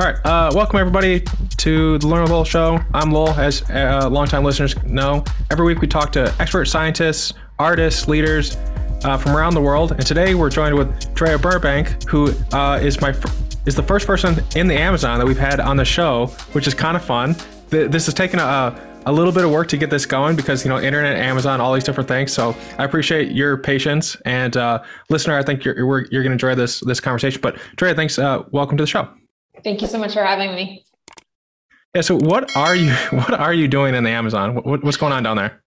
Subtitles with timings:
[0.00, 2.80] All right, uh, welcome everybody to the Learnable Show.
[2.92, 5.22] I'm Lowell, as uh, longtime listeners know.
[5.52, 8.56] Every week we talk to expert scientists, artists, leaders
[9.04, 13.00] uh, from around the world, and today we're joined with Drea Burbank, who uh, is
[13.00, 13.28] my fr-
[13.66, 16.74] is the first person in the Amazon that we've had on the show, which is
[16.74, 17.36] kind of fun.
[17.70, 20.64] Th- this has taken a, a little bit of work to get this going because
[20.64, 22.32] you know internet, Amazon, all these different things.
[22.32, 25.38] So I appreciate your patience and uh, listener.
[25.38, 27.40] I think you're you're, going to enjoy this this conversation.
[27.40, 28.18] But Drea, thanks.
[28.18, 29.08] Uh, welcome to the show.
[29.62, 30.84] Thank you so much for having me.
[31.94, 32.00] Yeah.
[32.00, 34.56] So what are you what are you doing in the Amazon?
[34.56, 35.62] What, what's going on down there?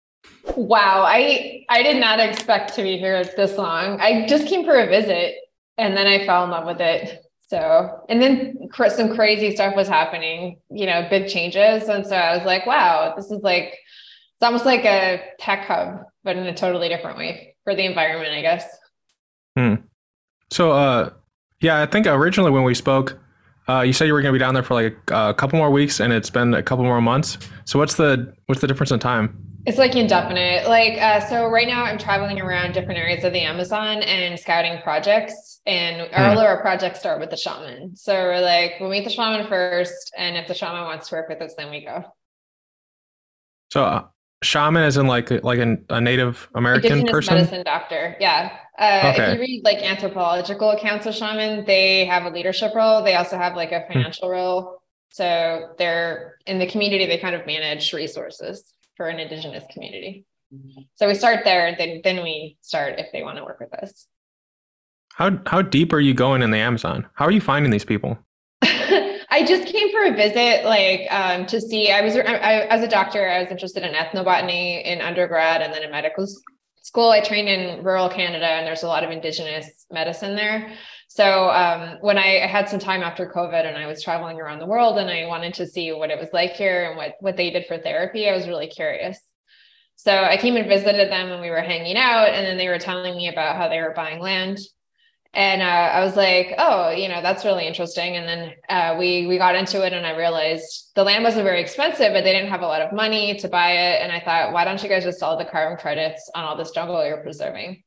[0.56, 4.00] Wow, I I did not expect to be here this long.
[4.02, 5.36] I just came for a visit
[5.78, 7.24] and then I fell in love with it.
[7.48, 11.88] So, and then some crazy stuff was happening, you know, big changes.
[11.88, 16.02] And so I was like, wow, this is like, it's almost like a tech hub,
[16.26, 18.66] but in a totally different way for the environment, I guess.
[19.58, 19.76] Hmm.
[20.52, 21.12] So, uh,
[21.62, 23.18] yeah, I think originally when we spoke,
[23.70, 25.58] uh, you said you were going to be down there for like a, a, couple
[25.58, 27.38] more weeks, and it's been a couple more months.
[27.66, 29.44] So what's the what's the difference in time?
[29.66, 30.70] It's like indefinite.
[30.70, 34.82] Like uh, so, right now I'm traveling around different areas of the Amazon and scouting
[34.82, 35.62] projects.
[35.66, 36.22] And hmm.
[36.22, 37.96] all of our projects start with the shaman.
[37.98, 41.28] So we're like, we'll meet the shaman first, and if the shaman wants to work
[41.28, 42.06] with us, then we go.
[43.74, 44.06] So uh,
[44.44, 47.36] shaman is in like like an, a Native American Indigenous person.
[47.36, 48.16] medicine doctor.
[48.20, 48.58] Yeah.
[48.78, 49.24] Uh, okay.
[49.24, 53.04] If you read like anthropological accounts of shaman, they have a leadership role.
[53.04, 53.94] They also have like a hmm.
[53.94, 54.82] financial role.
[55.10, 57.06] So they're in the community.
[57.06, 60.26] They kind of manage resources for an indigenous community.
[60.96, 64.08] So we start there, then then we start if they want to work with us.
[65.14, 67.08] How how deep are you going in the Amazon?
[67.16, 68.18] How are you finding these people?
[69.30, 71.92] I just came for a visit, like um, to see.
[71.92, 75.74] I was I, I, as a doctor, I was interested in ethnobotany in undergrad and
[75.74, 76.26] then in medical
[76.82, 77.10] school.
[77.10, 80.72] I trained in rural Canada, and there's a lot of Indigenous medicine there.
[81.10, 84.66] So um, when I had some time after COVID, and I was traveling around the
[84.66, 87.50] world, and I wanted to see what it was like here and what what they
[87.50, 89.20] did for therapy, I was really curious.
[89.98, 92.80] So I came and visited them, and we were hanging out, and then they were
[92.80, 94.60] telling me about how they were buying land
[95.38, 98.16] and uh, I was like, oh, you know, that's really interesting.
[98.16, 101.62] And then uh, we we got into it, and I realized the land wasn't very
[101.62, 104.02] expensive, but they didn't have a lot of money to buy it.
[104.02, 106.72] And I thought, why don't you guys just sell the carbon credits on all this
[106.72, 107.84] jungle you're preserving?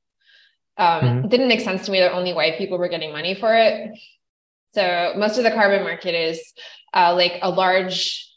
[0.77, 1.25] Um, mm-hmm.
[1.25, 3.99] It didn't make sense to me that only white people were getting money for it.
[4.72, 6.41] So most of the carbon market is
[6.94, 8.29] uh, like a large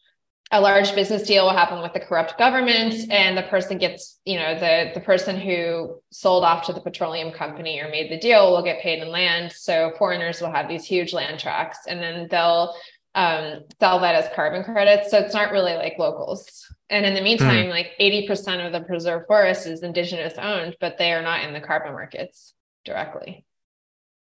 [0.54, 4.38] a large business deal will happen with the corrupt government and the person gets you
[4.38, 8.52] know the the person who sold off to the petroleum company or made the deal
[8.52, 9.52] will get paid in land.
[9.52, 12.74] So foreigners will have these huge land tracts and then they'll
[13.16, 15.10] um, sell that as carbon credits.
[15.10, 16.68] So it's not really like locals.
[16.90, 17.70] And in the meantime mm.
[17.70, 21.62] like 80% of the preserved forest is indigenous owned but they are not in the
[21.62, 22.54] carbon markets
[22.86, 23.44] directly.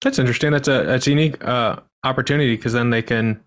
[0.02, 0.52] That's interesting.
[0.52, 3.42] That's a that's a unique uh, opportunity because then they can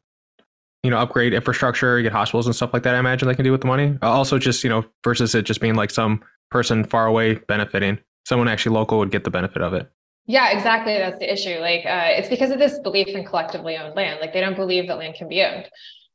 [0.82, 2.94] you know upgrade infrastructure, get hospitals and stuff like that.
[2.94, 3.98] I imagine they can do with the money.
[4.02, 7.98] Uh, also, just you know versus it just being like some person far away benefiting,
[8.24, 9.90] someone actually local would get the benefit of it.
[10.26, 10.94] Yeah, exactly.
[10.94, 11.58] That's the issue.
[11.58, 14.20] Like, uh, it's because of this belief in collectively owned land.
[14.20, 15.68] Like, they don't believe that land can be owned.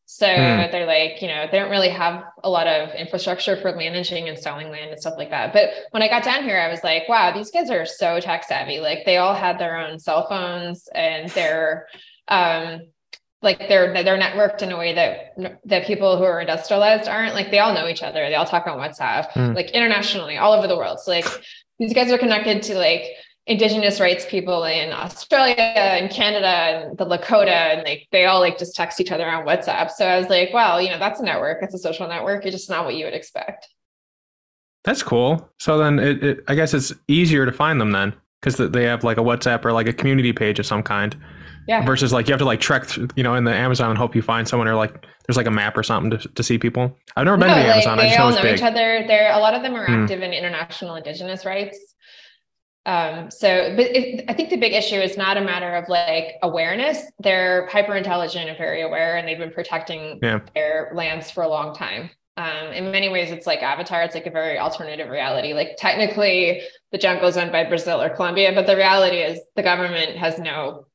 [0.05, 0.71] So mm.
[0.71, 4.39] they're like, you know, they don't really have a lot of infrastructure for managing and
[4.39, 5.51] selling land and stuff like that.
[5.51, 8.45] But when I got down here, I was like, wow, these kids are so tech
[8.45, 8.79] savvy.
[8.79, 11.87] Like, they all had their own cell phones and they're,
[12.29, 12.83] um,
[13.41, 17.35] like they're they're networked in a way that that people who are industrialized aren't.
[17.35, 18.27] Like they all know each other.
[18.27, 19.55] They all talk on whatsapp mm.
[19.55, 20.99] like internationally all over the world.
[20.99, 21.27] So like
[21.77, 23.03] these guys are connected to like
[23.45, 26.47] indigenous rights people in australia and canada
[26.89, 29.89] and the lakota and like they all like just text each other on whatsapp.
[29.89, 31.59] So i was like well you know that's a network.
[31.61, 32.45] It's a social network.
[32.45, 33.69] It's just not what you would expect.
[34.83, 35.49] That's cool.
[35.59, 39.03] So then it, it i guess it's easier to find them then because they have
[39.03, 41.15] like a whatsapp or like a community page of some kind
[41.67, 41.85] yeah.
[41.85, 44.15] Versus like you have to like trek, through, you know, in the Amazon and hope
[44.15, 46.97] you find someone or like there's like a map or something to, to see people.
[47.15, 47.97] I've never been to the like, Amazon.
[47.97, 49.03] They I just all know, know each other.
[49.05, 50.03] There, a lot of them are mm.
[50.03, 51.77] active in international indigenous rights.
[52.85, 56.35] Um, so, but it, I think the big issue is not a matter of like
[56.41, 57.01] awareness.
[57.19, 60.39] They're hyper intelligent and very aware, and they've been protecting yeah.
[60.55, 62.09] their lands for a long time.
[62.37, 64.03] Um, in many ways, it's like Avatar.
[64.03, 65.53] It's like a very alternative reality.
[65.53, 66.61] Like technically,
[66.93, 70.39] the jungle is owned by Brazil or Colombia, but the reality is the government has
[70.39, 70.86] no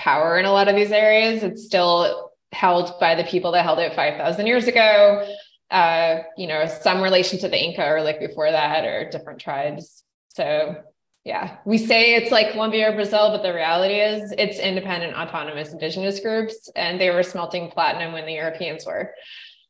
[0.00, 1.42] power in a lot of these areas.
[1.42, 5.28] It's still held by the people that held it 5,000 years ago.
[5.70, 10.02] Uh, you know, some relation to the Inca or like before that or different tribes.
[10.28, 10.76] So
[11.24, 15.72] yeah, we say it's like Colombia or Brazil, but the reality is it's independent, autonomous
[15.72, 19.12] indigenous groups, and they were smelting platinum when the Europeans were.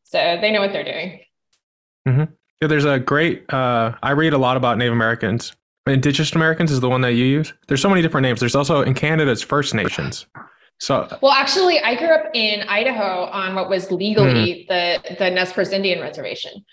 [0.05, 1.21] So they know what they're doing.
[2.09, 2.33] Mm-hmm.
[2.63, 3.53] Yeah, there's a great.
[3.53, 5.53] Uh, I read a lot about Native Americans,
[5.91, 7.53] Indigenous Americans is the one that you use.
[7.69, 8.41] There's so many different names.
[8.41, 10.27] There's also in Canada, it's First Nations.
[10.79, 15.09] So well, actually, I grew up in Idaho on what was legally mm-hmm.
[15.09, 16.65] the the Nez Perce Indian Reservation.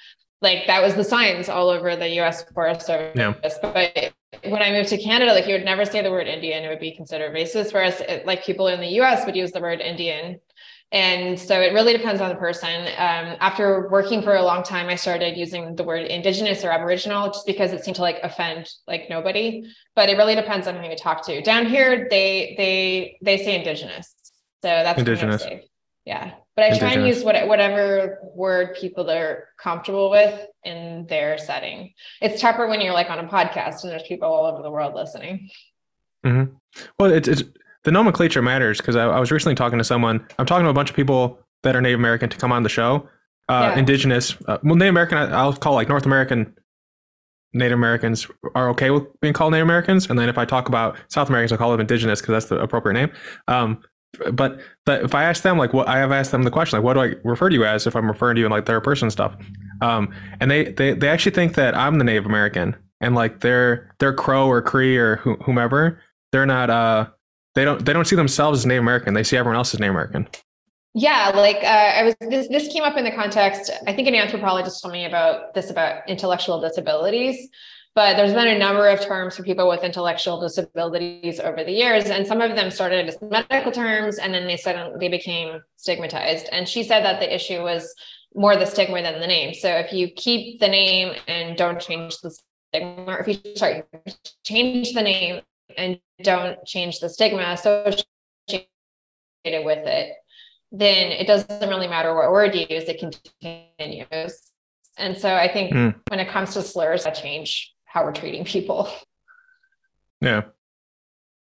[0.41, 2.43] Like that was the signs all over the U.S.
[2.53, 3.13] Forest Service.
[3.17, 3.33] Yeah.
[3.61, 6.69] But when I moved to Canada, like you would never say the word Indian; it
[6.69, 7.73] would be considered racist.
[7.73, 9.25] Whereas, it, like people in the U.S.
[9.25, 10.39] would use the word Indian
[10.91, 12.69] and so it really depends on the person.
[12.69, 17.27] Um, after working for a long time, I started using the word indigenous or aboriginal
[17.27, 19.65] just because it seemed to like offend like nobody.
[19.95, 21.41] But it really depends on who you talk to.
[21.41, 24.15] Down here, they they they say indigenous,
[24.61, 25.45] so that's indigenous.
[26.05, 26.79] Yeah, but I indigenous.
[26.79, 31.93] try and use what, whatever word people are comfortable with in their setting.
[32.21, 34.93] It's tougher when you're like on a podcast and there's people all over the world
[34.95, 35.49] listening.
[36.25, 36.53] Mm-hmm.
[36.97, 37.43] Well, it's it's
[37.87, 40.27] the nomenclature matters because I, I, was recently talking to someone.
[40.37, 42.69] I'm talking to a bunch of people that are Native American to come on the
[42.69, 43.07] show.
[43.47, 43.79] Uh, yeah.
[43.79, 46.53] Indigenous, uh, well, Native American, I'll call like North American
[47.53, 50.97] Native Americans are okay with being called Native Americans, and then if I talk about
[51.07, 53.09] South Americans, I'll call them Indigenous because that's the appropriate name.
[53.47, 53.81] Um,
[54.33, 56.83] but but if I ask them like what I have asked them the question like
[56.83, 58.83] what do I refer to you as if I'm referring to you in like third
[58.83, 59.33] person stuff,
[59.81, 63.95] um, and they they they actually think that I'm the Native American and like they're
[63.99, 66.01] they're Crow or Cree or whomever.
[66.33, 67.07] They're not uh
[67.57, 69.15] they don't they don't see themselves as Native American.
[69.15, 70.27] They see everyone else as Native American.
[70.93, 73.71] Yeah, like uh, I was this this came up in the context.
[73.87, 77.49] I think an anthropologist told me about this about intellectual disabilities,
[77.95, 82.05] but there's been a number of terms for people with intellectual disabilities over the years,
[82.05, 86.47] and some of them started as medical terms, and then they suddenly became stigmatized.
[86.51, 87.91] And she said that the issue was
[88.35, 89.55] more the stigma than the name.
[89.55, 92.29] So if you keep the name and don't change the
[92.69, 93.81] stigma, or if you sorry
[94.43, 95.41] change the name
[95.77, 98.07] and don't change the stigma associated
[99.45, 100.13] with it,
[100.71, 104.51] then it doesn't really matter what word you use, it continues.
[104.97, 105.95] And so I think mm.
[106.09, 108.91] when it comes to slurs, that change how we're treating people.
[110.21, 110.43] Yeah.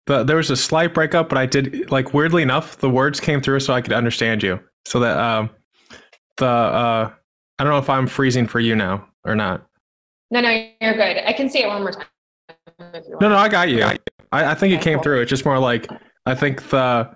[0.06, 3.42] The, there was a slight breakup, but I did like weirdly enough, the words came
[3.42, 4.60] through so I could understand you.
[4.86, 5.50] So that um
[6.38, 7.12] the uh
[7.60, 9.66] I don't know if I'm freezing for you now or not.
[10.32, 11.18] No, no, you're good.
[11.28, 12.06] I can see it one more time.
[13.20, 13.84] No, no, I got you.
[13.84, 13.98] I,
[14.32, 15.22] I think it came through.
[15.22, 15.90] It's just more like
[16.26, 17.10] I think the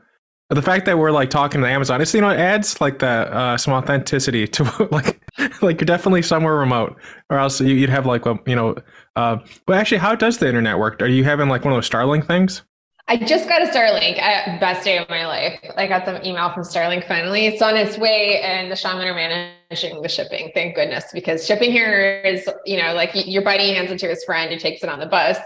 [0.50, 3.28] the fact that we're like talking to Amazon, it's you know, it adds like that
[3.30, 5.22] uh, some authenticity to like
[5.62, 6.96] like you're definitely somewhere remote,
[7.30, 8.76] or else you'd have like a you know.
[9.16, 11.02] Uh, but actually, how does the internet work?
[11.02, 12.64] Are you having like one of those Starlink things?
[13.08, 14.20] I just got a Starlink.
[14.20, 15.60] I, best day of my life.
[15.78, 17.46] I got the email from Starlink finally.
[17.46, 19.54] It's on its way, and the shaman are managing
[20.01, 20.51] the shipping.
[20.54, 24.24] Thank goodness, because shipping here is, you know, like your buddy hands it to his
[24.24, 25.38] friend who takes it on the bus,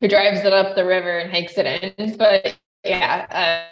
[0.00, 2.16] who drives it up the river and hikes it in.
[2.16, 3.66] But yeah,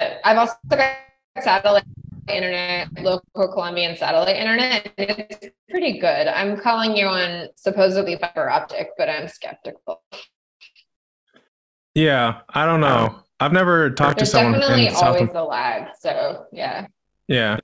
[0.00, 0.96] uh, I've also got
[1.40, 1.84] satellite
[2.28, 4.92] internet, local Colombian satellite internet.
[4.96, 6.28] It's pretty good.
[6.28, 10.02] I'm calling you on supposedly fiber optic, but I'm skeptical.
[11.94, 13.16] Yeah, I don't know.
[13.40, 14.60] I've never talked there's to someone.
[14.60, 15.36] Definitely in always South...
[15.36, 15.88] a lag.
[15.98, 16.86] So yeah.
[17.28, 17.58] Yeah,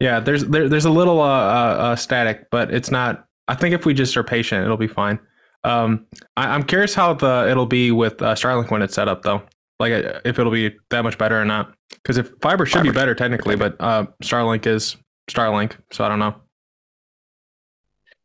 [0.00, 0.20] yeah.
[0.20, 3.26] There's there, there's a little uh, uh, uh, static, but it's not.
[3.48, 5.18] I think if we just are patient, it'll be fine.
[5.64, 6.06] Um,
[6.36, 9.42] I, am curious how the it'll be with uh, Starlink when it's set up, though.
[9.78, 11.74] Like uh, if it'll be that much better or not.
[11.90, 14.96] Because if fiber should be better technically, but uh, Starlink is
[15.30, 16.34] Starlink, so I don't know.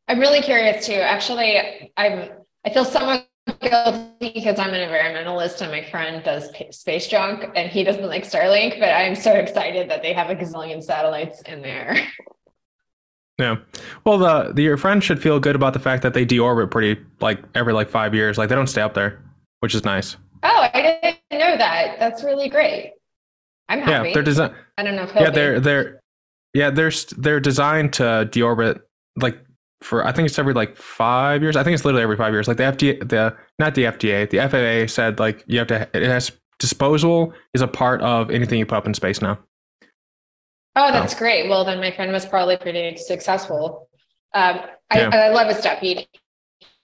[0.08, 0.94] I'm really curious too.
[0.94, 2.30] Actually, I'm.
[2.66, 3.28] I feel somewhat
[3.62, 8.24] guilty because I'm an environmentalist and my friend does space junk and he doesn't like
[8.24, 11.98] Starlink, but I'm so excited that they have a gazillion satellites in there.
[13.40, 13.58] Yeah.
[14.06, 17.02] Well, the, the your friend should feel good about the fact that they deorbit pretty
[17.20, 18.38] like every like five years.
[18.38, 19.24] Like they don't stay up there,
[19.60, 20.18] which is nice.
[20.44, 21.98] Oh, I didn't know that.
[22.00, 22.94] That's really great.
[23.70, 24.10] I'm happy.
[24.10, 24.54] Yeah, they're designed.
[24.78, 25.10] I don't know.
[25.16, 26.00] yeah, they're they're
[26.54, 28.82] yeah they're they're designed to deorbit
[29.16, 29.40] like
[29.84, 31.56] for I think it's every like five years.
[31.56, 32.48] I think it's literally every five years.
[32.48, 35.90] Like the FDA, the not the FDA, the FAA said like you have to.
[35.94, 39.38] It has disposal is a part of anything you put up in space now.
[40.76, 41.50] Oh, that's great.
[41.50, 43.90] Well, then my friend was probably pretty successful.
[44.34, 45.10] Um, I, yeah.
[45.10, 45.80] I love his stuff.
[45.80, 46.08] He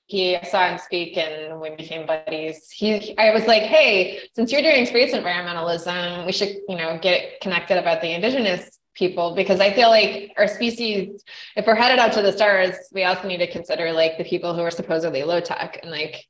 [0.06, 2.70] he I saw him speak and we became buddies.
[2.70, 7.40] He I was like, hey, since you're doing space environmentalism, we should you know get
[7.42, 11.24] connected about the indigenous people because I feel like our species,
[11.56, 14.54] if we're headed out to the stars, we also need to consider like the people
[14.54, 16.26] who are supposedly low tech and like.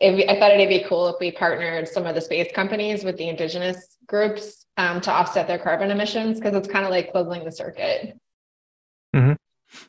[0.00, 3.16] If, I thought it'd be cool if we partnered some of the space companies with
[3.16, 7.44] the indigenous groups um, to offset their carbon emissions because it's kind of like closing
[7.44, 8.18] the circuit.
[9.14, 9.34] Mm-hmm.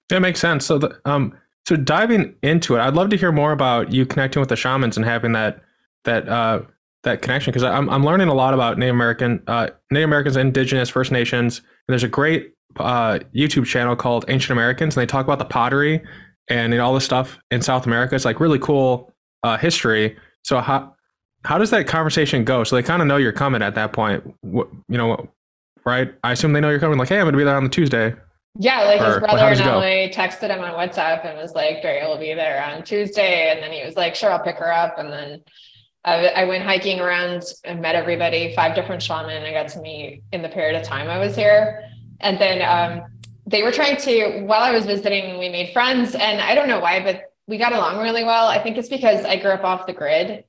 [0.09, 0.63] That makes sense.
[0.63, 1.35] So, the, um,
[1.67, 4.97] so diving into it, I'd love to hear more about you connecting with the shamans
[4.97, 5.61] and having that
[6.03, 6.61] that uh,
[7.05, 10.89] that connection because I'm I'm learning a lot about Native American uh, Native Americans, Indigenous,
[10.89, 11.59] First Nations.
[11.59, 15.45] And there's a great uh, YouTube channel called Ancient Americans, and they talk about the
[15.45, 16.03] pottery
[16.47, 18.15] and you know, all the stuff in South America.
[18.15, 20.17] It's like really cool uh, history.
[20.43, 20.95] So how
[21.43, 22.63] how does that conversation go?
[22.63, 24.23] So they kind of know you're coming at that point.
[24.41, 25.29] What, you know,
[25.85, 26.13] right?
[26.23, 26.97] I assume they know you're coming.
[26.97, 28.13] Like, hey, I'm gonna be there on the Tuesday.
[28.57, 30.21] Yeah, like his brother how does in it go?
[30.21, 33.51] Texted him on WhatsApp and was like, Barry will be there on Tuesday.
[33.51, 34.97] And then he was like, sure, I'll pick her up.
[34.97, 35.43] And then
[36.05, 40.23] I, I went hiking around and met everybody, five different shaman I got to meet
[40.31, 41.83] in the period of time I was here.
[42.21, 43.05] And then um,
[43.47, 46.13] they were trying to, while I was visiting, we made friends.
[46.13, 48.47] And I don't know why, but we got along really well.
[48.47, 50.45] I think it's because I grew up off the grid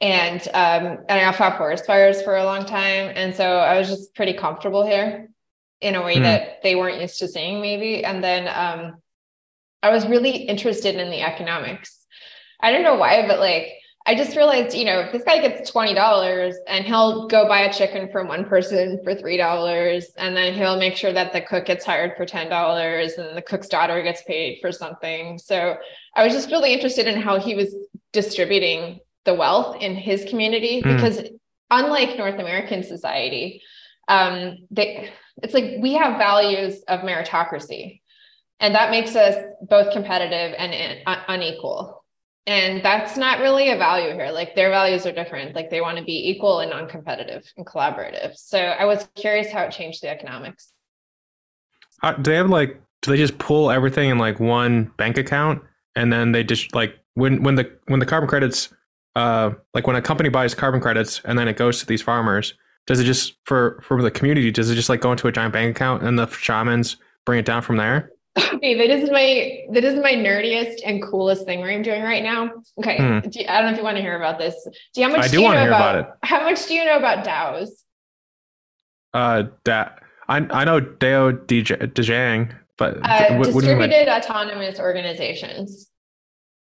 [0.00, 3.12] and um, and I fought forest fires for a long time.
[3.14, 5.30] And so I was just pretty comfortable here
[5.80, 6.22] in a way Hmm.
[6.24, 8.04] that they weren't used to seeing maybe.
[8.04, 8.96] And then um,
[9.82, 12.04] I was really interested in the economics.
[12.60, 13.68] I don't know why, but like
[14.08, 17.60] I just realized, you know, if this guy gets twenty dollars and he'll go buy
[17.62, 21.40] a chicken from one person for three dollars, and then he'll make sure that the
[21.40, 25.38] cook gets hired for ten dollars, and the cook's daughter gets paid for something.
[25.38, 25.76] So
[26.14, 27.74] I was just really interested in how he was
[28.12, 30.94] distributing the wealth in his community Hmm.
[30.94, 31.20] because
[31.70, 33.60] unlike North American society,
[34.06, 35.10] um, they
[35.42, 38.00] it's like we have values of meritocracy,
[38.60, 42.04] and that makes us both competitive and in- un- unequal.
[42.46, 44.30] And that's not really a value here.
[44.30, 45.56] Like their values are different.
[45.56, 48.36] Like they want to be equal and non-competitive and collaborative.
[48.36, 50.72] So I was curious how it changed the economics.
[52.02, 52.80] Uh, do they have like?
[53.02, 55.62] Do they just pull everything in like one bank account,
[55.96, 58.68] and then they just like when when the when the carbon credits,
[59.16, 62.54] uh, like when a company buys carbon credits, and then it goes to these farmers.
[62.86, 64.50] Does it just for for the community?
[64.50, 67.44] Does it just like go into a giant bank account, and the shamans bring it
[67.44, 68.10] down from there?
[68.38, 72.50] Okay, that is my that is my nerdiest and coolest thing I'm doing right now.
[72.78, 73.20] Okay, Hmm.
[73.28, 74.54] do you- I don't know if you want to hear about this.
[74.94, 76.74] Do you how much I do, do you know hear about, about How much do
[76.74, 77.70] you know about DAOs?
[79.14, 83.88] Uh, that I I know Deo DJ Dejang, but Uh, what, what do you mean?
[83.88, 85.90] distributed autonomous organizations.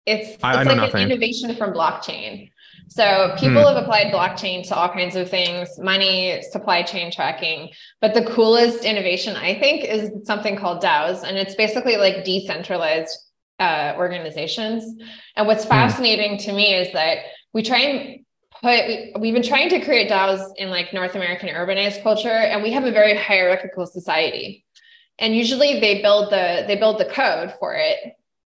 [0.05, 2.49] It's it's I- I like an innovation from blockchain.
[2.87, 3.73] So people Hmm.
[3.73, 7.69] have applied blockchain to all kinds of things, money, supply chain tracking.
[8.01, 13.17] But the coolest innovation, I think, is something called DAOs, and it's basically like decentralized
[13.59, 14.83] uh, organizations.
[15.35, 15.69] And what's Hmm.
[15.69, 17.19] fascinating to me is that
[17.53, 18.25] we try and
[18.61, 22.61] put we, we've been trying to create DAOs in like North American urbanized culture, and
[22.61, 24.65] we have a very hierarchical society
[25.19, 27.97] and usually they build the they build the code for it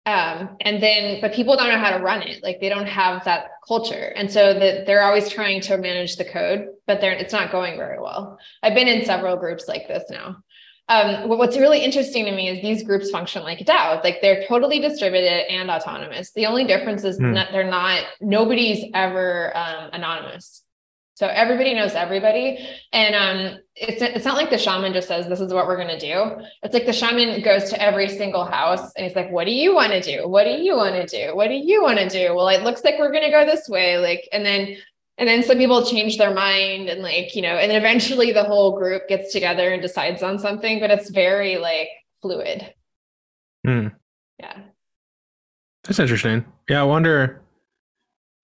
[0.06, 3.24] um, and then but people don't know how to run it like they don't have
[3.24, 7.32] that culture and so that they're always trying to manage the code but they're it's
[7.32, 10.36] not going very well i've been in several groups like this now
[10.88, 14.44] um, what- what's really interesting to me is these groups function like DAOs, like they're
[14.48, 16.32] totally distributed and autonomous.
[16.32, 17.34] The only difference is Hmm.
[17.34, 20.64] that they're not, nobody's ever um, anonymous.
[21.14, 22.66] So everybody knows everybody.
[22.92, 25.96] And um, it's, it's not like the shaman just says, this is what we're going
[25.96, 26.42] to do.
[26.62, 29.74] It's like the shaman goes to every single house and he's like, what do you
[29.74, 30.26] want to do?
[30.26, 31.36] What do you want to do?
[31.36, 32.34] What do you want to do?
[32.34, 33.98] Well, it looks like we're going to go this way.
[33.98, 34.76] Like, and then,
[35.18, 38.44] and then some people change their mind and like, you know, and then eventually the
[38.44, 41.88] whole group gets together and decides on something, but it's very like
[42.22, 42.72] fluid.
[43.66, 43.88] Hmm.
[44.38, 44.58] Yeah.
[45.84, 46.46] That's interesting.
[46.70, 47.41] Yeah, I wonder.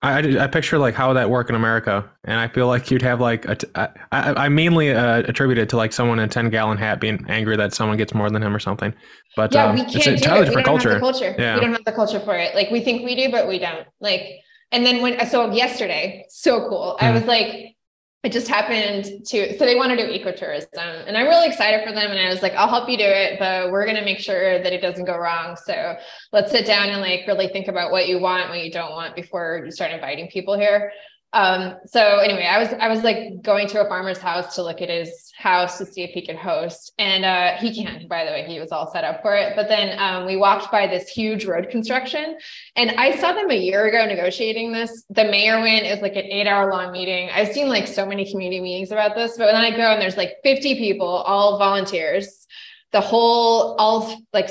[0.00, 3.02] I, I, I picture like how that work in America, and I feel like you'd
[3.02, 6.28] have like a t- I, I, mainly uh, attribute it to like someone in a
[6.28, 8.94] ten gallon hat being angry that someone gets more than him or something.
[9.34, 10.54] But yeah, uh, we can't an do entirely it.
[10.54, 10.90] We don't culture.
[10.90, 11.34] have the culture.
[11.38, 11.54] Yeah.
[11.56, 12.54] We don't have the culture for it.
[12.54, 13.86] Like we think we do, but we don't.
[14.00, 14.22] Like,
[14.70, 16.96] and then when so yesterday, so cool.
[17.00, 17.14] I Hmm.
[17.14, 17.76] was like,
[18.24, 21.92] it just happened to so they want to do ecotourism, and I'm really excited for
[21.92, 22.10] them.
[22.10, 24.72] And I was like, I'll help you do it, but we're gonna make sure that
[24.72, 25.56] it doesn't go wrong.
[25.64, 25.96] So
[26.32, 29.14] let's sit down and like really think about what you want, what you don't want
[29.14, 30.90] before you start inviting people here.
[31.34, 34.80] Um, so anyway, I was I was like going to a farmer's house to look
[34.80, 38.08] at his house to see if he could host, and uh, he can.
[38.08, 39.54] By the way, he was all set up for it.
[39.54, 42.38] But then um, we walked by this huge road construction,
[42.76, 45.04] and I saw them a year ago negotiating this.
[45.10, 45.86] The mayor went.
[45.86, 47.28] Was like an eight-hour long meeting.
[47.30, 50.16] I've seen like so many community meetings about this, but then I go and there's
[50.16, 52.46] like 50 people, all volunteers.
[52.90, 54.48] The whole, all like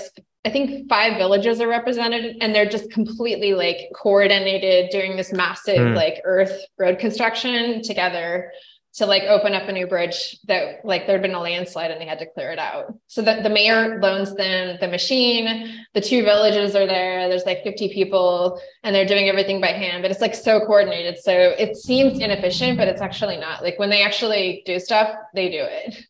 [0.47, 5.89] I think five villages are represented, and they're just completely like coordinated doing this massive
[5.89, 5.93] Hmm.
[5.93, 8.53] like earth road construction together
[8.93, 12.05] to like open up a new bridge that like there'd been a landslide and they
[12.05, 12.93] had to clear it out.
[13.07, 17.61] So that the mayor loans them the machine, the two villages are there, there's like
[17.63, 21.17] 50 people and they're doing everything by hand, but it's like so coordinated.
[21.19, 23.61] So it seems inefficient, but it's actually not.
[23.61, 26.05] Like when they actually do stuff, they do it.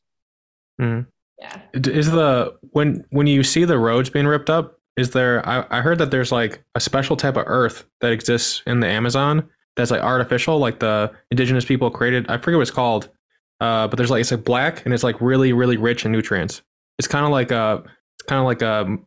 [0.79, 1.08] Mhm.
[1.39, 1.62] Yeah.
[1.74, 4.79] Is the when when you see the roads being ripped up?
[4.98, 5.48] Is there?
[5.48, 8.88] I, I heard that there's like a special type of earth that exists in the
[8.88, 12.25] Amazon that's like artificial, like the indigenous people created.
[12.29, 13.10] I forget what it's called,
[13.62, 16.63] uh, but there's like it's like black and it's like really really rich in nutrients.
[16.98, 17.84] It's kind of like a,
[18.15, 18.98] it's kind of like a.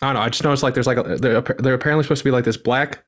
[0.00, 0.20] I don't know.
[0.20, 2.56] I just noticed like there's like a, they're, they're apparently supposed to be like this
[2.56, 3.04] black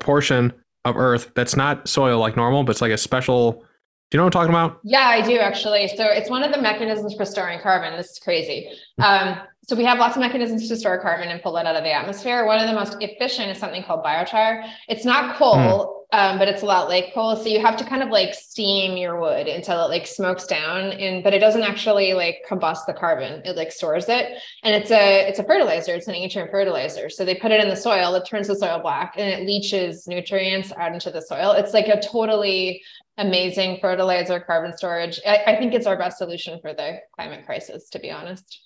[0.00, 0.52] portion
[0.84, 3.64] of Earth that's not soil like normal, but it's like a special.
[4.10, 4.80] Do you know what I'm talking about?
[4.82, 5.86] Yeah, I do actually.
[5.88, 7.96] So it's one of the mechanisms for storing carbon.
[7.96, 8.68] This is crazy.
[8.98, 9.38] Um,
[9.68, 11.92] so we have lots of mechanisms to store carbon and pull it out of the
[11.92, 12.44] atmosphere.
[12.44, 14.68] One of the most efficient is something called biochar.
[14.88, 16.18] It's not coal, mm.
[16.18, 17.36] um, but it's a lot like coal.
[17.36, 20.90] So you have to kind of like steam your wood until it like smokes down,
[20.90, 23.42] and but it doesn't actually like combust the carbon.
[23.44, 25.94] It like stores it, and it's a it's a fertilizer.
[25.94, 27.08] It's an ancient fertilizer.
[27.08, 28.12] So they put it in the soil.
[28.16, 31.52] It turns the soil black, and it leaches nutrients out into the soil.
[31.52, 32.82] It's like a totally
[33.20, 35.20] amazing fertilizer carbon storage.
[35.26, 38.60] I, I think it's our best solution for the climate crisis, to be honest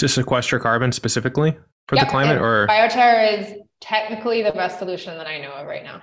[0.00, 5.16] to sequester carbon specifically for yep, the climate or biochar is technically the best solution
[5.18, 6.02] that I know of right now.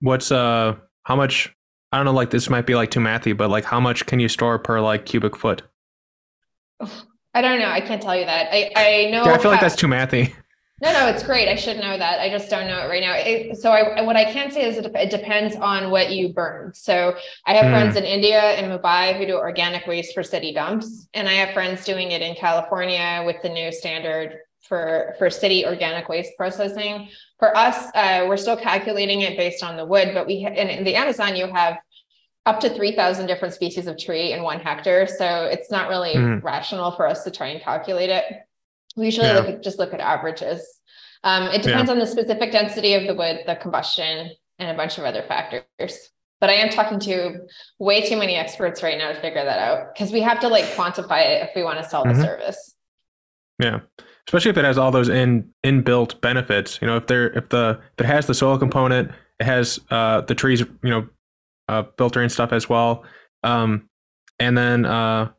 [0.00, 1.54] What's uh how much
[1.92, 4.20] I don't know like this might be like too mathy, but like how much can
[4.20, 5.62] you store per like cubic foot?
[7.34, 7.68] I don't know.
[7.68, 8.48] I can't tell you that.
[8.50, 10.32] I I know yeah, I feel how, like that's too mathy.
[10.82, 11.46] No, no, it's great.
[11.46, 12.20] I should know that.
[12.20, 13.12] I just don't know it right now.
[13.14, 16.72] It, so I, what I can say is it, it, depends on what you burn.
[16.72, 17.14] So
[17.46, 17.70] I have mm.
[17.70, 21.52] friends in India and Mumbai who do organic waste for city dumps, and I have
[21.52, 27.10] friends doing it in California with the new standard for for city organic waste processing.
[27.38, 30.68] For us, uh, we're still calculating it based on the wood, but we ha- in,
[30.68, 31.76] in the Amazon you have
[32.46, 35.06] up to 3,000 different species of tree in one hectare.
[35.06, 36.42] So it's not really mm.
[36.42, 38.24] rational for us to try and calculate it.
[38.96, 39.40] We usually yeah.
[39.40, 40.80] look just look at averages.
[41.22, 41.92] Um, it depends yeah.
[41.92, 46.10] on the specific density of the wood, the combustion, and a bunch of other factors.
[46.40, 47.40] But I am talking to
[47.78, 50.64] way too many experts right now to figure that out because we have to like
[50.74, 52.18] quantify it if we want to sell mm-hmm.
[52.18, 52.74] the service.
[53.58, 53.80] Yeah,
[54.26, 56.78] especially if it has all those in inbuilt benefits.
[56.80, 60.22] You know, if there if the if it has the soil component, it has uh,
[60.22, 61.08] the trees, you know,
[61.68, 63.04] uh, filtering stuff as well.
[63.42, 63.88] Um,
[64.38, 65.30] and then uh,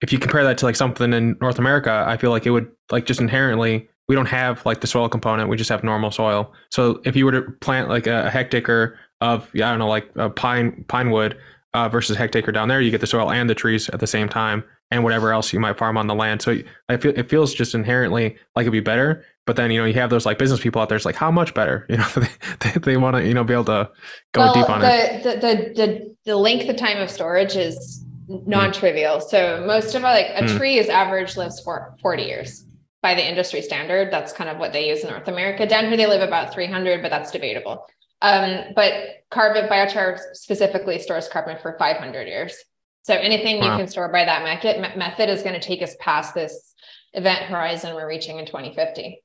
[0.00, 2.70] if you compare that to like something in North America, I feel like it would
[2.90, 5.48] like just inherently we don't have like the soil component.
[5.48, 6.52] We just have normal soil.
[6.70, 9.88] So if you were to plant like a, a hectare of yeah, I don't know
[9.88, 11.36] like a pine pine wood
[11.74, 14.28] uh, versus hectare down there, you get the soil and the trees at the same
[14.28, 16.40] time, and whatever else you might farm on the land.
[16.40, 19.24] So I feel it feels just inherently like it'd be better.
[19.46, 20.96] But then you know you have those like business people out there.
[20.96, 21.86] It's like how much better?
[21.90, 22.28] You know they
[22.60, 23.90] they, they want to you know be able to
[24.32, 25.22] go well, deep on the, it.
[25.22, 29.20] The, the the the length of time of storage is non-trivial.
[29.20, 30.56] So most of our, like a mm.
[30.56, 32.64] tree is average lives for 40 years
[33.02, 34.12] by the industry standard.
[34.12, 35.66] That's kind of what they use in North America.
[35.66, 37.86] Down here they live about 300, but that's debatable.
[38.20, 38.92] Um, but
[39.30, 42.56] carbon biochar specifically stores carbon for 500 years.
[43.02, 43.72] So anything wow.
[43.72, 46.74] you can store by that method method is going to take us past this
[47.14, 49.22] event horizon we're reaching in 2050.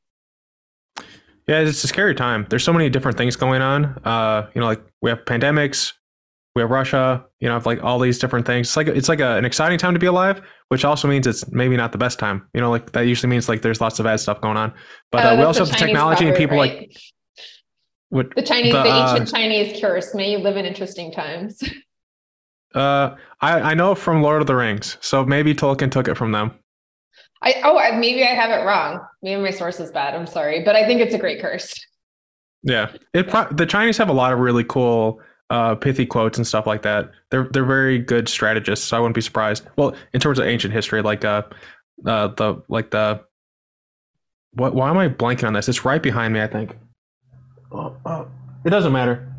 [1.47, 2.45] Yeah, it's a scary time.
[2.49, 3.85] There's so many different things going on.
[4.05, 5.91] Uh, you know, like we have pandemics,
[6.55, 8.67] we have Russia, you know, have like all these different things.
[8.67, 11.49] It's like it's like a, an exciting time to be alive, which also means it's
[11.51, 12.47] maybe not the best time.
[12.53, 14.73] You know, like that usually means like there's lots of bad stuff going on.
[15.11, 16.77] But oh, uh, we also have the technology and people right?
[16.77, 16.97] like
[18.09, 20.13] what the Chinese, the, the ancient uh, Chinese curse.
[20.13, 21.61] May you live in interesting times.
[22.75, 26.31] Uh, I I know from Lord of the Rings, so maybe Tolkien took it from
[26.31, 26.57] them.
[27.43, 28.99] I oh maybe I have it wrong.
[29.21, 30.15] Maybe my source is bad.
[30.15, 31.71] I'm sorry, but I think it's a great curse.
[32.63, 35.21] Yeah, it the Chinese have a lot of really cool
[35.53, 37.11] uh, pithy quotes and stuff like that.
[37.29, 39.63] They're they're very good strategists, so I wouldn't be surprised.
[39.75, 41.43] Well, in terms of ancient history, like uh,
[42.07, 43.23] uh the like the
[44.53, 44.73] what?
[44.73, 45.69] Why am I blanking on this?
[45.69, 46.75] It's right behind me, I think.
[47.71, 48.27] Oh, oh.
[48.65, 49.31] it doesn't matter.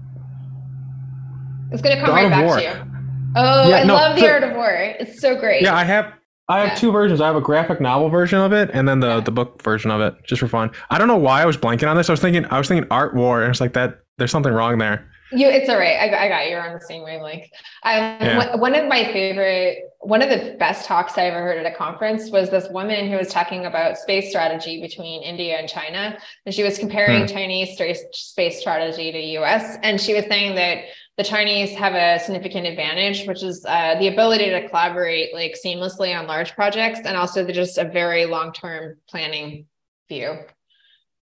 [1.73, 2.57] It's gonna come right back war.
[2.59, 2.91] to you.
[3.37, 4.71] Oh, yeah, I no, love the Art of War.
[4.73, 5.63] It's so great.
[5.63, 6.13] Yeah, I have
[6.49, 6.75] I have yeah.
[6.77, 7.21] two versions.
[7.21, 9.21] I have a graphic novel version of it and then the, yeah.
[9.21, 10.71] the book version of it, just for fun.
[10.91, 12.09] I don't know why I was blanking on this.
[12.09, 13.99] I was thinking I was thinking art war, and it's like that.
[14.17, 15.11] There's something wrong there.
[15.33, 15.97] You, it's all right.
[15.97, 16.51] I, I got you.
[16.51, 17.49] You're on the same wavelength.
[17.83, 18.57] Um, yeah.
[18.57, 22.31] One of my favorite, one of the best talks I ever heard at a conference
[22.31, 26.63] was this woman who was talking about space strategy between India and China, and she
[26.63, 27.27] was comparing hmm.
[27.27, 27.79] Chinese
[28.13, 29.79] space strategy to U.S.
[29.83, 30.85] And she was saying that
[31.17, 36.17] the Chinese have a significant advantage, which is uh, the ability to collaborate like seamlessly
[36.17, 39.67] on large projects, and also just a very long-term planning
[40.09, 40.37] view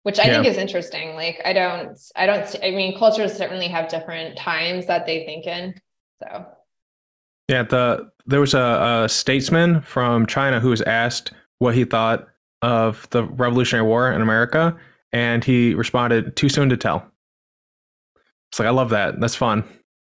[0.02, 0.34] which I yeah.
[0.34, 1.14] think is interesting.
[1.14, 5.46] Like I don't, I don't, I mean, cultures certainly have different times that they think
[5.46, 5.74] in.
[6.22, 6.46] So.
[7.48, 12.28] Yeah, the there was a, a statesman from China who was asked what he thought
[12.62, 14.76] of the Revolutionary War in America,
[15.12, 17.04] and he responded, "Too soon to tell."
[18.50, 19.20] It's like I love that.
[19.20, 19.64] That's fun.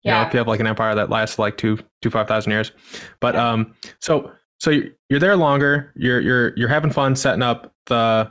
[0.03, 0.19] Yeah.
[0.19, 2.53] You know, if you have like an empire that lasts like two, two five thousand
[2.53, 2.73] years,
[3.21, 3.51] but yeah.
[3.51, 5.93] um, so so you're there longer.
[5.97, 8.31] You're you're you're having fun setting up the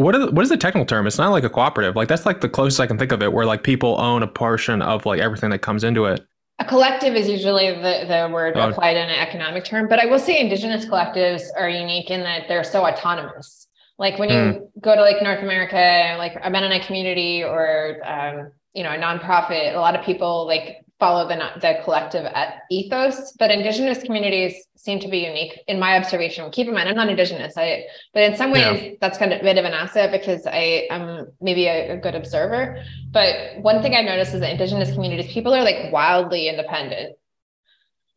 [0.00, 1.06] what is what is the technical term?
[1.06, 1.94] It's not like a cooperative.
[1.94, 4.26] Like that's like the closest I can think of it, where like people own a
[4.26, 6.26] portion of like everything that comes into it.
[6.58, 8.68] A collective is usually the, the word oh.
[8.68, 12.48] applied in an economic term, but I will say indigenous collectives are unique in that
[12.48, 13.66] they're so autonomous.
[13.98, 14.60] Like when you mm.
[14.80, 19.74] go to like North America, like a Mennonite community or um, you know a nonprofit,
[19.74, 22.30] a lot of people like follow the the collective
[22.70, 23.32] ethos.
[23.32, 26.50] But Indigenous communities seem to be unique in my observation.
[26.50, 27.84] Keep in mind, I'm not Indigenous, I
[28.14, 28.90] but in some ways yeah.
[29.00, 32.14] that's kind of a bit of an asset because I am maybe a, a good
[32.14, 32.82] observer.
[33.10, 37.16] But one thing I've noticed is that Indigenous communities, people are like wildly independent.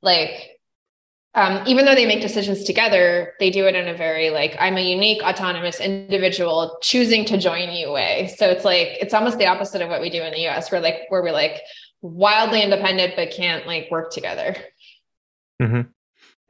[0.01, 0.53] Like
[1.35, 4.77] um, even though they make decisions together, they do it in a very like I'm
[4.77, 8.31] a unique autonomous individual choosing to join you way.
[8.37, 10.71] So it's like it's almost the opposite of what we do in the US.
[10.71, 11.61] We're like where we're like
[12.03, 14.55] wildly independent but can't like work together.
[15.61, 15.81] Mm-hmm.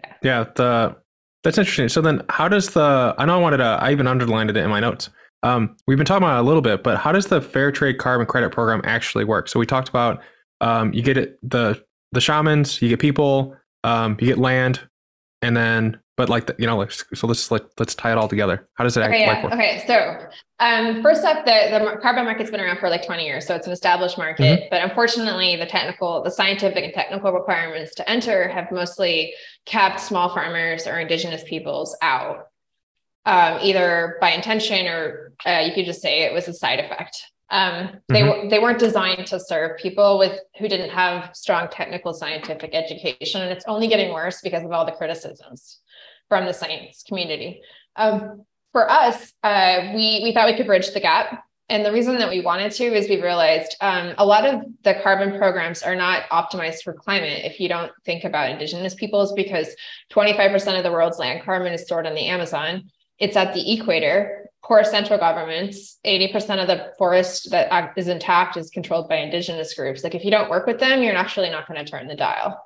[0.04, 0.14] Yeah.
[0.22, 0.96] yeah, the
[1.44, 1.90] that's interesting.
[1.90, 4.70] So then how does the I know I wanted to I even underlined it in
[4.70, 5.10] my notes.
[5.44, 7.98] Um, we've been talking about it a little bit, but how does the fair trade
[7.98, 9.50] carbon credit program actually work?
[9.50, 10.22] So we talked about
[10.62, 14.80] um, you get it the the shamans, you get people, um, you get land,
[15.42, 18.28] and then but like the, you know like so let's like let's tie it all
[18.28, 19.44] together how does it okay, actually yeah.
[19.44, 20.28] work okay so
[20.60, 23.68] um, first up the, the carbon market's been around for like 20 years so it's
[23.68, 24.68] an established market mm-hmm.
[24.70, 29.34] but unfortunately the technical the scientific and technical requirements to enter have mostly
[29.66, 32.48] kept small farmers or indigenous peoples out
[33.26, 37.32] um, either by intention or uh, you could just say it was a side effect
[37.50, 38.50] um, they mm-hmm.
[38.50, 43.52] they weren't designed to serve people with who didn't have strong technical scientific education, and
[43.52, 45.82] it's only getting worse because of all the criticisms
[46.30, 47.62] from the science community.
[47.96, 52.18] Um, for us, uh, we we thought we could bridge the gap, and the reason
[52.18, 55.96] that we wanted to is we realized um, a lot of the carbon programs are
[55.96, 59.76] not optimized for climate if you don't think about indigenous peoples because
[60.12, 62.90] 25% of the world's land carbon is stored on the Amazon.
[63.20, 68.70] It's at the equator poor central governments, 80% of the forest that is intact is
[68.70, 70.04] controlled by indigenous groups.
[70.04, 72.58] Like if you don't work with them, you're actually not going to turn the dial.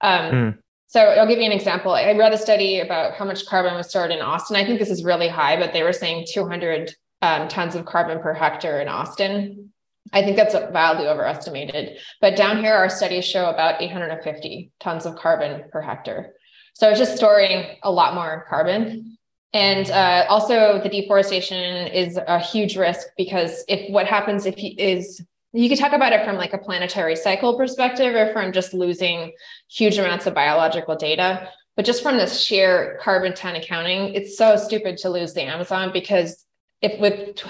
[0.00, 0.58] Um, mm.
[0.86, 1.92] So I'll give you an example.
[1.92, 4.56] I read a study about how much carbon was stored in Austin.
[4.56, 8.20] I think this is really high, but they were saying 200 um, tons of carbon
[8.20, 9.72] per hectare in Austin.
[10.12, 11.98] I think that's wildly overestimated.
[12.20, 16.34] But down here, our studies show about 850 tons of carbon per hectare.
[16.74, 19.16] So it's just storing a lot more carbon.
[19.52, 24.74] And uh, also, the deforestation is a huge risk because if what happens if you,
[24.76, 28.74] is you could talk about it from like a planetary cycle perspective or from just
[28.74, 29.32] losing
[29.70, 31.48] huge amounts of biological data.
[31.76, 35.90] But just from this sheer carbon ton accounting, it's so stupid to lose the Amazon
[35.92, 36.44] because
[36.82, 37.40] if with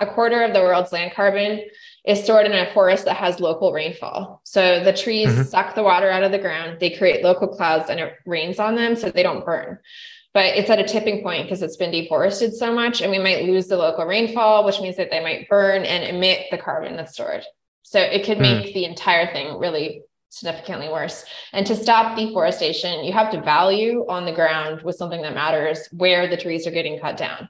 [0.00, 1.62] a quarter of the world's land carbon
[2.04, 4.42] is stored in a forest that has local rainfall.
[4.44, 5.42] So the trees mm-hmm.
[5.42, 8.74] suck the water out of the ground, they create local clouds and it rains on
[8.74, 9.78] them so they don't burn
[10.34, 13.44] but it's at a tipping point because it's been deforested so much and we might
[13.44, 17.14] lose the local rainfall which means that they might burn and emit the carbon that's
[17.14, 17.44] stored.
[17.82, 18.74] So it could make mm.
[18.74, 21.24] the entire thing really significantly worse.
[21.52, 25.88] And to stop deforestation you have to value on the ground with something that matters
[25.92, 27.48] where the trees are getting cut down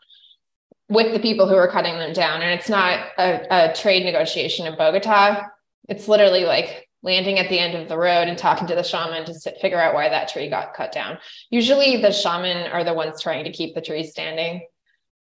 [0.89, 2.43] with the people who are cutting them down.
[2.43, 5.47] And it's not a, a trade negotiation in bogota.
[5.89, 9.27] It's literally like landing at the end of the road and talking to the shaman
[9.27, 11.19] to sit, figure out why that tree got cut down.
[11.51, 14.67] Usually, the shaman are the ones trying to keep the trees standing,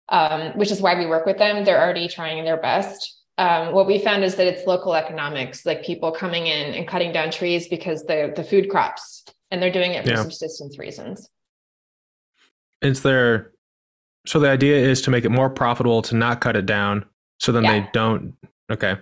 [0.10, 1.65] um, which is why we work with them.
[1.65, 3.15] They're already trying their best.
[3.38, 7.12] Um, what we found is that it's local economics, like people coming in and cutting
[7.12, 10.21] down trees because the the food crops, and they're doing it for yeah.
[10.21, 11.30] subsistence reasons.
[12.82, 13.51] Is there?
[14.25, 17.06] So the idea is to make it more profitable to not cut it down,
[17.39, 17.80] so then yeah.
[17.80, 18.34] they don't.
[18.71, 18.95] Okay.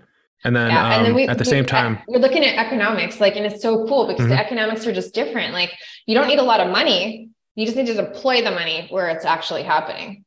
[0.46, 0.96] And then, yeah.
[0.96, 3.46] and then um, we, at the we, same time, we're looking at economics, like, and
[3.46, 4.36] it's so cool because mm-hmm.
[4.36, 5.54] the economics are just different.
[5.54, 5.72] Like,
[6.06, 9.10] you don't need a lot of money; you just need to deploy the money where
[9.10, 10.24] it's actually happening.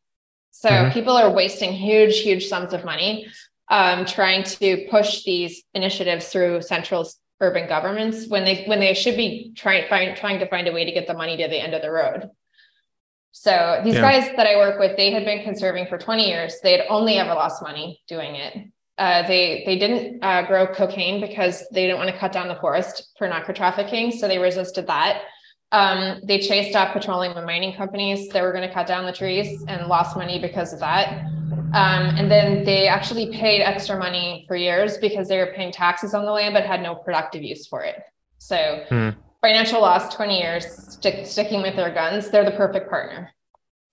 [0.51, 0.93] So mm-hmm.
[0.93, 3.29] people are wasting huge, huge sums of money
[3.69, 7.09] um, trying to push these initiatives through central
[7.41, 10.85] urban governments when they when they should be trying find, trying to find a way
[10.85, 12.29] to get the money to the end of the road.
[13.31, 14.01] So these yeah.
[14.01, 16.57] guys that I work with, they had been conserving for 20 years.
[16.63, 18.69] They had only ever lost money doing it.
[18.99, 22.57] Uh, they they didn't uh, grow cocaine because they didn't want to cut down the
[22.57, 25.23] forest for narco trafficking, so they resisted that.
[25.71, 29.13] Um, they chased up petroleum and mining companies that were going to cut down the
[29.13, 31.25] trees and lost money because of that.
[31.75, 36.15] Um, and then they actually paid extra money for years because they were paying taxes
[36.15, 38.03] on the land but had no productive use for it.
[38.39, 39.11] So hmm.
[39.43, 43.31] financial loss, 20 years, stick, sticking with their guns, they're the perfect partner.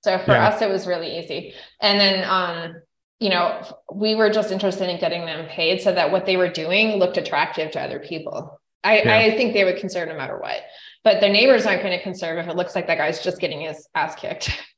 [0.03, 0.47] So for yeah.
[0.47, 1.53] us, it was really easy.
[1.81, 2.75] And then um,
[3.19, 6.49] you know, we were just interested in getting them paid so that what they were
[6.49, 8.60] doing looked attractive to other people.
[8.84, 9.17] I, yeah.
[9.17, 10.62] I think they would conserve no matter what,
[11.04, 13.62] but their neighbors aren't going to conserve if it looks like that guy's just getting
[13.62, 14.51] his ass kicked.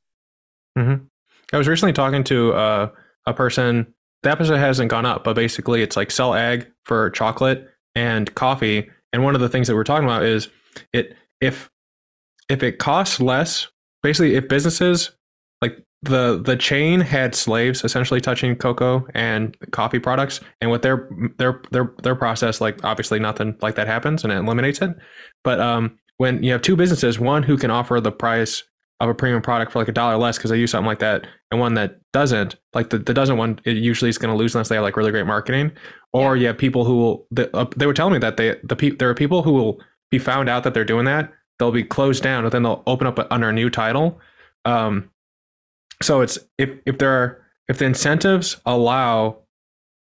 [0.78, 1.06] Mm-hmm.
[1.52, 2.90] I was recently talking to uh,
[3.26, 3.92] a person.
[4.22, 8.88] The episode hasn't gone up, but basically, it's like sell egg for chocolate and coffee.
[9.12, 10.50] And one of the things that we're talking about is
[10.92, 11.68] it if
[12.48, 13.66] if it costs less,
[14.04, 15.17] basically, if businesses
[16.02, 21.08] the the chain had slaves essentially touching cocoa and coffee products, and with their
[21.38, 24.90] their their their process, like obviously nothing like that happens, and it eliminates it.
[25.42, 28.62] But um, when you have two businesses, one who can offer the price
[29.00, 31.26] of a premium product for like a dollar less because they use something like that,
[31.50, 34.54] and one that doesn't, like the, the doesn't one, it usually is going to lose
[34.54, 35.72] unless they have like really great marketing.
[36.12, 36.40] Or yeah.
[36.40, 37.26] you have people who will.
[37.32, 39.80] They, uh, they were telling me that they the pe- there are people who will
[40.10, 41.32] be found out that they're doing that.
[41.58, 44.20] They'll be closed down, but then they'll open up under a new title.
[44.64, 45.10] Um,
[46.02, 49.38] so it's if if there are if the incentives allow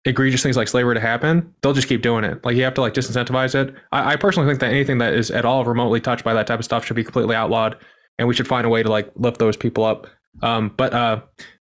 [0.06, 2.44] egregious things like slavery to happen, they'll just keep doing it.
[2.46, 3.74] Like you have to like disincentivize it.
[3.92, 6.60] I, I, personally think that anything that is at all remotely touched by that type
[6.60, 7.76] of stuff should be completely outlawed,
[8.20, 10.08] and we should find a way to like lift those people up.
[10.44, 11.22] Um, but uh,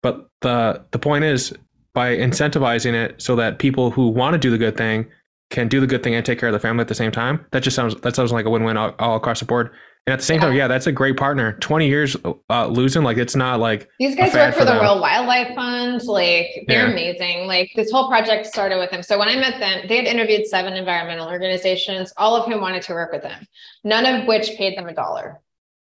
[0.03, 1.55] but the the point is
[1.95, 5.07] by incentivizing it so that people who want to do the good thing
[5.51, 7.45] can do the good thing and take care of the family at the same time.
[7.53, 9.71] That just sounds that sounds like a win-win all, all across the board.
[10.07, 10.47] And at the same yeah.
[10.47, 11.55] time, yeah, that's a great partner.
[11.55, 12.17] Twenty years
[12.49, 16.05] uh, losing, like it's not like these guys work for, for the World Wildlife Fund.
[16.05, 16.93] Like they're yeah.
[16.93, 17.49] amazing.
[17.49, 19.03] Like this whole project started with them.
[19.03, 22.83] So when I met them, they had interviewed seven environmental organizations, all of whom wanted
[22.83, 23.49] to work with them.
[23.83, 25.41] None of which paid them a dollar,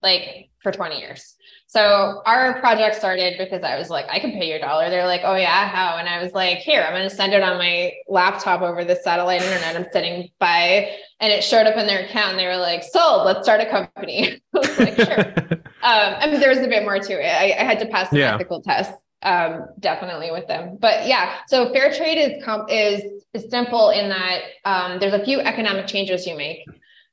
[0.03, 1.37] like for twenty years.
[1.71, 4.91] So our project started because I was like, I can pay your dollar.
[4.91, 5.99] They're like, oh yeah, how?
[5.99, 8.97] And I was like, here, I'm going to send it on my laptop over the
[8.97, 9.77] satellite internet.
[9.77, 12.31] I'm sitting by, and it showed up in their account.
[12.31, 13.25] And they were like, sold.
[13.25, 14.43] Let's start a company.
[14.57, 15.21] I was like, sure.
[15.85, 17.33] um, I mean, there was a bit more to it.
[17.33, 18.35] I, I had to pass some yeah.
[18.35, 20.77] ethical tests, um, definitely with them.
[20.81, 23.01] But yeah, so fair trade is comp- is,
[23.33, 26.65] is simple in that um, there's a few economic changes you make,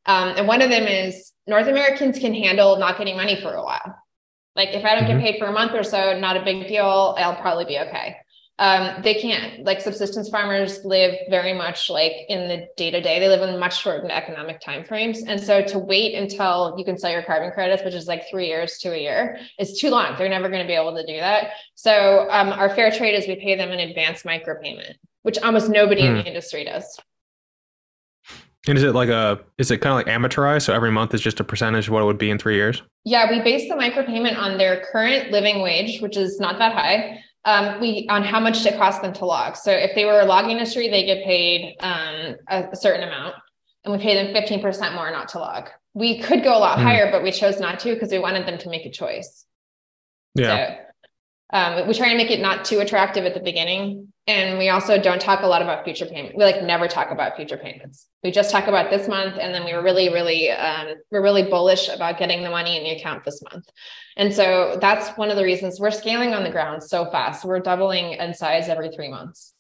[0.08, 3.64] um, and one of them is North Americans can handle not getting money for a
[3.64, 3.96] while.
[4.58, 5.20] Like if I don't mm-hmm.
[5.20, 7.16] get paid for a month or so, not a big deal.
[7.18, 8.18] I'll probably be okay.
[8.60, 9.64] Um, they can't.
[9.64, 13.20] Like subsistence farmers live very much like in the day to day.
[13.20, 17.12] They live in much shortened economic timeframes, and so to wait until you can sell
[17.12, 20.16] your carbon credits, which is like three years to a year, is too long.
[20.18, 21.52] They're never going to be able to do that.
[21.76, 26.02] So um, our fair trade is we pay them an advance micropayment, which almost nobody
[26.02, 26.08] mm.
[26.08, 27.00] in the industry does.
[28.68, 30.64] And is it like a is it kind of like amortized?
[30.64, 32.82] So every month is just a percentage of what it would be in three years?
[33.06, 37.24] Yeah, we base the micropayment on their current living wage, which is not that high.
[37.46, 39.56] Um, we on how much it costs them to log.
[39.56, 43.36] So if they were a logging industry, they get paid um, a, a, certain amount,
[43.86, 45.70] and we pay them 15% more not to log.
[45.94, 46.84] We could go a lot mm.
[46.84, 49.46] higher, but we chose not to because we wanted them to make a choice.
[50.36, 50.76] Yeah.
[50.76, 50.87] So,
[51.52, 54.12] um, we try to make it not too attractive at the beginning.
[54.28, 56.36] And we also don't talk a lot about future payment.
[56.36, 58.08] We like never talk about future payments.
[58.22, 59.38] We just talk about this month.
[59.40, 62.84] And then we were really, really, um, we're really bullish about getting the money in
[62.84, 63.66] the account this month.
[64.18, 67.46] And so that's one of the reasons we're scaling on the ground so fast.
[67.46, 69.54] We're doubling in size every three months.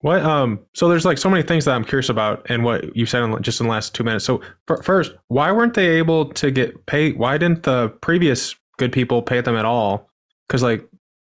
[0.00, 3.06] What um so there's like so many things that I'm curious about and what you
[3.06, 4.24] said in, just in the last 2 minutes.
[4.24, 4.42] So
[4.82, 7.18] first, why weren't they able to get paid?
[7.18, 10.10] Why didn't the previous good people pay them at all?
[10.48, 10.86] Because like,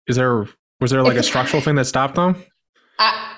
[0.06, 0.46] is there
[0.80, 2.42] was there like it's, a structural thing that stopped them?
[2.98, 3.34] Uh,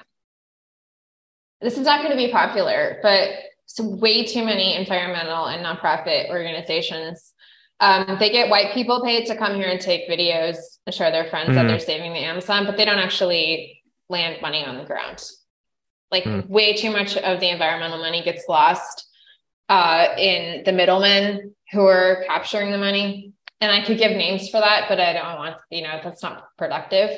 [1.61, 3.31] this is not going to be popular, but
[3.66, 7.33] so way too many environmental and nonprofit organizations.
[7.81, 11.28] Um, they get white people paid to come here and take videos and show their
[11.28, 11.54] friends mm.
[11.54, 15.22] that they're saving the Amazon, but they don't actually land money on the ground.
[16.11, 16.48] Like mm.
[16.48, 19.09] way too much of the environmental money gets lost
[19.68, 24.60] uh, in the middlemen who are capturing the money and I could give names for
[24.60, 27.10] that, but I don't want, you know, that's not productive.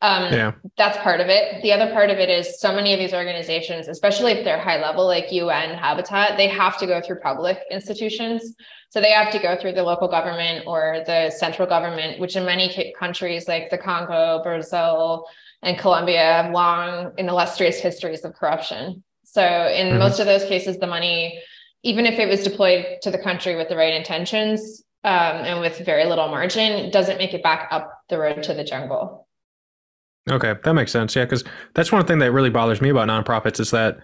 [0.00, 0.52] Um, yeah.
[0.76, 1.62] That's part of it.
[1.62, 4.80] The other part of it is so many of these organizations, especially if they're high
[4.80, 8.54] level, like UN, Habitat, they have to go through public institutions.
[8.90, 12.44] So they have to go through the local government or the central government, which in
[12.44, 15.26] many countries like the Congo, Brazil,
[15.62, 19.04] and Colombia have long and illustrious histories of corruption.
[19.24, 19.98] So in mm-hmm.
[19.98, 21.40] most of those cases, the money,
[21.84, 25.84] even if it was deployed to the country with the right intentions, um, and with
[25.84, 29.26] very little margin doesn't make it back up the road to the jungle.
[30.30, 31.16] Okay, that makes sense.
[31.16, 31.42] Yeah, because
[31.74, 33.98] that's one thing that really bothers me about nonprofits is that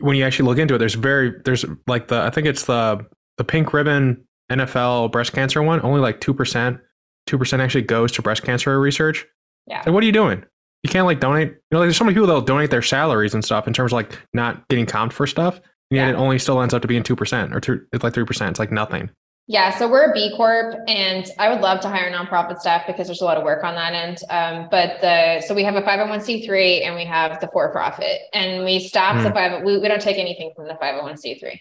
[0.00, 3.06] when you actually look into it, there's very there's like the I think it's the
[3.38, 5.80] the pink ribbon NFL breast cancer one.
[5.82, 6.80] Only like two percent,
[7.26, 9.24] two percent actually goes to breast cancer research.
[9.68, 9.84] Yeah.
[9.84, 10.44] So what are you doing?
[10.82, 11.48] You can't like donate.
[11.48, 13.92] You know, like there's so many people that'll donate their salaries and stuff in terms
[13.92, 16.10] of like not getting comped for stuff, and yet yeah.
[16.10, 18.50] it only still ends up to being two percent or two, it's like three percent.
[18.50, 19.08] It's like nothing.
[19.48, 23.08] Yeah, so we're a B Corp, and I would love to hire nonprofit staff because
[23.08, 24.18] there's a lot of work on that end.
[24.30, 28.64] Um, but the so we have a 501c3 and we have the for profit, and
[28.64, 29.24] we staff mm.
[29.24, 29.34] the hmm.
[29.34, 29.64] five.
[29.64, 31.58] We, we don't take anything from the 501c3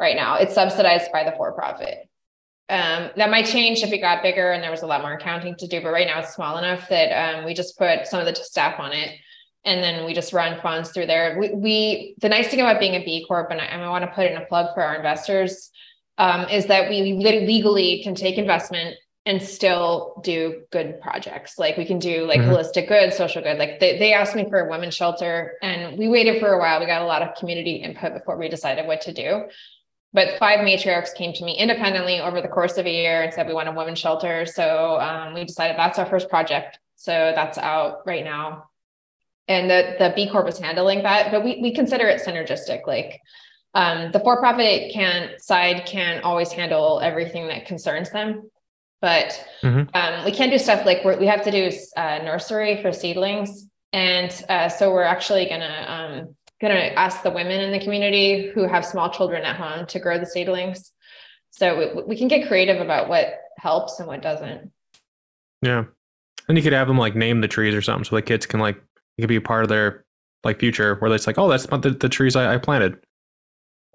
[0.00, 0.36] right now.
[0.36, 1.98] It's subsidized by the for profit.
[2.68, 5.54] Um, that might change if it got bigger and there was a lot more accounting
[5.56, 8.26] to do, but right now it's small enough that um, we just put some of
[8.26, 9.16] the staff on it
[9.64, 11.36] and then we just run funds through there.
[11.38, 14.10] We, we the nice thing about being a B Corp, and I, I want to
[14.10, 15.70] put in a plug for our investors
[16.18, 21.58] um, is that we legally can take investment and still do good projects.
[21.58, 22.48] Like we can do like Mhm.
[22.48, 23.58] holistic good, social good.
[23.58, 26.78] Like they, they asked me for a women's shelter and we waited for a while.
[26.78, 29.46] We got a lot of community input before we decided what to do.
[30.12, 33.48] But five matriarchs came to me independently over the course of a year and said
[33.48, 34.46] we want a women's shelter.
[34.46, 36.78] So um, we decided that's our first project.
[36.94, 38.70] So that's out right now.
[39.48, 42.86] And the, the B Corp is handling that, but we, we consider it synergistic.
[42.86, 43.20] Like
[43.76, 48.50] um, the for-profit can side can always handle everything that concerns them
[49.02, 49.28] but
[49.62, 49.88] Mhm.
[49.94, 53.68] um, we can't do stuff like we're, we have to do uh, nursery for seedlings
[53.92, 58.66] and uh, so we're actually gonna um, gonna ask the women in the community who
[58.66, 60.92] have small children at home to grow the seedlings
[61.50, 63.26] so we, we can get creative about what
[63.58, 64.70] helps and what doesn't
[65.62, 65.84] Yeah.
[66.48, 68.60] And you could have them like name the trees or something so the kids can
[68.60, 68.76] like
[69.18, 70.04] it could be a part of their
[70.44, 72.98] like future where it's like, oh, that's not the, the trees I, I planted.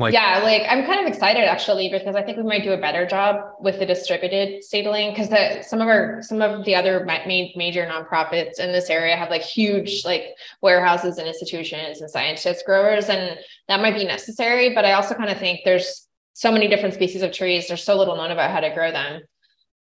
[0.01, 2.77] Like yeah like i'm kind of excited actually because i think we might do a
[2.77, 5.29] better job with the distributed seedling because
[5.67, 9.29] some of our some of the other ma- ma- major nonprofits in this area have
[9.29, 13.37] like huge like warehouses and institutions and scientists growers and
[13.67, 17.21] that might be necessary but i also kind of think there's so many different species
[17.21, 19.21] of trees there's so little known about how to grow them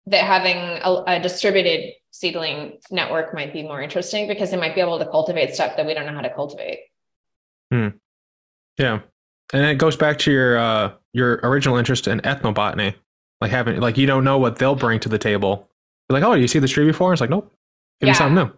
[0.06, 4.80] that having a, a distributed seedling network might be more interesting because they might be
[4.80, 6.80] able to cultivate stuff that we don't know how to cultivate
[7.70, 7.88] Hmm.
[8.78, 9.00] Yeah.
[9.52, 12.94] And it goes back to your uh your original interest in ethnobotany.
[13.40, 15.68] Like having like you don't know what they'll bring to the table.
[16.08, 17.12] You're like, oh, you see this tree before?
[17.12, 17.52] It's like, nope.
[18.00, 18.52] Give me something new.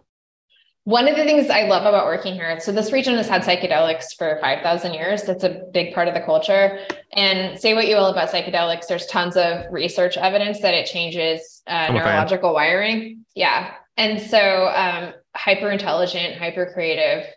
[0.85, 4.17] One of the things I love about working here, so this region has had psychedelics
[4.17, 5.23] for 5,000 years.
[5.23, 6.77] That's a big part of the culture.
[7.13, 11.61] And say what you will about psychedelics, there's tons of research evidence that it changes
[11.67, 13.23] uh, neurological wiring.
[13.33, 13.75] Yeah.
[13.95, 17.27] And so um, hyper intelligent, hyper creative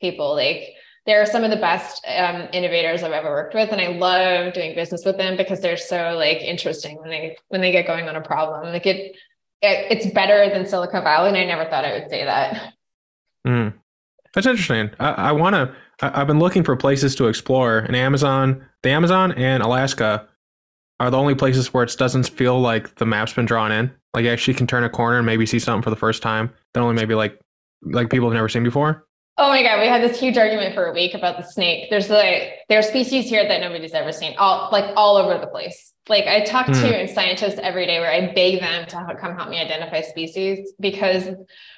[0.00, 0.74] people, like
[1.06, 3.70] they're some of the best um, innovators I've ever worked with.
[3.70, 7.60] And I love doing business with them because they're so like interesting when they, when
[7.60, 8.72] they get going on a problem.
[8.72, 9.16] Like it,
[9.60, 11.28] it it's better than Silicon Valley.
[11.28, 12.74] And I never thought I would say that.
[13.46, 13.74] Mm.
[14.34, 14.90] That's interesting.
[15.00, 15.74] I, I want to.
[16.00, 20.26] I've been looking for places to explore, and Amazon, the Amazon and Alaska
[20.98, 23.92] are the only places where it doesn't feel like the map's been drawn in.
[24.14, 26.50] Like you actually can turn a corner and maybe see something for the first time
[26.72, 27.38] that only maybe like
[27.82, 29.06] like people have never seen before.
[29.38, 31.88] Oh my god, we had this huge argument for a week about the snake.
[31.88, 35.46] There's like there are species here that nobody's ever seen, all like all over the
[35.46, 35.94] place.
[36.08, 36.72] Like I talk Hmm.
[36.74, 41.28] to scientists every day where I beg them to come help me identify species because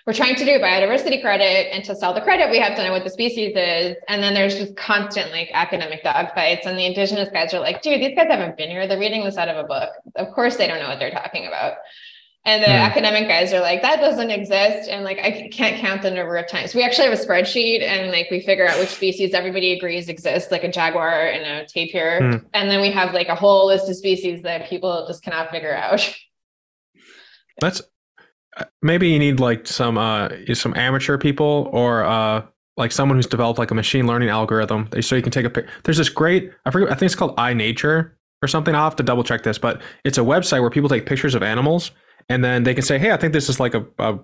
[0.04, 2.90] we're trying to do biodiversity credit, and to sell the credit, we have to know
[2.92, 3.96] what the species is.
[4.08, 8.00] And then there's just constant like academic dogfights, and the indigenous guys are like, "Dude,
[8.00, 8.88] these guys haven't been here.
[8.88, 9.90] They're reading this out of a book.
[10.16, 11.74] Of course, they don't know what they're talking about."
[12.46, 12.72] And the Hmm.
[12.72, 14.88] academic guys are like, that doesn't exist.
[14.90, 16.74] And like, I can't count the number of times.
[16.74, 20.50] We actually have a spreadsheet and like we figure out which species everybody agrees exists,
[20.52, 22.18] like a jaguar and a tapir.
[22.18, 22.46] Hmm.
[22.52, 25.74] And then we have like a whole list of species that people just cannot figure
[25.74, 26.00] out.
[27.60, 27.80] That's
[28.56, 32.42] uh, maybe you need like some uh some amateur people or uh
[32.76, 35.66] like someone who's developed like a machine learning algorithm so you can take a pic.
[35.84, 38.10] There's this great I forget I think it's called iNature
[38.42, 38.74] or something.
[38.74, 41.42] I'll have to double check this, but it's a website where people take pictures of
[41.42, 41.92] animals
[42.28, 44.18] and then they can say, "Hey, I think this is like a a,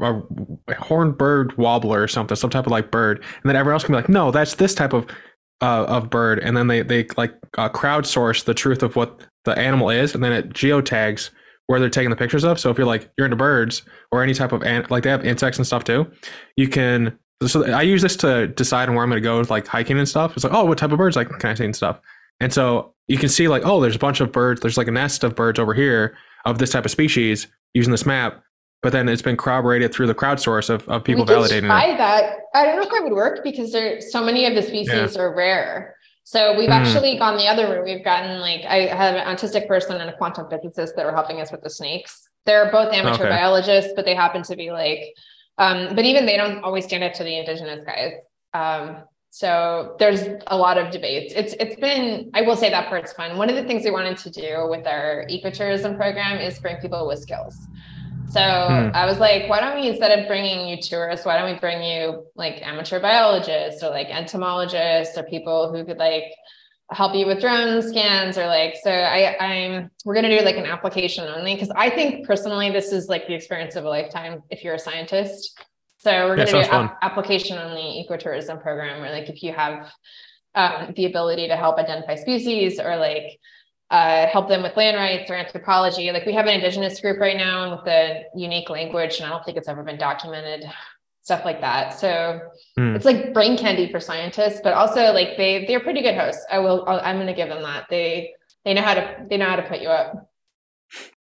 [0.00, 3.84] a horned bird wobbler or something, some type of like bird," and then everyone else
[3.84, 5.06] can be like, "No, that's this type of
[5.60, 9.58] uh, of bird," and then they they like uh, crowdsource the truth of what the
[9.58, 11.30] animal is, and then it geotags
[11.66, 12.58] where they're taking the pictures of.
[12.60, 15.24] So if you're like you're into birds or any type of ant, like they have
[15.24, 16.10] insects and stuff too,
[16.56, 17.18] you can.
[17.46, 19.98] So I use this to decide on where I'm going to go, with like hiking
[19.98, 20.36] and stuff.
[20.36, 22.00] It's like, oh, what type of birds like can I see and stuff.
[22.38, 24.60] And so you can see like, oh, there's a bunch of birds.
[24.60, 28.06] There's like a nest of birds over here of this type of species using this
[28.06, 28.42] map.
[28.82, 31.98] But then it's been corroborated through the crowdsource of, of people we validating try it.
[31.98, 32.34] that.
[32.54, 35.32] I don't know if that would work because there so many of the species are
[35.34, 35.94] rare.
[36.24, 36.72] So we've Mhm.
[36.72, 37.84] actually gone the other route.
[37.84, 41.40] We've gotten like I have an autistic person and a quantum physicist that were helping
[41.40, 42.28] us with the snakes.
[42.44, 43.28] They're both amateur Okay.
[43.28, 45.14] biologists, but they happen to be like,
[45.58, 48.14] um, but even they don't always stand up to the indigenous guys.
[48.52, 51.32] Um, so there's a lot of debates.
[51.34, 53.38] It's it's been I will say that part's fun.
[53.38, 57.08] One of the things we wanted to do with our ecotourism program is bring people
[57.08, 57.56] with skills.
[58.28, 58.94] So Hmm.
[58.94, 61.82] I was like, why don't we instead of bringing you tourists, why don't we bring
[61.82, 66.24] you like amateur biologists or like entomologists or people who could like
[66.90, 70.66] help you with drone scans or like so I I'm we're gonna do like an
[70.66, 74.62] application only because I think personally this is like the experience of a lifetime if
[74.62, 75.58] you're a scientist.
[76.02, 76.84] So we're Yeah, gonna do fun.
[76.86, 79.92] ap- application only ecotourism program where like if you have
[80.54, 83.38] um, the ability to help identify species or like
[83.90, 86.10] uh, help them with land rights or anthropology.
[86.12, 89.44] Like we have an indigenous group right now with a unique language, and I don't
[89.44, 90.64] think it's ever been documented.
[91.22, 91.90] Stuff like that.
[92.00, 92.40] So
[92.76, 92.96] Hmm.
[92.96, 96.44] it's like brain candy for scientists, but also like they they're pretty good hosts.
[96.50, 96.84] I will.
[96.88, 97.84] I'll, I'm going to give them that.
[97.88, 98.34] They
[98.64, 100.28] they know how to they know how to put you up.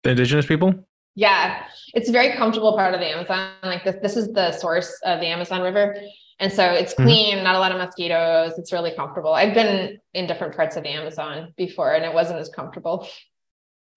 [0.03, 0.86] The indigenous people?
[1.17, 1.63] Yeah,
[1.95, 3.49] it's a very comfortable part of the Amazon.
[3.63, 5.97] Like this, this is the source of the Amazon River.
[6.39, 7.03] And so it's mm-hmm.
[7.03, 7.43] clean, mm-hmm.
[7.43, 8.53] not a lot of mosquitoes.
[8.59, 9.33] It's really comfortable.
[9.33, 13.07] I've been in different parts of the Amazon before and it wasn't as comfortable.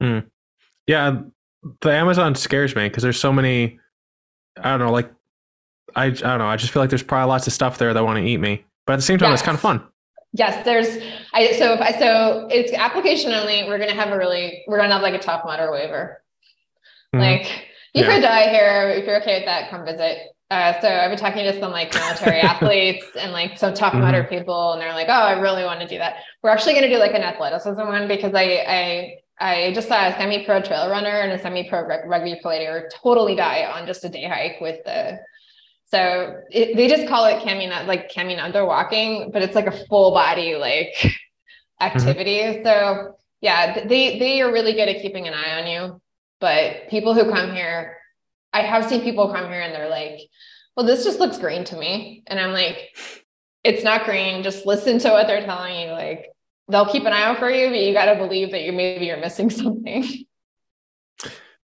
[0.02, 0.30] Mm.
[0.86, 1.20] Yeah,
[1.82, 3.78] the Amazon scares me because there's so many,
[4.56, 5.12] I don't know, like,
[5.94, 6.46] I, I don't know.
[6.46, 8.64] I just feel like there's probably lots of stuff there that want to eat me.
[8.86, 9.40] But at the same time, yes.
[9.40, 9.84] it's kind of fun.
[10.32, 11.02] Yes, there's
[11.34, 13.64] I so if I so it's application only.
[13.64, 16.19] We're gonna have a really we're gonna have like a Tough Mudder waiver.
[17.14, 17.20] Mm-hmm.
[17.20, 18.14] Like you yeah.
[18.14, 19.70] could die here if you're okay with that.
[19.70, 20.18] Come visit.
[20.50, 24.02] Uh, so I've been talking to some like military athletes and like some Tough mm-hmm.
[24.02, 26.88] Mudder people, and they're like, "Oh, I really want to do that." We're actually going
[26.88, 30.90] to do like an athleticism one because I I I just saw a semi-pro trail
[30.90, 35.18] runner and a semi-pro rugby player totally die on just a day hike with the
[35.90, 39.86] so it, they just call it caminando, like camming under walking, but it's like a
[39.86, 40.94] full body like
[41.80, 42.38] activity.
[42.38, 42.64] Mm-hmm.
[42.64, 46.00] So yeah, they they are really good at keeping an eye on you.
[46.40, 47.98] But people who come here,
[48.52, 50.20] I have seen people come here and they're like,
[50.76, 52.96] "Well, this just looks green to me," and I'm like,
[53.62, 54.42] "It's not green.
[54.42, 55.92] Just listen to what they're telling you.
[55.92, 56.30] Like
[56.68, 59.06] they'll keep an eye out for you, but you got to believe that you maybe
[59.06, 60.24] you're missing something."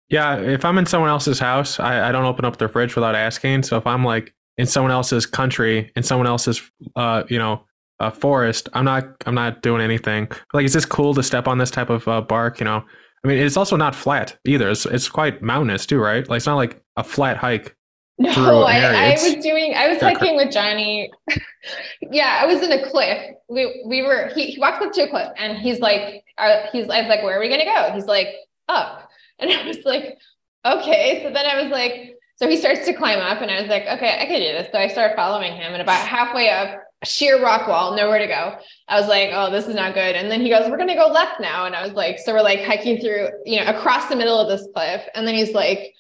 [0.08, 3.14] Yeah, if I'm in someone else's house, I, I don't open up their fridge without
[3.14, 3.62] asking.
[3.62, 6.62] So if I'm like in someone else's country, in someone else's,
[6.94, 7.64] uh, you know,
[8.00, 10.28] uh, forest, I'm not, I'm not doing anything.
[10.52, 12.60] Like, is this cool to step on this type of uh, bark?
[12.60, 12.84] You know,
[13.24, 14.68] I mean, it's also not flat either.
[14.68, 16.28] It's, it's quite mountainous too, right?
[16.28, 17.74] Like, it's not like a flat hike.
[18.18, 21.10] No, I, I was doing, I was hiking with Johnny.
[22.10, 23.34] yeah, I was in a cliff.
[23.48, 26.88] We, we were, he, he walked up to a cliff and he's like, uh, he's,
[26.90, 27.92] I was like, where are we going to go?
[27.94, 28.28] He's like,
[28.68, 29.08] up.
[29.40, 30.16] And I was like,
[30.64, 31.20] okay.
[31.24, 33.82] So then I was like, so he starts to climb up and I was like,
[33.82, 34.68] okay, I can do this.
[34.70, 38.57] So I started following him and about halfway up, sheer rock wall, nowhere to go.
[38.88, 40.14] I was like, oh, this is not good.
[40.14, 41.66] And then he goes, we're going to go left now.
[41.66, 44.49] And I was like, so we're like hiking through, you know, across the middle of
[44.49, 45.03] this cliff.
[45.14, 45.92] And then he's like,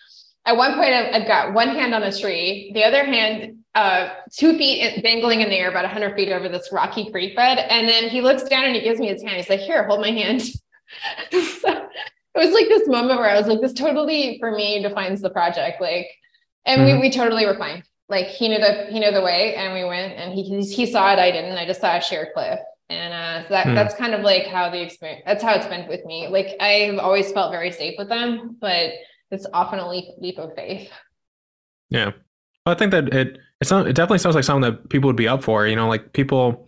[0.46, 4.56] at one point I've got one hand on a tree, the other hand uh, two
[4.56, 7.58] feet dangling in the air, about 100 feet over this rocky creek bed.
[7.58, 9.36] And then he looks down and he gives me his hand.
[9.36, 10.42] He's like, here, hold my hand.
[10.42, 10.52] so
[11.32, 11.88] it
[12.34, 15.80] was like this moment where I was like, this totally for me defines the project.
[15.80, 16.06] Like,
[16.64, 17.00] and mm-hmm.
[17.00, 17.82] we, we totally were fine.
[18.14, 21.12] Like he knew the, he knew the way and we went and he, he saw
[21.12, 21.18] it.
[21.18, 22.60] I didn't, I just saw a sheer cliff.
[22.88, 23.74] And uh, so that, mm.
[23.74, 26.28] that's kind of like how the experience, that's how it's been with me.
[26.28, 28.90] Like I've always felt very safe with them, but
[29.30, 30.90] it's often a leap, leap of faith.
[31.90, 32.12] Yeah.
[32.64, 35.16] Well, I think that it, it's not, it definitely sounds like something that people would
[35.16, 36.63] be up for, you know, like people,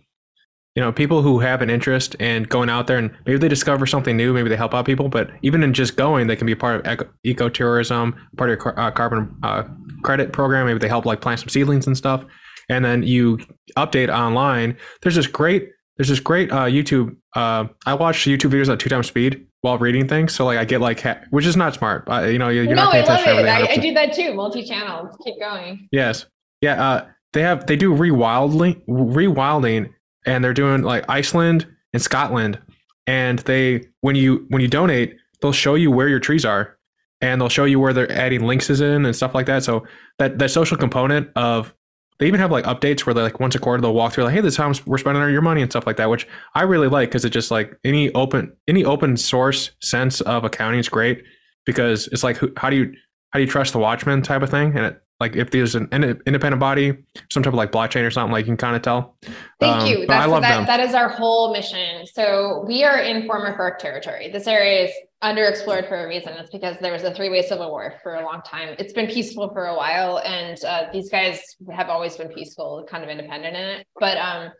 [0.77, 3.87] you know, people who have an interest in going out there and maybe they discover
[3.87, 6.53] something new, maybe they help out people, but even in just going, they can be
[6.53, 9.63] part of eco- ecotourism, part of your uh, carbon uh,
[10.03, 10.67] credit program.
[10.67, 12.23] Maybe they help like plant some seedlings and stuff.
[12.69, 13.39] And then you
[13.75, 14.77] update online.
[15.01, 17.15] There's this great, there's this great uh, YouTube.
[17.35, 20.35] Uh, I watch YouTube videos at two times speed while reading things.
[20.35, 22.05] So like I get like, which is not smart.
[22.05, 23.47] But, you know, you're no, not paying attention.
[23.47, 24.35] I, I, I do that too.
[24.35, 25.17] Multi channels.
[25.23, 25.87] Keep going.
[25.91, 26.27] Yes.
[26.61, 26.87] Yeah.
[26.87, 29.91] Uh, they have, they do rewilding, rewilding
[30.27, 32.59] and they're doing like Iceland and Scotland.
[33.07, 36.77] And they when you when you donate, they'll show you where your trees are,
[37.21, 39.63] and they'll show you where they're adding links is in and stuff like that.
[39.63, 39.87] So
[40.19, 41.73] that that social component of
[42.19, 44.33] they even have like updates where they like once a quarter they'll walk through like
[44.33, 46.63] hey this is how we're spending our your money and stuff like that which i
[46.63, 50.89] really like because it just like any open any open source sense of accounting is
[50.89, 51.23] great
[51.65, 52.93] because it's like how do you
[53.29, 55.87] how do you trust the watchman type of thing and it like if there's an
[55.91, 56.95] independent body,
[57.31, 59.17] some type of like blockchain or something, like you can kind of tell.
[59.59, 60.05] Thank um, you.
[60.05, 60.65] That's, I love that, them.
[60.67, 62.05] that is our whole mission.
[62.05, 64.29] So we are in former FARC territory.
[64.31, 64.91] This area is
[65.23, 66.33] underexplored for a reason.
[66.33, 68.75] It's because there was a three-way civil war for a long time.
[68.77, 71.41] It's been peaceful for a while, and uh, these guys
[71.71, 73.87] have always been peaceful, kind of independent in it.
[73.99, 74.51] But um,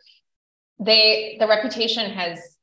[0.80, 2.57] they the reputation has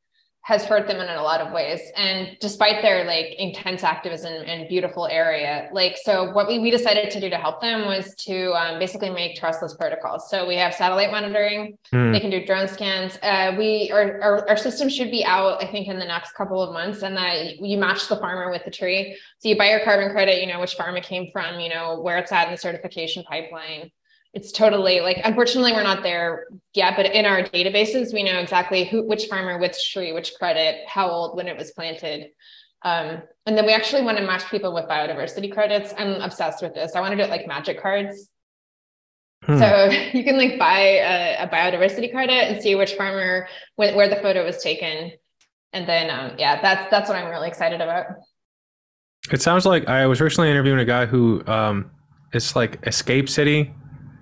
[0.46, 1.82] has hurt them in a lot of ways.
[1.96, 7.10] And despite their like intense activism and beautiful area, like, so what we, we decided
[7.10, 10.30] to do to help them was to um, basically make trustless protocols.
[10.30, 12.14] So we have satellite monitoring, mm.
[12.14, 13.18] they can do drone scans.
[13.24, 16.62] Uh, we, our, our, our, system should be out, I think in the next couple
[16.62, 19.18] of months and that you match the farmer with the tree.
[19.40, 22.00] So you buy your carbon credit, you know, which farm it came from, you know,
[22.02, 23.90] where it's at in the certification pipeline
[24.36, 28.84] it's totally like unfortunately we're not there yet but in our databases we know exactly
[28.84, 32.30] who which farmer which tree which credit how old when it was planted.
[32.84, 35.92] Um, and then we actually want to match people with biodiversity credits.
[35.98, 36.96] I'm obsessed with this.
[36.96, 38.30] I want to do it like magic cards.
[39.44, 39.58] Hmm.
[39.58, 44.18] so you can like buy a, a, biodiversity credit and see which farmer where the
[44.18, 45.14] photo was taken.
[45.74, 48.06] And then um, yeah that's that's what i'm really excited about.
[49.32, 51.92] It sounds like i was recently interviewing a guy who um,
[52.34, 53.74] it's like escape city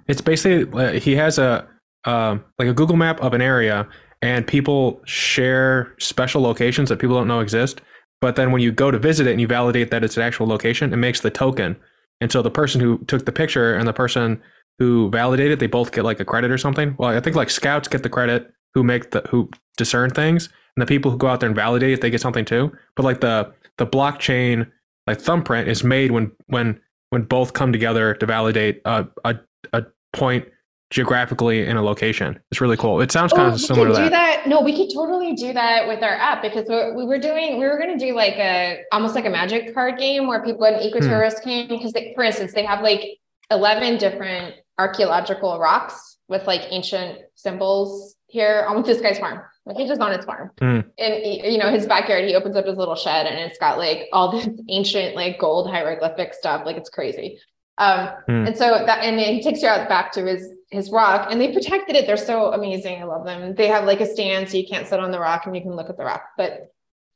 [0.08, 1.68] it's basically uh, he has a
[2.06, 3.88] um, like a Google map of an area,
[4.22, 7.82] and people share special locations that people don't know exist.
[8.22, 10.48] But then when you go to visit it and you validate that it's an actual
[10.48, 11.76] location, it makes the token.
[12.22, 14.42] And so the person who took the picture and the person
[14.80, 16.96] who validated, they both get like a credit or something.
[16.98, 20.82] Well, I think like scouts get the credit who make the who discern things, and
[20.82, 22.72] the people who go out there and validate it, they get something too.
[22.96, 24.70] But like the the blockchain
[25.06, 26.80] like thumbprint is made when when
[27.10, 29.36] when both come together to validate a a,
[29.72, 30.46] a point
[30.90, 32.40] geographically in a location.
[32.52, 33.02] It's really cool.
[33.02, 34.04] It sounds kind Oh, of similar we to that.
[34.04, 34.48] do that.
[34.48, 37.66] No, we could totally do that with our app because we we were doing, we
[37.66, 40.76] were going to do like a, almost like a magic card game where people, when
[40.76, 41.44] Hmm.
[41.44, 43.18] came, because they, for instance, they have like
[43.50, 49.42] 11 different archaeological rocks with like ancient symbols here on this guy's farm.
[49.66, 50.52] Like he's just on his farm.
[50.60, 50.82] Hmm.
[51.00, 54.10] And you know, his backyard, he opens up his little shed and it's got like
[54.12, 56.66] all this ancient like gold hieroglyphic stuff.
[56.66, 57.40] Like it's crazy.
[57.80, 58.48] Um, Hmm.
[58.48, 61.40] and so that, and then he takes you out back to his his rock, and
[61.40, 62.08] they protected it.
[62.08, 63.00] They're so amazing.
[63.02, 63.54] I love them.
[63.56, 65.76] They have like a stand, so you can't sit on the rock and you can
[65.76, 66.24] look at the rock.
[66.38, 66.72] But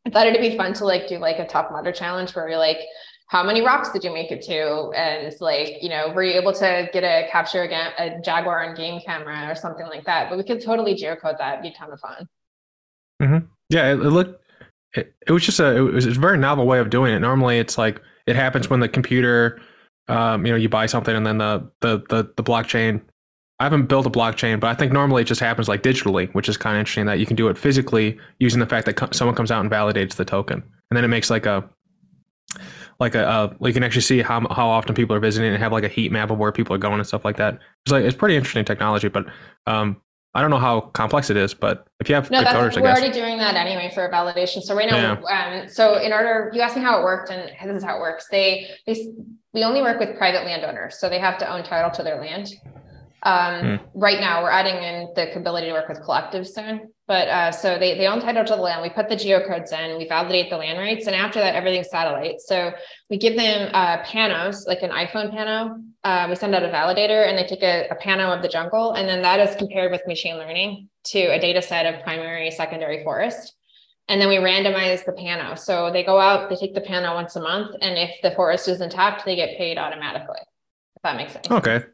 [0.05, 2.57] I thought it'd be fun to like do like a tough mudder challenge where you're
[2.59, 2.77] like,
[3.29, 4.91] how many rocks did you make it to?
[4.95, 8.21] And it's like, you know, were you able to get a capture a, ga- a
[8.21, 10.29] jaguar on game camera or something like that?
[10.29, 11.53] But we could totally geocode that.
[11.53, 12.27] It'd be a ton of fun.
[13.69, 14.41] Yeah, it, it looked.
[14.93, 15.75] It, it was just a.
[15.75, 17.19] It was a very novel way of doing it.
[17.19, 19.59] Normally, it's like it happens when the computer,
[20.07, 23.01] um, you know, you buy something and then the the the, the blockchain.
[23.59, 26.47] I haven't built a blockchain, but I think normally it just happens like digitally, which
[26.47, 29.09] is kind of interesting that you can do it physically using the fact that co-
[29.11, 31.67] someone comes out and validates the token, and then it makes like a
[32.99, 35.71] like a uh, you can actually see how how often people are visiting and have
[35.71, 37.59] like a heat map of where people are going and stuff like that.
[37.85, 39.25] It's like it's pretty interesting technology, but
[39.65, 40.01] um,
[40.37, 41.55] I don't know how complex it is.
[41.55, 44.61] But if you have No, good coders, I we're already doing that anyway for validation.
[44.61, 47.77] So right now, um, so in order, you asked me how it worked, and this
[47.77, 48.27] is how it works.
[48.29, 49.13] They, they,
[49.55, 52.49] we only work with private landowners, so they have to own title to their land.
[53.23, 56.93] Um, right now, we're adding in the ability to work with collectives soon.
[57.07, 58.81] But uh, so they, they own title to the land.
[58.81, 62.41] We put the geocodes in, we validate the land rights, and after that, everything's satellite.
[62.41, 62.73] So
[63.09, 65.81] we give them uh, panos, like an iPhone pano.
[66.03, 68.91] Uh, we send out a validator, and they take a, a pano of the jungle,
[68.91, 73.05] and then that is compared with machine learning to a data set of primary, secondary
[73.05, 73.53] forest.
[74.09, 75.57] And then we randomize the pano.
[75.57, 78.67] So they go out, they take the pano once a month, and if the forest
[78.67, 80.39] is intact, they get paid automatically.
[80.97, 81.49] If that makes sense.
[81.49, 81.85] Okay.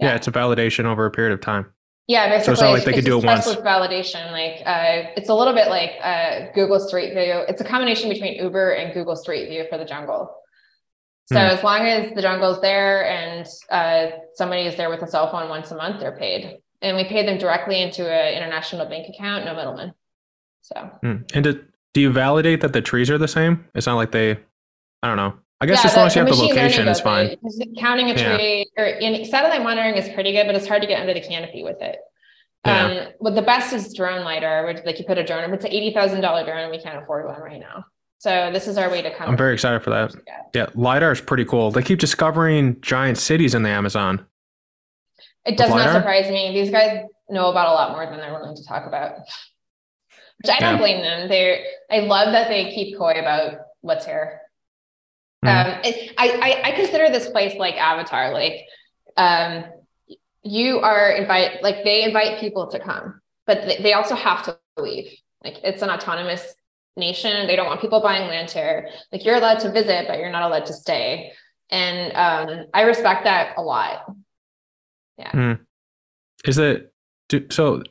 [0.00, 0.08] Yeah.
[0.08, 0.14] Yeah.
[0.14, 1.66] it's a validation over a period of time.
[2.06, 3.46] Yeah, basically, So it's not like they could do it once.
[3.46, 7.44] With validation, like uh, it's a little bit like uh, Google Street View.
[7.48, 10.30] It's a combination between Uber and Google Street View for the jungle.
[11.26, 11.56] So Hmm.
[11.56, 15.48] as long as the jungle's there and uh, somebody is there with a cell phone
[15.48, 19.46] once a month, they're paid, and we pay them directly into an international bank account,
[19.46, 19.94] no middleman.
[20.60, 21.16] So Hmm.
[21.32, 23.64] And do, do you validate that the trees are the same?
[23.74, 24.32] It's not like they,
[25.02, 25.32] I don't know.
[25.60, 27.26] I guess Yeah, as long as you have the location, it's fine.
[27.26, 27.38] it.
[27.78, 28.36] Counting a Yeah.
[28.36, 31.20] tree or in satellite monitoring is pretty good, but it's hard to get under the
[31.20, 31.98] canopy with it.
[32.66, 32.84] Yeah.
[32.86, 35.64] Um, what the best is drone lidar, which like you put a drone, if it's
[35.64, 37.84] an eighty thousand dollar drone, we can't afford one right now.
[38.18, 39.28] So this is our way to come.
[39.28, 40.14] I'm very excited for that.
[40.26, 40.40] Yeah.
[40.54, 41.70] Yeah, LiDAR is pretty cool.
[41.70, 44.26] They keep discovering giant cities in the Amazon.
[45.44, 46.52] It does not surprise me.
[46.54, 49.18] These guys know about a lot more than they're willing to talk about.
[50.42, 50.78] Which I don't Yeah.
[50.78, 51.28] blame them.
[51.28, 51.58] They're
[51.90, 54.40] I love that they keep coy about what's here.
[55.44, 55.76] Mhm.
[55.76, 58.32] Um, it, I, I I consider this place like Avatar.
[58.32, 58.64] Like,
[59.16, 59.64] um,
[60.42, 64.58] you are invite like they invite people to come, but they, they also have to
[64.78, 65.12] leave.
[65.42, 66.54] Like it's an autonomous
[66.96, 67.46] nation.
[67.46, 68.88] They don't want people buying land here.
[69.12, 71.32] Like you're allowed to visit, but you're not allowed to stay.
[71.70, 74.06] And um, I respect that a lot.
[75.18, 75.56] Yeah.
[76.44, 76.92] Is it
[77.28, 77.82] do, so?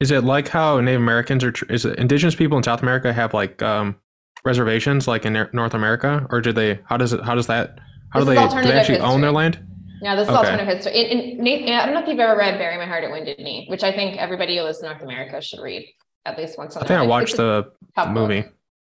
[0.00, 3.32] Is it like how Native Americans or is it indigenous people in South America have
[3.32, 3.96] like um,
[4.44, 6.80] reservations like in North America, or do they?
[6.86, 7.22] How does it?
[7.22, 7.78] How does that?
[8.10, 8.62] How This do they?
[8.62, 9.58] Do they actually own their land?
[10.00, 10.38] Yeah, this is Okay.
[10.38, 10.92] alternative history.
[11.00, 13.38] In, in, Nate, I don't know if you've ever read "Bury My Heart at Wounded
[13.38, 15.86] Knee," which I think everybody who lives in North America should read
[16.26, 16.76] at least once.
[16.76, 18.14] in I think I watched It's the tough book.
[18.14, 18.44] movie.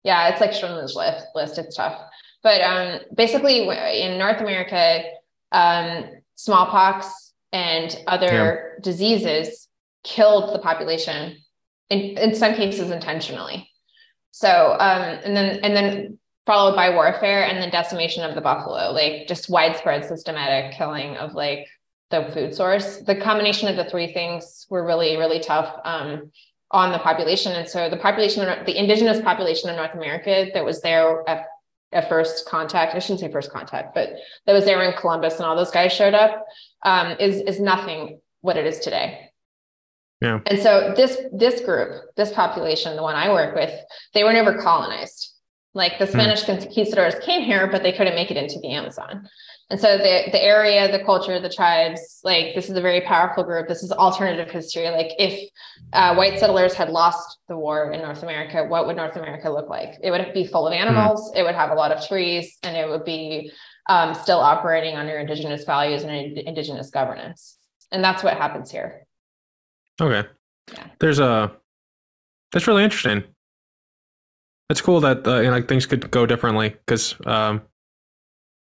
[0.04, 1.26] Yeah, it's like Schindler's List.
[1.36, 1.58] List.
[1.58, 2.00] It's tough,
[2.44, 3.68] but um, basically
[4.02, 5.04] in North America,
[5.52, 9.68] um, smallpox and other diseases
[10.04, 11.38] killed the population
[11.90, 13.70] in in some cases intentionally.
[14.36, 18.92] So um, and then and then followed by warfare and then decimation of the buffalo,
[18.92, 21.68] like just widespread systematic killing of like
[22.10, 22.98] the food source.
[22.98, 25.74] The combination of the three things were really really tough.
[25.86, 26.32] Um,
[26.72, 27.54] on the population.
[27.54, 31.46] And so the population, the indigenous population in North America that was there at,
[31.94, 34.10] at first contact, I shouldn't say first contact, but
[34.46, 36.46] that was there when Columbus and all those guys showed up,
[36.82, 39.30] um, is, is nothing what it is today.
[40.26, 40.40] Yeah.
[40.48, 43.72] And so this, this group, this population, the one I work with,
[44.14, 45.34] they were never colonized.
[45.76, 46.60] Like the Spanish mm.
[46.60, 49.28] conquistadors came here, but they couldn't make it into the Amazon.
[49.70, 53.44] And so the the area, the culture, the tribes, like this is a very powerful
[53.44, 53.68] group.
[53.68, 54.90] This is alternative history.
[54.90, 55.50] Like if
[55.92, 59.68] uh, white settlers had lost the war in North America, what would North America look
[59.68, 59.96] like?
[60.04, 61.32] It would be full of animals.
[61.32, 61.40] Mm.
[61.40, 63.52] It would have a lot of trees, and it would be
[63.90, 67.58] um, still operating under indigenous values and indigenous governance.
[67.92, 69.05] And that's what happens here.
[70.02, 70.28] Okay.
[70.74, 70.88] Yeah.
[71.00, 71.52] There's a.
[72.52, 73.24] That's really interesting.
[74.70, 77.62] It's cool that uh, you know, like things could go differently because um,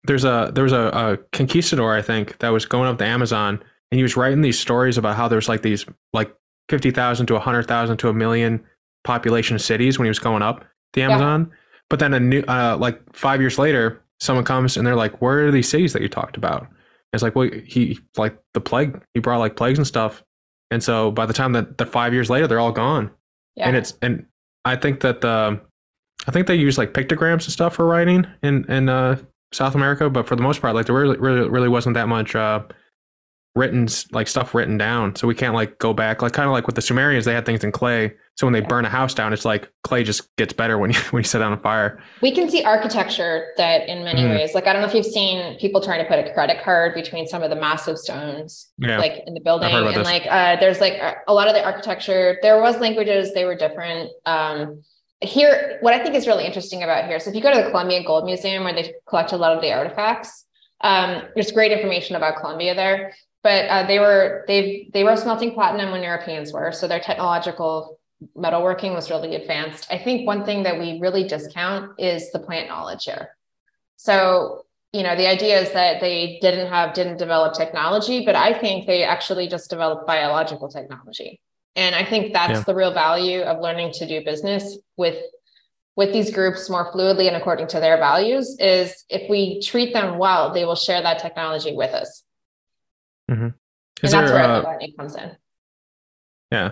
[0.05, 3.63] there's a there was a, a conquistador I think that was going up the Amazon
[3.93, 6.35] and he was writing these stories about how there's like these like
[6.69, 8.65] fifty thousand to hundred thousand to a million
[9.05, 10.65] population cities when he was going up
[10.95, 11.49] the Amazon.
[11.49, 11.57] Yeah.
[11.91, 15.47] But then a new uh, like five years later, someone comes and they're like, "Where
[15.47, 16.71] are these cities that you talked about?" And
[17.13, 19.01] it's like, well, he like the plague.
[19.13, 20.25] He brought like plagues and stuff,
[20.73, 23.11] and so by the time that the five years later, they're all gone.
[23.57, 23.69] Yeah.
[23.69, 24.27] And it's and
[24.65, 25.61] I think that the
[26.27, 29.19] I think they use like pictograms and stuff for writing in in uh,
[29.53, 32.35] South America, but for the most part, like there really, really, really wasn't that much
[32.35, 32.63] uh,
[33.55, 35.15] written, like stuff written down.
[35.17, 37.45] So we can't like go back, like kind of like with the Sumerians, they had
[37.45, 38.15] things in clay.
[38.37, 40.99] So when they burn a house down, it's like clay just gets better when you
[41.11, 42.03] when you set it on a fire.
[42.23, 44.31] We can see architecture that in many mm.
[44.31, 46.95] ways, like I don't know if you've seen people trying to put a credit card
[46.95, 48.99] between some of the massive stones, yeah.
[48.99, 50.05] like in the building, and this.
[50.05, 52.39] like uh, there's like a lot of the architecture.
[52.43, 54.11] There was languages; they were different.
[54.25, 54.83] Um,
[55.21, 57.21] here, what I think is really interesting about here.
[57.21, 59.63] So if you go to the Colombia Gold Museum where they collect a lot of
[59.63, 60.47] the artifacts,
[60.81, 63.15] um, there's great information about Colombia there.
[63.43, 67.99] But uh, they were they they were smelting platinum when Europeans were, so their technological
[68.37, 69.87] metalworking was really advanced.
[69.91, 73.37] I think one thing that we really discount is the plant knowledge here.
[73.97, 78.59] So you know the idea is that they didn't have didn't develop technology, but I
[78.59, 81.41] think they actually just developed biological technology.
[81.75, 82.65] And I think that's yeah.
[82.65, 85.17] the real value of learning to do business with
[85.95, 90.19] with these groups more fluidly and according to their values is if we treat them
[90.19, 92.23] well, they will share that technology with us.
[93.31, 93.49] Mm-hmm.
[94.03, 95.37] And that's where uh, learning comes in.
[96.51, 96.71] Yeah.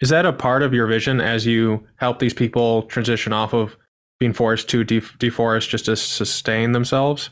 [0.00, 3.76] Is that a part of your vision as you help these people transition off of
[4.18, 7.30] being forced to de- deforest just to sustain themselves?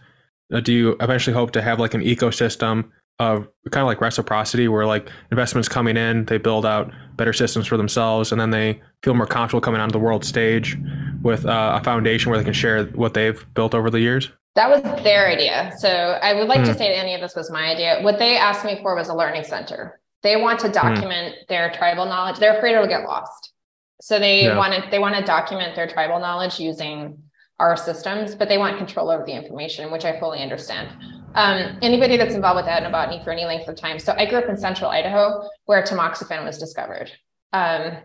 [0.53, 4.69] Uh, do you eventually hope to have like an ecosystem of kind of like reciprocity
[4.69, 8.81] where like investments coming in, they build out better systems for themselves, and then they
[9.03, 10.79] feel more comfortable coming onto the world stage
[11.23, 14.31] with uh, a foundation where they can share what they've built over the years?
[14.55, 15.73] That was their idea.
[15.79, 16.67] So I would like mm.
[16.67, 16.79] to hmm.
[16.79, 18.01] say that any of this was my idea.
[18.03, 20.01] What they asked me for was a learning center.
[20.23, 20.73] They want to hmm.
[20.73, 21.47] document mm.
[21.49, 22.39] their tribal knowledge.
[22.39, 23.53] They're afraid it'll get lost.
[24.01, 24.57] So they yeah.
[24.57, 27.23] want to they want to document their tribal knowledge using
[27.59, 30.91] our systems, but they want control over the information, which I fully understand.
[31.35, 33.99] Um, anybody that's involved with ethnobotany for any length of time.
[33.99, 37.11] So I grew up in central Idaho where tamoxifen was discovered.
[37.53, 37.99] Um,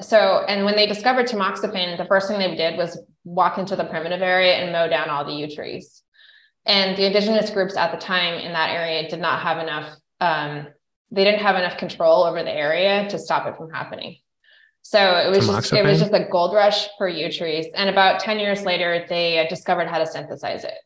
[0.00, 3.84] so, and when they discovered tamoxifen, the first thing they did was walk into the
[3.84, 6.02] primitive area and mow down all the yew trees.
[6.66, 10.68] And the indigenous groups at the time in that area did not have enough, um,
[11.10, 14.16] they didn't have enough control over the area to stop it from happening.
[14.82, 17.66] So it was just it was just a gold rush for yew trees.
[17.74, 20.78] And about 10 years later, they discovered how to synthesize it.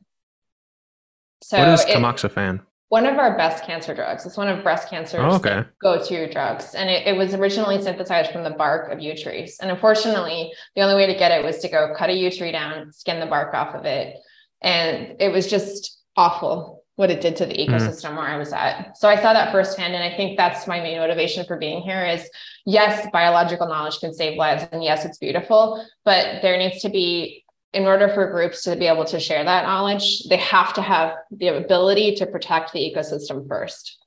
[1.43, 2.63] So what is tamoxifen?
[2.93, 4.27] one of our best cancer drugs.
[4.27, 5.65] It's one of breast cancer's oh, okay.
[5.81, 9.57] go-to drugs, and it, it, was originally synthesized from the bark of yew trees.
[9.63, 12.53] And unfortunately, the only way to get it was to go cut a yew tree
[12.53, 14.19] down, skin the bark off of it,
[14.61, 17.75] and it was just awful what it did to the mm-hmm.
[17.75, 18.17] ecosystem mm.
[18.17, 18.99] where I was at.
[18.99, 22.05] So I saw that firsthand, and I think that's my main motivation for being here.
[22.05, 22.29] Is
[22.67, 27.43] yes, biological knowledge can save lives, and yes, it's beautiful, but there needs to be
[27.73, 31.15] in order for groups to be able to share that knowledge, they have to have
[31.31, 33.99] the ability to protect the ecosystem first.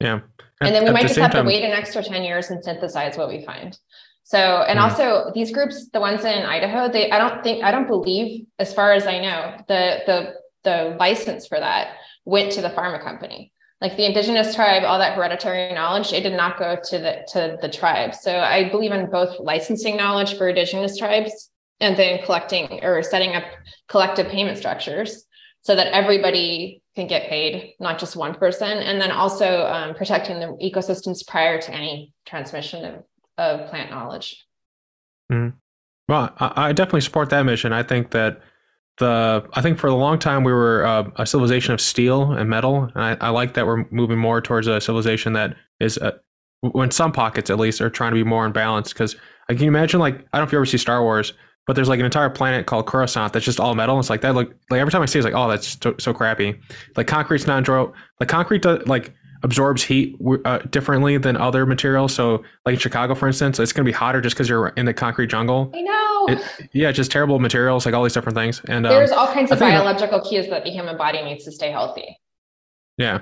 [0.00, 0.20] Yeah.
[0.60, 1.44] At, and then we might the just have time...
[1.44, 3.78] to wait an extra 10 years and synthesize what we find.
[4.24, 4.82] So, and mm.
[4.82, 8.74] also these groups, the ones in Idaho, they, I don't think, I don't believe, as
[8.74, 10.34] far as I know, the, the,
[10.64, 13.52] the license for that went to the pharma company.
[13.80, 17.58] Like the indigenous tribe, all that hereditary knowledge, it did not go to the, to
[17.60, 18.14] the tribe.
[18.14, 21.50] So I believe in both licensing knowledge for indigenous tribes
[21.80, 23.44] and then collecting or setting up
[23.88, 25.26] collective payment structures
[25.62, 30.38] so that everybody can get paid, not just one person, and then also um, protecting
[30.38, 33.04] the ecosystems prior to any transmission of,
[33.38, 34.44] of plant knowledge.
[35.32, 35.56] Mm-hmm.
[36.08, 37.72] Well, I, I, definitely support that mission.
[37.72, 38.40] I think that
[38.98, 42.48] the I think for a long time we were uh, a civilization of steel and
[42.48, 46.12] metal, and I, I, like that we're moving more towards a civilization that is, uh,
[46.74, 48.92] in some pockets at least, are trying to be more in balance.
[48.92, 49.16] Because
[49.48, 51.32] can you imagine, like, I don't know if you ever see Star Wars,
[51.66, 53.98] but there's like an entire planet called Coruscant that's just all metal.
[53.98, 54.34] It's like that.
[54.34, 56.58] Look, like every time I see, it, it's like, oh, that's so, so crappy.
[56.96, 57.90] Like concrete's not draw.
[58.20, 59.12] Like concrete, like
[59.44, 62.14] absorbs heat uh, differently than other materials.
[62.14, 64.94] So, like in Chicago, for instance, it's gonna be hotter just because you're in the
[64.94, 65.70] concrete jungle.
[65.74, 66.26] I know.
[66.26, 68.62] It, yeah, just terrible materials, like all these different things.
[68.66, 71.70] And um, there's all kinds of biological cues that the human body needs to stay
[71.70, 72.18] healthy.
[72.96, 73.20] Yeah.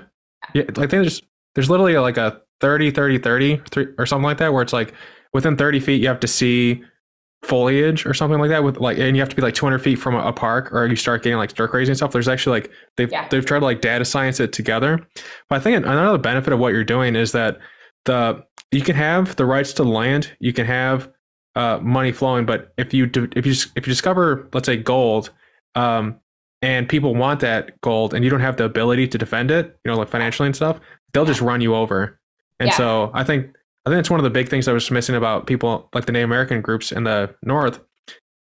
[0.55, 0.63] Yeah.
[0.69, 1.21] I think there's
[1.55, 4.93] there's literally like a 30, 30, 30 three, or something like that, where it's like
[5.33, 6.83] within 30 feet you have to see
[7.43, 9.95] foliage or something like that with like and you have to be like 200 feet
[9.95, 12.61] from a, a park or you start getting like stir crazy and stuff there's actually
[12.61, 13.27] like they've Yeah.
[13.27, 15.05] they've tried to like data science it together
[15.49, 17.57] but i think another benefit of what you're doing is that
[18.05, 18.41] the
[18.71, 21.09] you can have the rights to land you can have
[21.55, 25.29] uh, money flowing but if you do, if you if you discover let's say gold
[25.75, 26.15] um,
[26.61, 29.91] and people want that gold and you don't have the ability to defend it you
[29.91, 30.79] know like financially and stuff
[31.13, 32.19] they'll just run you over
[32.59, 32.77] and Yeah.
[32.77, 33.47] so i think
[33.85, 36.11] i think it's one of the big things that was missing about people like the
[36.11, 37.79] native american groups in the north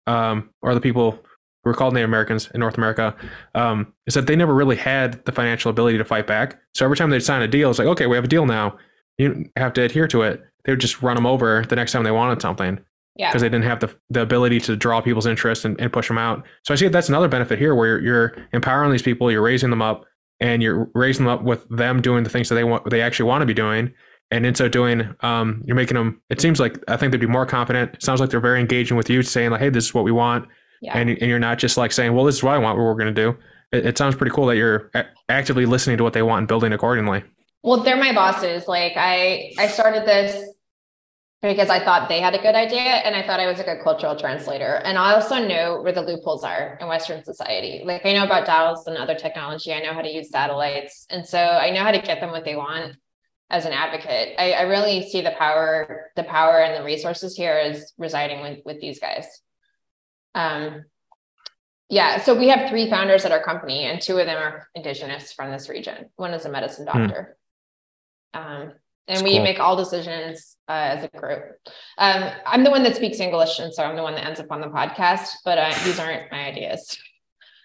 [0.08, 1.20] um, or the people who
[1.70, 3.16] were called native americans in north america
[3.56, 6.98] um, is that they never really had the financial ability to fight back so every
[6.98, 8.78] time they'd sign a deal it's like okay we have a deal now
[9.18, 12.04] you have to adhere to it they would just run them over the next time
[12.04, 12.80] they wanted something
[13.16, 13.30] Yeah.
[13.30, 16.20] because they didn't have the, the ability to draw people's interest and, and push them
[16.20, 16.46] out.
[16.64, 19.72] So I see that's another benefit here where you're, you're empowering these people, you're raising
[19.72, 20.06] them up,
[20.40, 23.28] and you're raising them up with them doing the things that they want, they actually
[23.28, 23.92] want to be doing.
[24.32, 26.22] And in so doing, um, you're making them.
[26.30, 27.96] It seems like I think they'd be more confident.
[27.96, 30.12] It sounds like they're very engaging with you, saying like, "Hey, this is what we
[30.14, 30.48] want,"
[30.82, 30.98] Yeah.
[30.98, 32.78] and and you're not just like saying, "Well, this is what I want.
[32.78, 33.38] What we're going to do."
[33.74, 36.48] It, it sounds pretty cool that you're a- actively listening to what they want and
[36.48, 37.24] building accordingly.
[37.64, 38.68] Well, they're my bosses.
[38.68, 40.50] Like I, I started this
[41.42, 43.84] because I thought they had a good idea and I thought I was a good
[43.84, 44.76] cultural translator.
[44.84, 47.82] And I also know where the loopholes are in Western society.
[47.86, 49.74] Like I know about DAOs and other technology.
[49.74, 51.06] I know how to use satellites.
[51.10, 52.96] And so I know how to get them what they want
[53.52, 54.34] as an advocate.
[54.40, 58.60] I, I really see the power, the power and the resources here is residing with,
[58.66, 59.26] with these guys.
[60.34, 60.86] Um,
[61.90, 65.34] yeah, so we have three founders at our company, and two of them are indigenous
[65.34, 66.10] from this region.
[66.16, 66.98] One is a medicine Hmm.
[66.98, 67.38] doctor.
[68.34, 68.72] Um,
[69.10, 69.44] and That's we cool.
[69.44, 71.42] make all decisions uh, as a group.
[71.98, 74.50] Um, I'm the one that speaks English, and so I'm the one that ends up
[74.52, 75.28] on the podcast.
[75.44, 76.98] But uh, these aren't my ideas.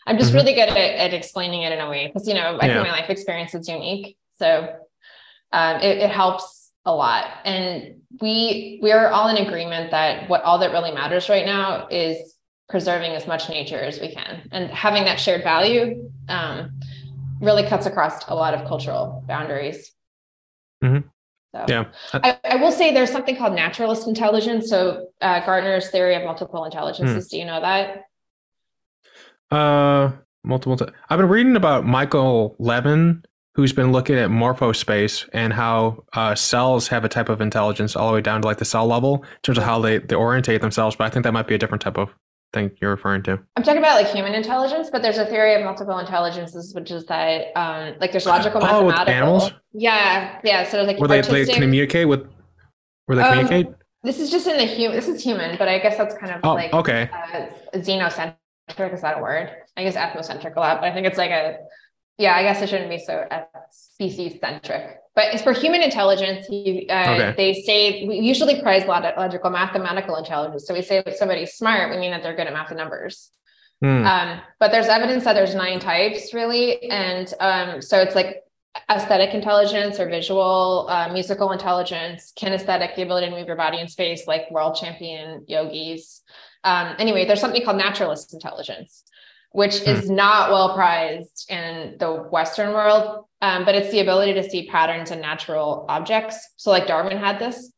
[0.08, 0.36] I'm just Mhm.
[0.36, 2.74] really good at, at explaining it in a way because you know I Yeah.
[2.82, 4.74] think my life experience is unique, so
[5.52, 7.24] um, it, it helps a lot.
[7.44, 11.88] And we we are all in agreement that what all that really matters right now
[11.88, 12.36] is
[12.68, 16.80] preserving as much nature as we can, and having that shared value um,
[17.40, 19.92] really cuts across a lot of cultural boundaries.
[20.82, 21.04] Mhm.
[21.54, 21.84] So, Yeah.
[22.12, 24.68] I, I will say there's something called naturalist intelligence.
[24.68, 27.28] So uh, Gardner's theory of multiple intelligences.
[27.28, 28.04] Do you know that?
[29.50, 30.12] Uh,
[30.44, 30.76] multiple.
[30.76, 33.24] T- I've been reading about Michael Levin,
[33.56, 38.08] who's been looking at morphospace and how uh, cells have a type of intelligence all
[38.08, 40.60] the way down to like the cell level in terms of how they they orientate
[40.60, 40.94] themselves.
[40.94, 42.10] But I think that might be a different type of
[42.52, 43.40] thing you're referring to.
[43.56, 47.06] I'm talking about like human intelligence, but there's a theory of multiple intelligences, which is
[47.06, 49.12] that um, like there's logical, Oh, with mathematical.
[49.40, 49.52] animals?
[49.72, 50.68] Yeah, yeah.
[50.68, 51.56] So like Where they, they artistic.
[51.56, 52.28] communicate with.
[53.06, 53.74] Where they Um, communicate.
[54.02, 54.96] this is just in the human.
[54.96, 57.08] This is human, but I guess that's kind of Oh, like okay.
[57.10, 57.46] uh,
[57.78, 58.34] xenocentric.
[58.92, 59.48] Is that a word?
[59.78, 61.56] I guess ethnocentric a lot, but I think it's like a.
[62.18, 63.26] Yeah, I guess it shouldn't be so
[63.70, 64.98] species centric.
[65.14, 66.46] But it's for human intelligence.
[66.48, 67.34] You, uh, Okay.
[67.36, 70.66] They say we usually prize log- logical mathematical intelligence.
[70.66, 73.30] So we say if somebody's smart, we mean that they're good at math and numbers.
[73.82, 74.06] Hmm.
[74.06, 76.90] Um, but there's evidence that there's nine types really.
[76.90, 78.42] And um, so it's like
[78.90, 83.88] aesthetic intelligence or visual, uh, musical intelligence, kinesthetic, the ability to move your body in
[83.88, 86.22] space, like world champion yogis.
[86.64, 89.04] Um, anyway, there's something called naturalist intelligence,
[89.56, 93.24] which is not well prized in the Western world.
[93.40, 96.36] Um, but it's the ability to see patterns in natural objects.
[96.56, 97.72] So like Darwin had this.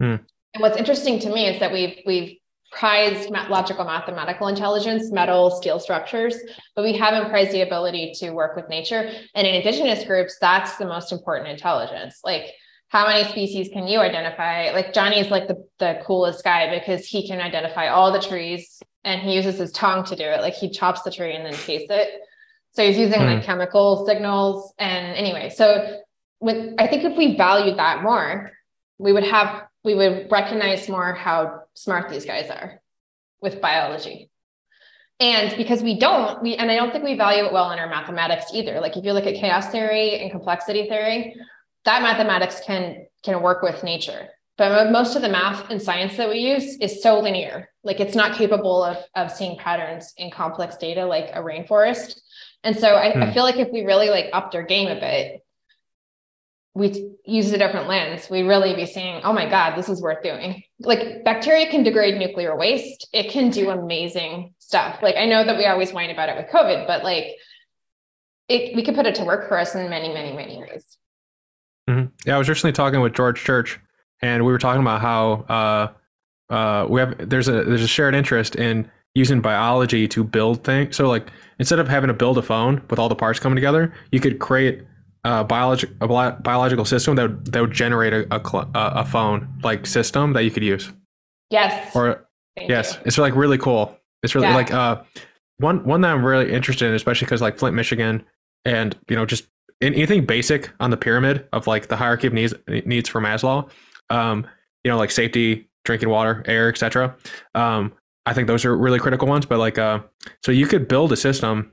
[0.00, 0.16] Hmm.
[0.54, 2.38] And what's interesting to me is that we've we've
[2.72, 6.36] prized logical mathematical intelligence, metal, steel structures,
[6.74, 9.10] but we haven't prized the ability to work with nature.
[9.34, 12.20] And in indigenous groups, that's the most important intelligence.
[12.24, 12.46] Like
[12.88, 14.70] how many species can you identify?
[14.70, 18.80] Like Johnny is like the, the coolest guy because he can identify all the trees
[19.04, 20.40] and he uses his tongue to do it.
[20.40, 22.20] Like he chops the tree and then tastes it.
[22.72, 23.44] So he's using like hmm.
[23.44, 24.72] chemical signals.
[24.78, 26.00] And anyway, so
[26.40, 28.52] with I think if we valued that more,
[28.98, 32.80] we would have we would recognize more how smart these guys are
[33.40, 34.30] with biology.
[35.20, 37.88] And because we don't, we and I don't think we value it well in our
[37.88, 38.80] mathematics either.
[38.80, 41.34] Like if you look at chaos theory and complexity theory,
[41.84, 44.28] that mathematics can can work with nature.
[44.58, 47.70] But most of the math and science that we use is so linear.
[47.84, 52.18] Like it's not capable of, of seeing patterns in complex data like a rainforest.
[52.64, 53.32] And so I, I Hmm.
[53.32, 55.44] feel like if we really like upped our game a bit,
[56.74, 60.22] we use a different lens, we really be seeing, oh my God, this is worth
[60.22, 60.62] doing.
[60.80, 63.08] Like bacteria can degrade nuclear waste.
[63.12, 64.98] It can do amazing stuff.
[65.02, 67.26] Like I know that we always whine about it with COVID, but like
[68.48, 70.98] it, we could put it to work for us in many, many, many ways.
[71.88, 72.10] Mhm.
[72.26, 73.78] Yeah, I was recently talking with George Church,
[74.22, 78.14] and we were talking about how uh, uh, we have there's a there's a shared
[78.14, 80.96] interest in using biology to build things.
[80.96, 83.92] So like instead of having to build a phone with all the parts coming together,
[84.12, 84.84] you could create
[85.24, 88.40] a, biologic, a biological system that would, that would generate a, a,
[88.74, 90.92] a phone like system that you could use.
[91.50, 91.94] Yes.
[91.96, 93.00] Or Thank yes, you.
[93.06, 93.96] it's like really cool.
[94.22, 94.56] It's really yeah.
[94.56, 95.02] like uh
[95.58, 98.24] one one that I'm really interested in, especially because like Flint, Michigan,
[98.64, 99.48] and you know just
[99.80, 102.54] anything basic on the pyramid of like the hierarchy of needs
[102.84, 103.68] needs for Maslow.
[104.10, 104.46] Um,
[104.84, 107.16] you know, like safety, drinking water, air, etc.
[107.54, 107.92] Um,
[108.26, 109.46] I think those are really critical ones.
[109.46, 110.00] But like, uh,
[110.44, 111.72] so you could build a system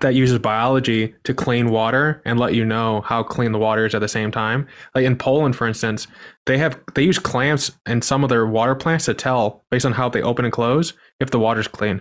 [0.00, 3.94] that uses biology to clean water and let you know how clean the water is
[3.94, 4.66] at the same time.
[4.94, 6.06] Like in Poland, for instance,
[6.44, 9.92] they have they use clamps in some of their water plants to tell based on
[9.92, 12.00] how they open and close if the water's clean.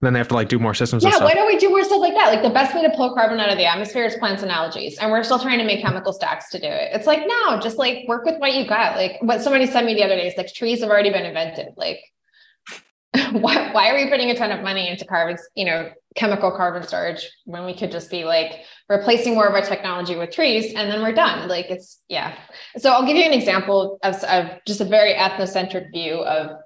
[0.00, 1.04] Then they have to like do more systems.
[1.04, 2.32] Yeah, why don't we do more stuff like that?
[2.32, 4.96] Like the best way to pull carbon out of the atmosphere is plants and algae,
[5.00, 6.90] and we're still trying to make chemical stacks to do it.
[6.92, 8.96] It's like no, just like work with what you got.
[8.96, 11.74] Like what somebody sent me the other day is like trees have already been invented.
[11.76, 12.00] Like
[13.32, 16.82] why, why are we putting a ton of money into carbon, you know, chemical carbon
[16.86, 20.90] storage when we could just be like replacing more of our technology with trees and
[20.90, 21.48] then we're done?
[21.48, 22.36] Like it's, yeah.
[22.78, 26.58] So I'll give you an example of, of just a very ethnocentric view of,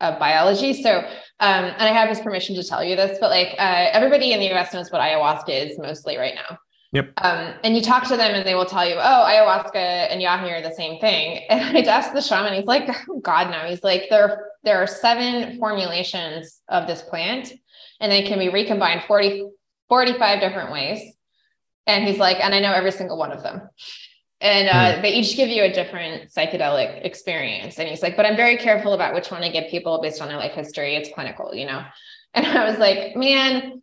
[0.00, 0.82] of biology.
[0.82, 4.32] So, um, and I have his permission to tell you this, but like uh, everybody
[4.32, 6.58] in the US knows what ayahuasca is mostly right now.
[6.92, 7.12] Yep.
[7.18, 10.52] Um, and you talk to them and they will tell you, oh, ayahuasca and yagé
[10.52, 11.42] are the same thing.
[11.50, 13.68] And I asked the shaman, he's like, oh, God, no.
[13.68, 17.52] He's like, there, there are seven formulations of this plant
[18.00, 19.44] and they can be recombined 40,
[19.88, 21.00] 45 different ways.
[21.86, 23.68] And he's like, and I know every single one of them.
[24.44, 25.02] And uh, mm.
[25.02, 27.78] they each give you a different psychedelic experience.
[27.78, 30.28] And he's like, but I'm very careful about which one I give people based on
[30.28, 30.96] their life history.
[30.96, 31.82] It's clinical, you know?
[32.36, 33.80] And I was like, man,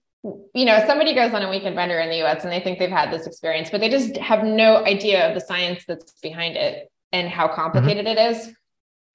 [0.53, 2.89] you know, somebody goes on a weekend bender in the US and they think they've
[2.89, 6.91] had this experience, but they just have no idea of the science that's behind it
[7.14, 8.18] and how complicated mm-hmm.
[8.18, 8.53] it is.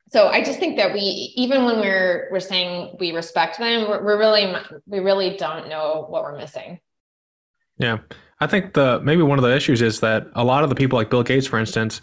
[0.08, 1.00] So I just think that we,
[1.36, 4.54] even when we're we're saying we respect them, we're, we're really
[4.86, 6.80] we really don't know what we're missing.
[7.76, 7.98] Yeah,
[8.40, 10.98] I think the maybe one of the issues is that a lot of the people
[10.98, 12.00] like Bill Gates, for instance,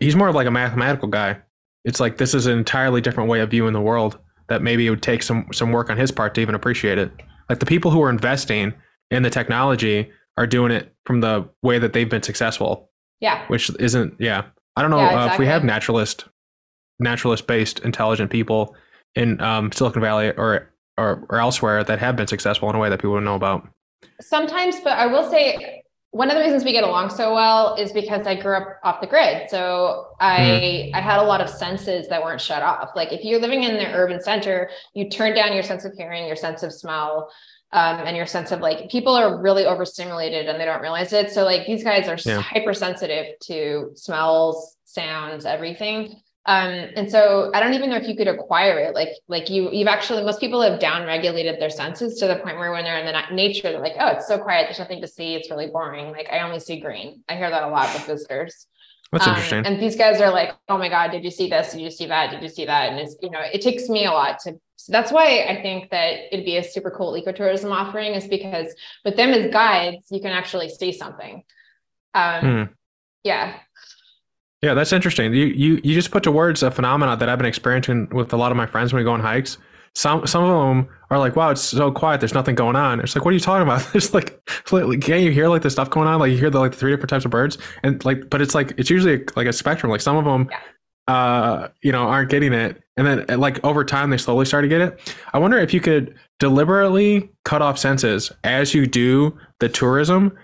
[0.00, 1.38] he's more of like a mathematical guy.
[1.84, 4.90] It's like this is an entirely different way of viewing the world that maybe it
[4.90, 7.12] would take some some work on his part to even appreciate it.
[7.48, 8.74] Like the people who are investing
[9.10, 12.90] in the technology are doing it from the way that they've been successful.
[13.20, 13.44] Yeah.
[13.48, 14.44] Which isn't, yeah.
[14.76, 15.30] I don't know yeah, exactly.
[15.30, 16.26] uh, if we have naturalist,
[17.00, 18.76] naturalist based intelligent people
[19.16, 22.88] in um, Silicon Valley or, or, or elsewhere that have been successful in a way
[22.88, 23.68] that people don't know about.
[24.20, 27.92] Sometimes, but I will say one of the reasons we get along so well is
[27.92, 29.50] because I grew up off the grid.
[29.50, 30.94] So I mm.
[30.94, 32.90] I had a lot of senses that weren't shut off.
[32.96, 36.26] Like if you're living in the urban center, you turn down your sense of hearing,
[36.26, 37.30] your sense of smell,
[37.72, 41.30] um, and your sense of like people are really overstimulated and they don't realize it.
[41.30, 42.40] So like these guys are yeah.
[42.40, 46.20] hypersensitive to smells, sounds, everything.
[46.46, 48.94] Um, and so I don't even know if you could acquire it.
[48.94, 52.72] Like, like you, you've actually, most people have downregulated their senses to the point where
[52.72, 54.66] when they're in the nature, they're like, oh, it's so quiet.
[54.66, 55.34] There's nothing to see.
[55.34, 56.10] It's really boring.
[56.10, 57.22] Like I only see green.
[57.28, 58.66] I hear that a lot with visitors.
[59.12, 59.66] That's um, interesting.
[59.66, 61.72] And these guys are like, oh my God, did you see this?
[61.72, 62.30] Did you see that?
[62.30, 62.90] Did you see that?
[62.90, 65.90] And it's, you know, it takes me a lot to, so that's why I think
[65.90, 68.74] that it'd be a super cool ecotourism offering is because
[69.04, 71.42] with them as guides, you can actually see something.
[72.14, 72.72] Um, hmm.
[73.24, 73.58] Yeah.
[74.62, 75.32] Yeah, that's interesting.
[75.32, 78.36] You you you just put to words a phenomenon that I've been experiencing with a
[78.36, 79.56] lot of my friends when we go on hikes.
[79.94, 82.20] Some some of them are like, "Wow, it's so quiet.
[82.20, 85.30] There's nothing going on." It's like, "What are you talking about?" There's like, can't you
[85.30, 86.18] hear like the stuff going on?
[86.18, 88.54] Like you hear the like the three different types of birds, and like, but it's
[88.54, 89.90] like it's usually like a spectrum.
[89.90, 91.14] Like some of them, yeah.
[91.14, 94.68] uh, you know, aren't getting it, and then like over time they slowly start to
[94.68, 95.14] get it.
[95.32, 100.36] I wonder if you could deliberately cut off senses as you do the tourism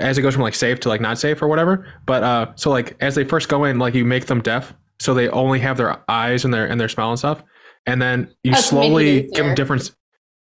[0.00, 1.86] as it goes from like safe to like not safe or whatever.
[2.06, 5.14] But uh, so like as they first go in, like you make them deaf, so
[5.14, 7.42] they only have their eyes and their and their smell and stuff,
[7.86, 9.94] and then you That's slowly give them different.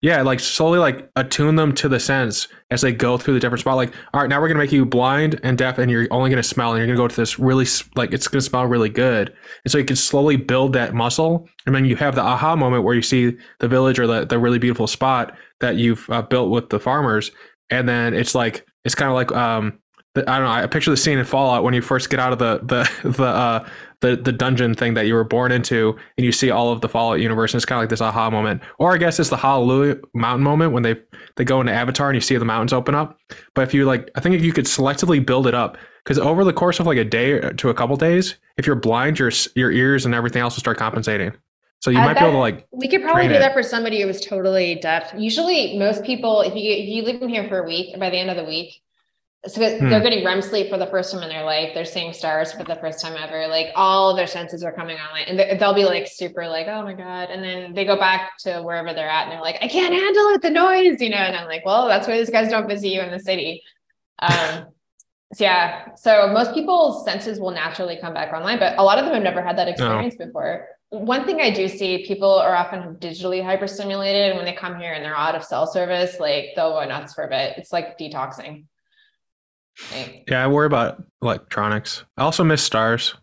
[0.02, 3.60] Yeah, like slowly like attune them to the sense as they go through the different
[3.60, 3.76] spot.
[3.76, 6.42] Like, all right, now we're gonna make you blind and deaf, and you're only gonna
[6.42, 9.34] smell, and you're gonna go to this really like it's gonna smell really good,
[9.64, 12.82] and so you can slowly build that muscle, and then you have the aha moment
[12.82, 16.50] where you see the village or the the really beautiful spot that you've uh, built
[16.50, 17.30] with the farmers,
[17.68, 19.78] and then it's like it's kind of like um,
[20.14, 20.52] the, I don't know.
[20.52, 23.24] I picture the scene in Fallout when you first get out of the the the
[23.24, 23.68] uh,
[24.00, 26.88] the the dungeon thing that you were born into, and you see all of the
[26.88, 27.52] Fallout universe.
[27.52, 30.42] And it's kind of like this aha moment, or I guess it's the Hallelujah Mountain
[30.42, 30.96] moment when they
[31.36, 33.18] they go into Avatar and you see the mountains open up.
[33.54, 36.44] But if you like, I think if you could selectively build it up, because over
[36.44, 39.70] the course of like a day to a couple days, if you're blind, your your
[39.70, 41.32] ears and everything else will start compensating.
[41.80, 42.66] So you uh, might that, be able to like.
[42.70, 45.12] We could probably do that for somebody who was totally deaf.
[45.16, 48.18] Usually, most people, if you if you live in here for a week, by the
[48.18, 48.82] end of the week,
[49.46, 49.88] so they're hmm.
[49.88, 51.70] getting REM sleep for the first time in their life.
[51.72, 53.48] They're seeing stars for the first time ever.
[53.48, 56.92] Like all their senses are coming online, and they'll be like super like, oh my
[56.92, 57.30] god.
[57.30, 60.34] And then they go back to wherever they're at, and they're like, I can't handle
[60.34, 61.16] it, the noise, you know.
[61.16, 63.62] And I'm like, well, that's why these guys don't visit you in the city.
[64.18, 64.66] Um,
[65.32, 65.94] so yeah.
[65.94, 69.22] So most people's senses will naturally come back online, but a lot of them have
[69.22, 70.26] never had that experience no.
[70.26, 70.66] before.
[70.90, 74.92] One thing I do see, people are often digitally hyperstimulated, and when they come here
[74.92, 77.54] and they're out of cell service, like they'll go nuts for a bit.
[77.56, 78.64] It's like detoxing.
[80.28, 82.04] Yeah, I worry about electronics.
[82.16, 83.14] I also miss stars.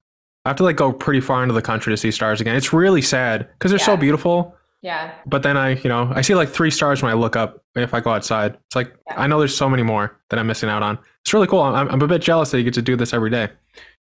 [0.45, 2.55] I have to like go pretty far into the country to see stars again.
[2.55, 3.85] It's really sad because they're yeah.
[3.85, 4.55] so beautiful.
[4.81, 5.13] Yeah.
[5.25, 7.93] But then I, you know, I see like three stars when I look up if
[7.93, 8.57] I go outside.
[8.67, 9.19] It's like yeah.
[9.19, 10.97] I know there's so many more that I'm missing out on.
[11.25, 11.61] It's really cool.
[11.61, 13.49] I'm, I'm a bit jealous that you get to do this every day.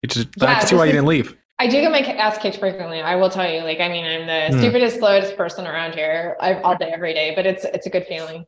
[0.03, 1.35] You just yeah, I can see why you didn't leave.
[1.57, 3.01] I do get my ass kicked frequently.
[3.01, 3.61] I will tell you.
[3.61, 4.59] Like, I mean, I'm the mm.
[4.59, 7.33] stupidest, slowest person around here I, all day, every day.
[7.35, 8.45] But it's it's a good feeling.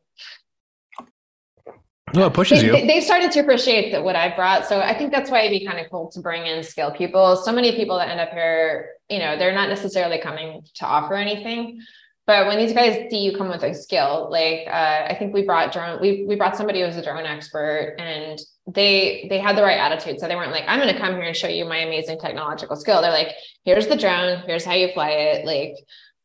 [2.14, 2.86] Well, it pushes they, you.
[2.86, 4.66] They started to appreciate that what I brought.
[4.66, 7.36] So I think that's why it'd be kind of cool to bring in skill people.
[7.36, 11.14] So many people that end up here, you know, they're not necessarily coming to offer
[11.14, 11.80] anything.
[12.28, 15.44] But when these guys see you come with a skill, like uh, I think we
[15.44, 19.56] brought drone, we we brought somebody who was a drone expert, and they they had
[19.56, 20.20] the right attitude.
[20.20, 22.76] So they weren't like, I'm going to come here and show you my amazing technological
[22.76, 23.00] skill.
[23.00, 25.46] They're like, here's the drone, here's how you fly it.
[25.46, 25.76] Like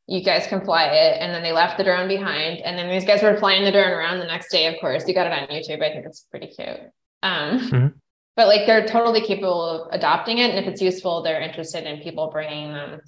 [0.08, 1.22] you guys can fly it.
[1.22, 2.60] And then they left the drone behind.
[2.60, 5.08] And then these guys were flying the drone around the next day, of course.
[5.08, 5.82] You got it on YouTube.
[5.82, 6.82] I think it's pretty cute.
[7.22, 7.88] Um, mm-hmm.
[8.36, 10.50] But like they're totally capable of adopting it.
[10.50, 13.00] And if it's useful, they're interested in people bringing them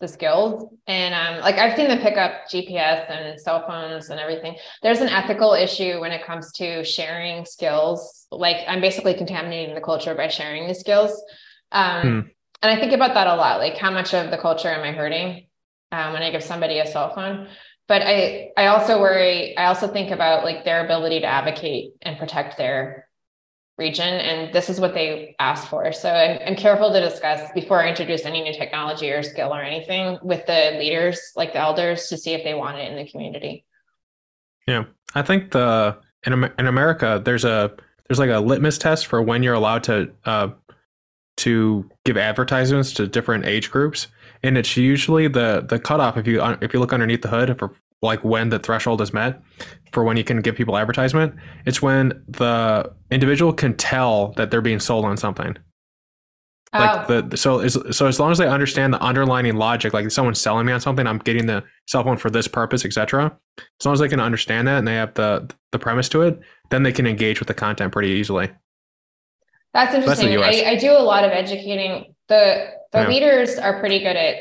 [0.00, 0.64] the skills.
[0.86, 4.56] And um, like I've seen them pick up GPS and cell phones and everything.
[4.82, 8.26] There's an ethical issue when it comes to sharing skills.
[8.30, 11.20] Like I'm basically contaminating the culture by sharing the skills.
[11.72, 12.28] Um, hmm.
[12.60, 13.58] And I think about that a lot.
[13.58, 15.48] Like how much of the culture am I hurting?
[15.92, 17.48] um, when I give somebody a cell phone.
[17.86, 22.18] But I, I also worry, I also think about like their ability to advocate and
[22.18, 23.07] protect their
[23.78, 24.08] region.
[24.08, 25.92] And this is what they asked for.
[25.92, 29.62] So I'm, I'm careful to discuss before I introduce any new technology or skill or
[29.62, 33.08] anything with the leaders, like the elders, to see if they want it in the
[33.10, 33.64] community.
[34.66, 34.84] Yeah.
[35.14, 37.72] I think the, in, in America, there's a,
[38.08, 40.48] there's like a litmus test for when you're allowed to, uh,
[41.38, 44.08] to give advertisements to different age groups
[44.42, 47.72] and it's usually the the cutoff if you if you look underneath the hood for
[48.02, 49.40] like when the threshold is met
[49.92, 51.34] for when you can give people advertisement
[51.66, 55.56] it's when the individual can tell that they're being sold on something.
[56.72, 57.22] Like oh.
[57.22, 60.66] the so as so as long as they understand the underlining logic like someone's selling
[60.66, 64.00] me on something i'm getting the cell phone for this purpose etc as long as
[64.00, 66.38] they can understand that and they have the the premise to it
[66.70, 68.50] then they can engage with the content pretty easily.
[69.74, 70.38] That's interesting.
[70.40, 72.14] That's I, I do a lot of educating.
[72.28, 73.08] The the yeah.
[73.08, 74.36] leaders are pretty good at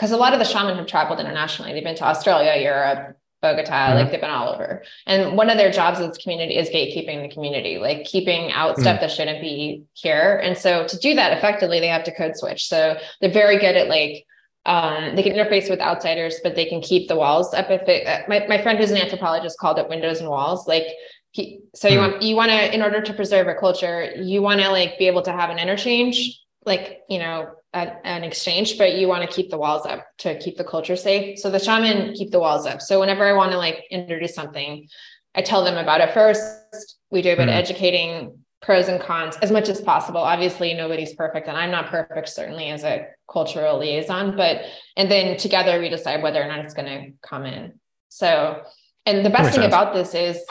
[0.00, 1.74] because a lot of the shaman have traveled internationally.
[1.74, 3.96] They've been to Australia, Europe, Bogota, mm-hmm.
[3.96, 4.82] like they've been all over.
[5.06, 8.80] And one of their jobs as community is gatekeeping the community, like keeping out mm-hmm.
[8.80, 10.40] stuff that shouldn't be here.
[10.42, 12.66] And so to do that effectively, they have to code switch.
[12.66, 14.24] So they're very good at like
[14.64, 17.70] um, they can interface with outsiders, but they can keep the walls up.
[17.70, 20.66] If it, uh, my my friend who's an anthropologist called it windows and walls.
[20.66, 20.86] Like
[21.32, 22.12] he, so you mm-hmm.
[22.12, 25.08] want you want to in order to preserve a culture, you want to like be
[25.08, 29.50] able to have an interchange, like you know an exchange, but you want to keep
[29.50, 31.38] the walls up to keep the culture safe.
[31.38, 32.80] So the shaman keep the walls up.
[32.80, 34.88] So whenever I want to like introduce something,
[35.34, 36.96] I tell them about it first.
[37.10, 37.52] We do a bit mm.
[37.52, 40.20] educating pros and cons as much as possible.
[40.20, 44.36] Obviously, nobody's perfect, and I'm not perfect, certainly as a cultural liaison.
[44.36, 44.62] But
[44.96, 47.78] and then together we decide whether or not it's going to come in.
[48.08, 48.62] So,
[49.06, 49.72] and the best thing sense.
[49.72, 50.44] about this is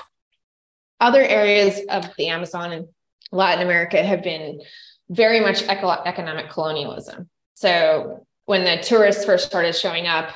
[1.02, 2.88] other areas of the Amazon and
[3.32, 4.62] Latin America have been
[5.10, 7.30] very much eco- economic colonialism.
[7.56, 10.30] So when the tourists first started showing up,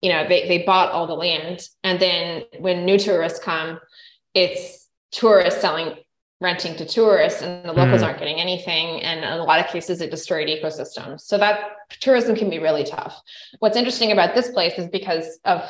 [0.00, 1.68] you know, they, they bought all the land.
[1.84, 3.78] And then when new tourists come,
[4.34, 5.96] it's tourists selling,
[6.40, 8.06] renting to tourists, and the locals mm.
[8.06, 9.00] aren't getting anything.
[9.02, 11.20] And in a lot of cases, it destroyed ecosystems.
[11.20, 11.60] So that
[12.00, 13.20] tourism can be really tough.
[13.60, 15.62] What's interesting about this place is because of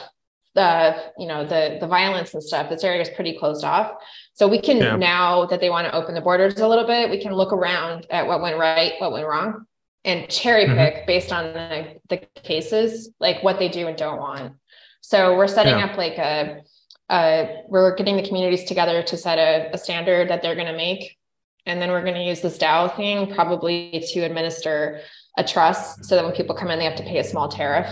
[0.55, 3.93] the you know the the violence and stuff this area is pretty closed off
[4.35, 4.97] so we can yeah.
[4.97, 8.07] now that they want to open the borders a little bit we can look around
[8.11, 9.65] at what went right what went wrong
[10.05, 10.77] and cherry mm-hmm.
[10.77, 11.07] pick mm-hmm.
[11.07, 14.53] based on the, the cases like what they do and don't want
[15.01, 15.87] so we're setting yeah.
[15.87, 16.61] up like a
[17.09, 20.77] uh, we're getting the communities together to set a, a standard that they're going to
[20.77, 21.19] make
[21.67, 25.01] and then we're going to use this DAO thing probably to administer
[25.37, 27.89] a trust so that when people come in they have to pay a small tariff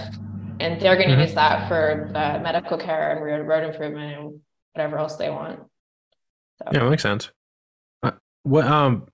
[0.60, 1.22] and they're going to mm-hmm.
[1.22, 4.40] use that for uh, medical care and road, road improvement and
[4.74, 5.60] whatever else they want.
[6.58, 6.70] So.
[6.72, 7.30] Yeah, that makes sense.
[8.02, 9.06] Uh, what um,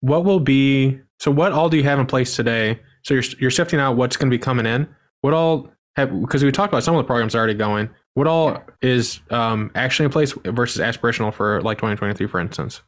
[0.00, 1.00] what will be?
[1.18, 2.80] So, what all do you have in place today?
[3.02, 4.88] So you're you're sifting out what's going to be coming in.
[5.20, 6.20] What all have?
[6.20, 7.90] Because we talked about some of the programs already going.
[8.14, 12.82] What all is um, actually in place versus aspirational for like 2023, for instance?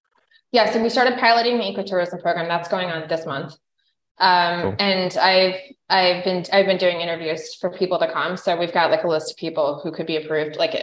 [0.52, 2.46] Yeah, so we started piloting the ecotourism program.
[2.46, 3.56] That's going on this month.
[4.18, 4.76] Um, cool.
[4.78, 5.56] and I've
[5.90, 8.36] I've been I've been doing interviews for people to come.
[8.36, 10.76] So we've got like a list of people who could be approved, like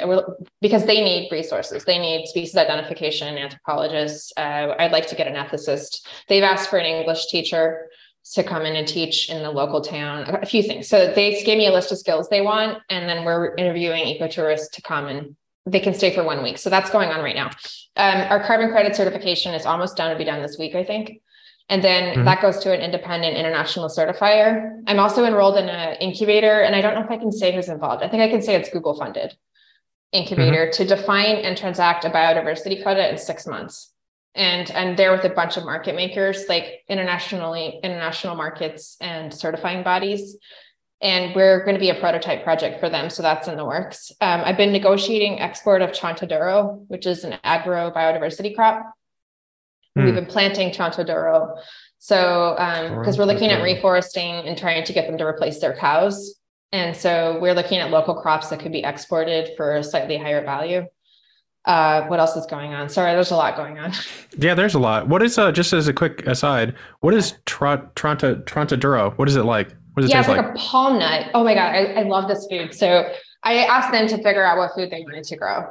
[0.59, 1.85] because they need resources.
[1.85, 4.33] They need species identification anthropologists.
[4.37, 6.05] Uh, I'd like to get an ethicist.
[6.27, 7.87] They've asked for an English teacher
[8.33, 10.29] to come in and teach in the local town.
[10.41, 10.87] A few things.
[10.87, 14.69] So they gave me a list of skills they want, and then we're interviewing ecotourists
[14.73, 16.57] to come and they can stay for one week.
[16.57, 17.49] So that's going on right now.
[17.95, 21.21] Um, our carbon credit certification is almost done to be done this week, I think.
[21.71, 22.25] And then mm-hmm.
[22.25, 24.83] that goes to an independent international certifier.
[24.87, 27.69] I'm also enrolled in an incubator, and I don't know if I can say who's
[27.69, 28.03] involved.
[28.03, 29.35] I think I can say it's Google funded
[30.11, 30.83] incubator mm-hmm.
[30.83, 33.93] to define and transact a biodiversity credit in six months.
[34.35, 39.83] And I'm there with a bunch of market makers, like internationally, international markets and certifying
[39.83, 40.37] bodies
[41.01, 43.09] and we're going to be a prototype project for them.
[43.09, 44.11] So that's in the works.
[44.21, 48.93] Um, I've been negotiating export of Chontaduro, which is an agro biodiversity crop.
[49.97, 50.05] Mm.
[50.05, 51.57] We've been planting Chontaduro.
[51.99, 52.55] So,
[52.97, 56.35] because um, we're looking at reforesting and trying to get them to replace their cows.
[56.71, 60.43] And so we're looking at local crops that could be exported for a slightly higher
[60.43, 60.87] value.
[61.65, 62.89] Uh, what else is going on?
[62.89, 63.93] Sorry, there's a lot going on.
[64.37, 65.09] Yeah, there's a lot.
[65.09, 69.15] What is uh just as a quick aside, what is Tronta Trontaduro?
[69.17, 69.75] What is it like?
[69.93, 71.29] What does it yeah, it's like, like a palm nut.
[71.33, 72.73] Oh my God, I, I love this food.
[72.73, 73.11] So
[73.43, 75.65] I asked them to figure out what food they wanted to grow.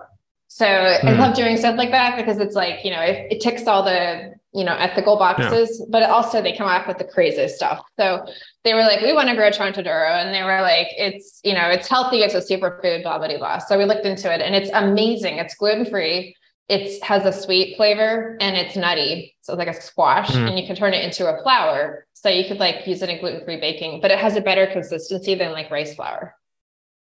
[0.53, 1.05] So mm.
[1.05, 1.21] I hmm.
[1.21, 4.35] love doing stuff like that because it's like, you know, it, it ticks all the,
[4.53, 5.87] you know, ethical boxes, yeah.
[5.91, 7.85] but also they come up with the craziest stuff.
[7.97, 8.27] So
[8.65, 10.11] they were like, we want to grow Chontaduro.
[10.11, 12.23] And they were like, it's, you know, it's healthy.
[12.23, 13.59] It's a superfood, blah, blah, blah.
[13.59, 15.39] So we looked into it and it's amazing.
[15.39, 16.35] It's gluten-free.
[16.69, 19.37] It has a sweet flavor and it's nutty.
[19.43, 20.49] So it's like a squash mm.
[20.49, 23.21] and you can turn it into a flour so you could like use it in
[23.21, 26.35] gluten-free baking, but it has a better consistency than like rice flour.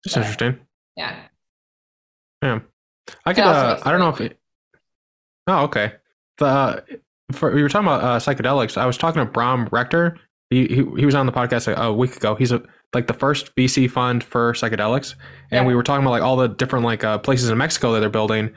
[0.05, 0.59] That's so, interesting.
[0.97, 1.27] Yeah.
[2.43, 2.59] Yeah.
[3.25, 4.41] I could uh, I don't know if it
[5.51, 5.93] Oh, okay.
[6.39, 6.85] The
[7.33, 8.77] for we were talking about uh, psychedelics.
[8.77, 10.17] I was talking to Bram Rector.
[10.51, 12.35] He, he, he was on the podcast a, a week ago.
[12.35, 15.15] He's a like the first VC fund for psychedelics,
[15.51, 15.67] and yeah.
[15.67, 18.09] we were talking about like all the different like uh, places in Mexico that they're
[18.09, 18.51] building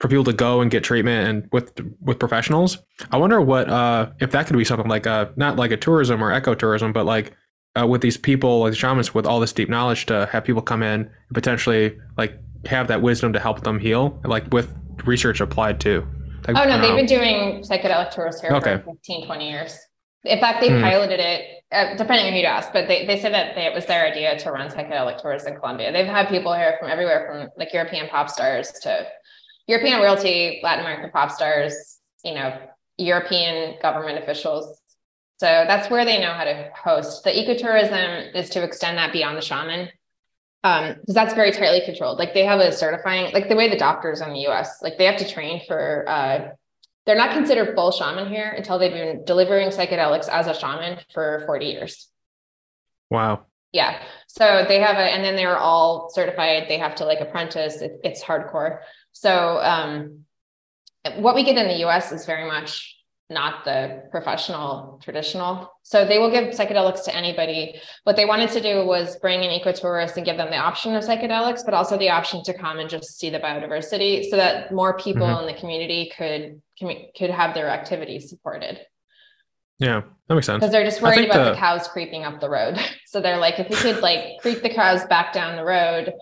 [0.00, 2.78] for people to go and get treatment and with with professionals.
[3.10, 6.22] I wonder what uh, if that could be something like a not like a tourism
[6.22, 7.32] or ecotourism, but like
[7.80, 10.62] uh, with these people like the shamans with all this deep knowledge to have people
[10.62, 15.40] come in and potentially like have that wisdom to help them heal, like with research
[15.40, 16.06] applied too.
[16.46, 16.96] Like, oh no, they've know.
[16.96, 18.78] been doing psychedelic tours here okay.
[18.84, 19.78] for 15, 20 years.
[20.24, 20.80] In fact, they hmm.
[20.80, 23.74] piloted it, uh, depending on who you ask, but they, they said that they, it
[23.74, 25.92] was their idea to run psychedelic tours in Colombia.
[25.92, 29.06] They've had people here from everywhere, from like European pop stars to
[29.66, 32.58] European royalty, Latin American pop stars, you know,
[32.96, 34.80] European government officials.
[35.38, 37.24] So that's where they know how to host.
[37.24, 39.90] The ecotourism is to extend that beyond the shaman.
[40.64, 42.18] Um, because that's very tightly controlled.
[42.18, 45.04] Like they have a certifying, like the way the doctors in the US, like they
[45.04, 46.48] have to train for uh
[47.06, 51.42] they're not considered full shaman here until they've been delivering psychedelics as a shaman for
[51.46, 52.08] 40 years.
[53.10, 53.44] Wow.
[53.72, 54.00] Yeah.
[54.26, 56.64] So they have a, and then they're all certified.
[56.68, 57.82] They have to like apprentice.
[57.82, 58.78] It, it's hardcore.
[59.12, 60.20] So um,
[61.16, 62.93] what we get in the US is very much
[63.30, 65.72] not the professional traditional.
[65.82, 67.80] So they will give psychedelics to anybody.
[68.04, 71.02] What they wanted to do was bring in ecotourists and give them the option of
[71.02, 74.98] psychedelics, but also the option to come and just see the biodiversity so that more
[74.98, 75.48] people mm-hmm.
[75.48, 76.60] in the community could
[77.16, 78.80] could have their activities supported.
[79.78, 80.60] Yeah, that makes sense.
[80.60, 81.50] Because they're just worried about the...
[81.50, 82.78] the cows creeping up the road.
[83.06, 86.12] So they're like, if we could like creep the cows back down the road,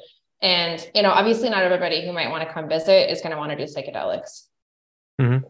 [0.42, 3.38] and, you know, obviously not everybody who might want to come visit is going to
[3.38, 4.42] want to do psychedelics.
[5.18, 5.46] Mm-hmm.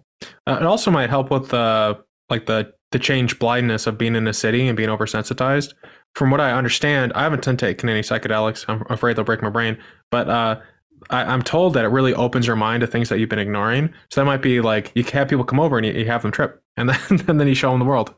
[0.47, 1.99] Uh, it also might help with the,
[2.31, 5.75] like the, the change blindness of being in a city and being oversensitized.
[6.15, 8.65] From what I understand, I haven't taken any psychedelics.
[8.69, 9.79] I'm afraid they'll break my brain,
[10.11, 10.61] but, uh,
[11.11, 13.93] I, am told that it really opens your mind to things that you've been ignoring.
[14.11, 16.31] So that might be like you have people come over and you, you have them
[16.31, 18.15] trip, and then and then you show them the world.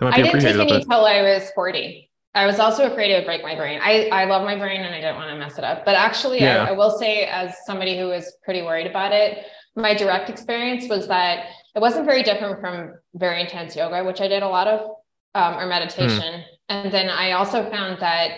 [0.00, 2.10] I didn't take any until I was 40.
[2.34, 3.78] I was also afraid it would break my brain.
[3.82, 5.84] I, I love my brain and I didn't want to mess it up.
[5.84, 6.64] But actually, yeah.
[6.64, 9.44] I, I, will say, as somebody who was pretty worried about it,
[9.74, 14.28] my direct experience was that it wasn't very different from very intense yoga, which I
[14.28, 14.90] did a lot of,
[15.34, 16.18] um, or meditation.
[16.18, 16.44] Mm.
[16.68, 18.32] And then I also found that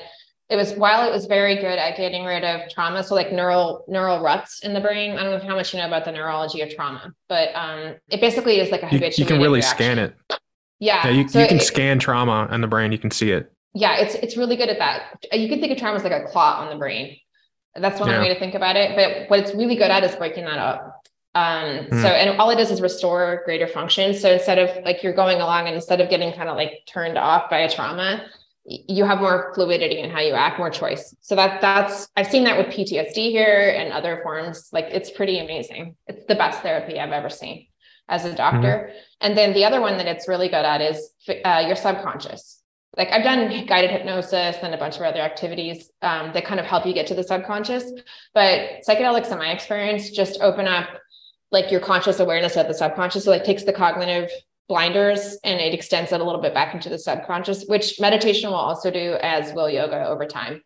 [0.48, 3.84] it was while it was very good at getting rid of trauma, so like neural
[3.88, 5.16] neural ruts in the brain.
[5.16, 8.20] I don't know how much you know about the neurology of trauma, but um, it
[8.20, 9.24] basically is like a habitual.
[9.24, 9.76] You, you can really reaction.
[9.76, 10.16] scan it.
[10.80, 12.92] Yeah, yeah you, so you can it, scan trauma in the brain.
[12.92, 15.24] You can see it yeah, it's it's really good at that.
[15.32, 17.16] You can think of trauma as like a clot on the brain.
[17.74, 18.20] That's one yeah.
[18.20, 18.94] way to think about it.
[18.94, 20.93] But what it's really good at is breaking that up.
[21.34, 22.02] Um, mm.
[22.02, 24.14] so and all it does is restore greater function.
[24.14, 27.18] So instead of like you're going along and instead of getting kind of like turned
[27.18, 28.24] off by a trauma,
[28.64, 31.14] you have more fluidity in how you act, more choice.
[31.20, 34.68] So that that's I've seen that with PTSD here and other forms.
[34.72, 35.96] Like it's pretty amazing.
[36.06, 37.66] It's the best therapy I've ever seen.
[38.08, 38.88] as a doctor.
[38.88, 38.98] Mm-hmm.
[39.22, 41.10] And then the other one that it's really good at is
[41.44, 42.62] uh, your subconscious.
[42.96, 46.66] Like I've done guided hypnosis and a bunch of other activities um, that kind of
[46.66, 47.90] help you get to the subconscious.
[48.34, 50.88] But psychedelics, in my experience, just open up
[51.50, 53.24] like your conscious awareness of the subconscious.
[53.24, 54.30] So it takes the cognitive
[54.68, 58.56] blinders and it extends it a little bit back into the subconscious, which meditation will
[58.56, 60.62] also do as will yoga over time.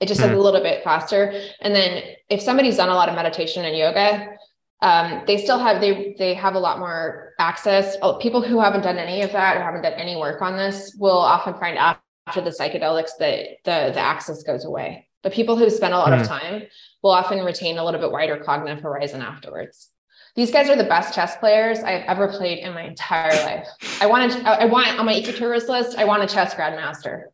[0.00, 0.32] It just mm.
[0.32, 1.32] a little bit faster.
[1.60, 4.36] And then if somebody's done a lot of meditation and yoga,
[4.80, 7.96] um, they still have they they have a lot more access.
[8.20, 11.18] People who haven't done any of that or haven't done any work on this will
[11.18, 15.08] often find after the psychedelics that the the access goes away.
[15.22, 16.20] But people who spend a lot mm.
[16.20, 16.62] of time
[17.02, 19.90] will often retain a little bit wider cognitive horizon afterwards.
[20.34, 23.68] These guys are the best chess players I've ever played in my entire life.
[24.00, 27.24] I wanted, I want on my ecotourist list, I want a chess grandmaster.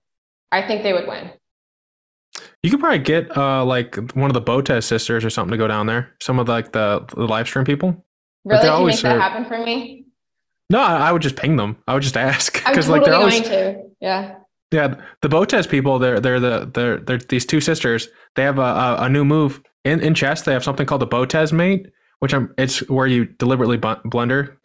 [0.51, 1.31] I think they would win.
[2.63, 5.69] You could probably get uh like one of the Botez sisters or something to go
[5.69, 6.15] down there.
[6.21, 8.05] Some of the, like the, the live stream people.
[8.45, 8.63] Really?
[8.63, 10.07] Can you make that happen for me?
[10.71, 11.77] No, I, would just ping them.
[11.87, 13.83] I would just ask because totally like they're always to.
[14.01, 14.37] Yeah.
[14.71, 18.09] Yeah, the Botez people, they're they're the they're they're these two sisters.
[18.37, 20.43] They have a, a, a new move in in chess.
[20.43, 21.87] They have something called the Botez mate,
[22.21, 24.59] which I'm it's where you deliberately blunder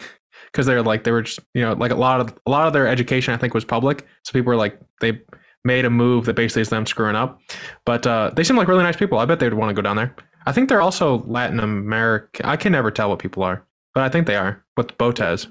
[0.52, 2.74] because they're like they were just you know like a lot of a lot of
[2.74, 5.22] their education I think was public, so people were like they
[5.64, 7.40] made a move that basically is them screwing up.
[7.86, 9.20] But uh, they seem like really nice people.
[9.20, 10.14] I bet they'd want to go down there.
[10.46, 12.46] I think they're also Latin American.
[12.46, 15.48] I can never tell what people are, but I think they are with Botez.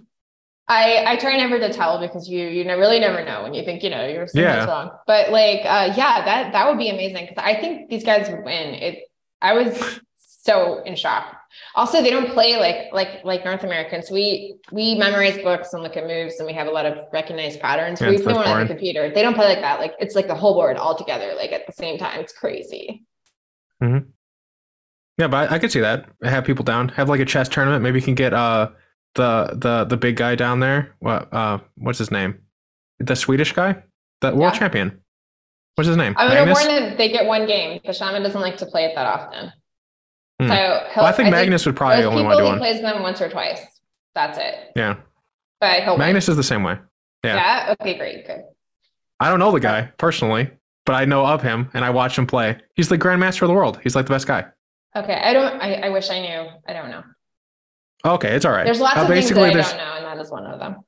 [0.73, 3.83] I, I try never to tell because you you really never know when you think
[3.83, 4.65] you know you're so yeah.
[4.65, 4.91] wrong.
[5.07, 8.45] But like uh, yeah, that that would be amazing because I think these guys would
[8.45, 8.75] win.
[8.75, 9.05] It
[9.41, 11.37] I was so in shock.
[11.75, 14.11] Also, they don't play like like like North Americans.
[14.11, 17.61] We we memorize books and look at moves, and we have a lot of recognized
[17.61, 18.01] patterns.
[18.01, 19.11] Yeah, we play on the computer.
[19.11, 19.81] They don't play like that.
[19.81, 22.21] Like it's like the whole board all together, like at the same time.
[22.21, 23.05] It's crazy.
[23.83, 24.09] Mm-hmm.
[25.19, 26.07] Yeah, but I, I could see that.
[26.23, 26.89] Have people down.
[26.91, 27.83] Have like a chess tournament.
[27.83, 28.71] Maybe you can get uh
[29.15, 30.95] the the the big guy down there.
[31.01, 32.39] What uh what's his name?
[32.99, 33.83] The Swedish guy,
[34.21, 35.01] the world champion.
[35.75, 36.15] What's his name?
[36.19, 36.67] I mean, Magnus?
[36.67, 37.81] warned they get one game.
[37.85, 39.53] The shaman doesn't like to play it that often.
[40.41, 40.49] Hmm.
[40.49, 40.55] So
[40.97, 42.55] well, I think I Magnus think would probably only want to do one.
[42.55, 43.61] He plays them once or twice.
[44.15, 44.73] That's it.
[44.77, 44.97] Yeah.
[45.61, 46.33] But he'll Magnus win.
[46.33, 46.79] is the same way.
[47.25, 47.37] Yeah.
[47.37, 47.75] Yeah.
[47.81, 47.97] Okay.
[47.97, 48.27] Great.
[48.27, 48.43] Good.
[49.21, 50.51] I don't know the guy personally,
[50.85, 52.59] but I know of him and I watch him play.
[52.75, 53.79] He's the grandmaster of the world.
[53.83, 54.47] He's like the best guy.
[54.97, 55.15] Okay.
[55.15, 55.61] I don't.
[55.61, 56.49] I, I wish I knew.
[56.67, 57.03] I don't know.
[58.05, 58.65] Okay, it's all right.
[58.65, 60.59] There's lots uh, of basically, things that I don't know, and that is one of
[60.59, 60.85] them.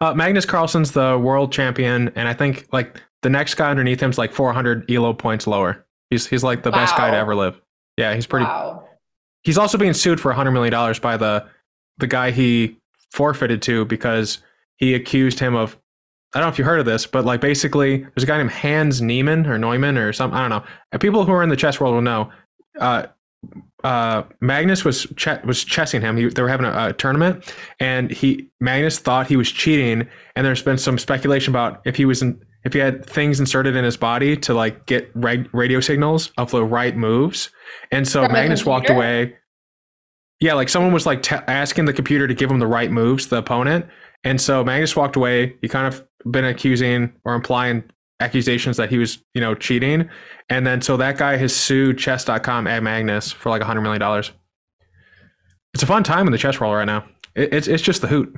[0.00, 4.10] Uh, Magnus Carlsen's the world champion, and I think like the next guy underneath him
[4.10, 5.84] is like 400 elo points lower.
[6.10, 6.78] He's he's like the wow.
[6.78, 7.60] best guy to ever live.
[7.96, 8.46] Yeah, he's pretty.
[8.46, 8.88] Wow.
[9.42, 11.46] He's also being sued for 100 million dollars by the
[11.98, 12.76] the guy he
[13.10, 14.38] forfeited to because
[14.76, 15.76] he accused him of.
[16.34, 18.50] I don't know if you heard of this, but like basically, there's a guy named
[18.50, 20.36] Hans Niemann or Neumann or something.
[20.36, 20.64] I don't know.
[20.92, 22.30] And people who are in the chess world will know.
[22.78, 23.06] Uh,
[23.84, 26.16] uh, Magnus was ch- was chessing him.
[26.16, 30.08] He, they were having a, a, tournament, and he Magnus thought he was cheating.
[30.34, 33.76] And there's been some speculation about if he was in, if he had things inserted
[33.76, 37.50] in his body to like get radio signals of the right moves.
[37.92, 39.36] And so From Magnus walked away.
[40.40, 43.28] Yeah, like someone was like t- asking the computer to give him the right moves,
[43.28, 43.86] the opponent.
[44.24, 45.56] And so Magnus walked away.
[45.62, 47.84] He kind of been accusing or implying
[48.20, 50.08] accusations that he was, you know, cheating.
[50.48, 54.24] And then so that guy has sued chess.com at Magnus for like a $100 million.
[55.74, 57.06] It's a fun time in the chess world right now.
[57.34, 58.34] It, it's, it's just the hoot.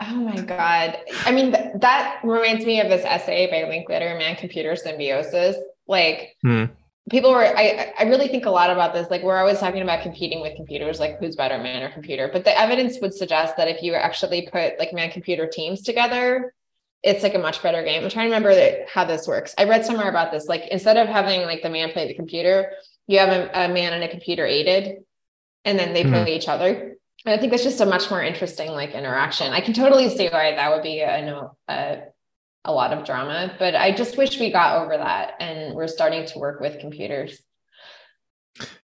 [0.00, 0.98] Oh my God.
[1.24, 5.56] I mean, th- that reminds me of this essay by Licklider, Man Computer Symbiosis.
[5.86, 6.64] Like, hmm.
[7.10, 9.08] people were, I, I really think a lot about this.
[9.08, 12.28] Like, we're always talking about competing with computers, like who's better, man or computer.
[12.30, 16.52] But the evidence would suggest that if you actually put like man computer teams together,
[17.04, 18.02] it's like a much better game.
[18.02, 19.54] I'm trying to remember that, how this works.
[19.58, 20.46] I read somewhere about this.
[20.46, 22.72] Like instead of having like the man play the computer,
[23.06, 25.04] you have a, a man and a computer aided,
[25.66, 26.24] and then they mm-hmm.
[26.24, 26.96] play each other.
[27.26, 29.52] And I think that's just a much more interesting like interaction.
[29.52, 32.02] I can totally see why that would be a, a,
[32.64, 36.24] a lot of drama, but I just wish we got over that and we're starting
[36.26, 37.38] to work with computers.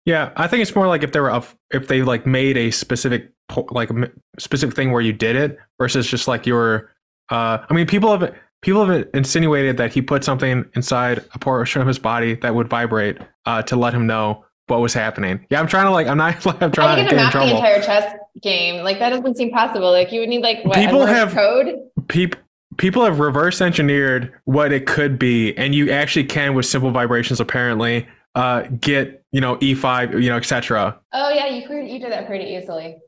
[0.04, 3.30] Yeah, I think it's more like if they were if they like made a specific
[3.70, 3.90] like
[4.38, 6.92] specific thing where you did it versus just like your
[7.30, 11.80] uh, I mean, people have people have insinuated that he put something inside a portion
[11.80, 15.44] of his body that would vibrate uh, to let him know what was happening.
[15.50, 17.48] Yeah, I'm trying to like I'm not I'm trying to get in trouble.
[17.48, 18.82] the entire chess game.
[18.82, 19.90] Like that doesn't seem possible.
[19.90, 21.74] Like you would need like what, people have code.
[22.08, 22.40] People
[22.76, 27.40] people have reverse engineered what it could be, and you actually can with simple vibrations
[27.40, 30.98] apparently uh, get you know E5 you know etc.
[31.12, 32.98] Oh yeah, you could you did that pretty easily.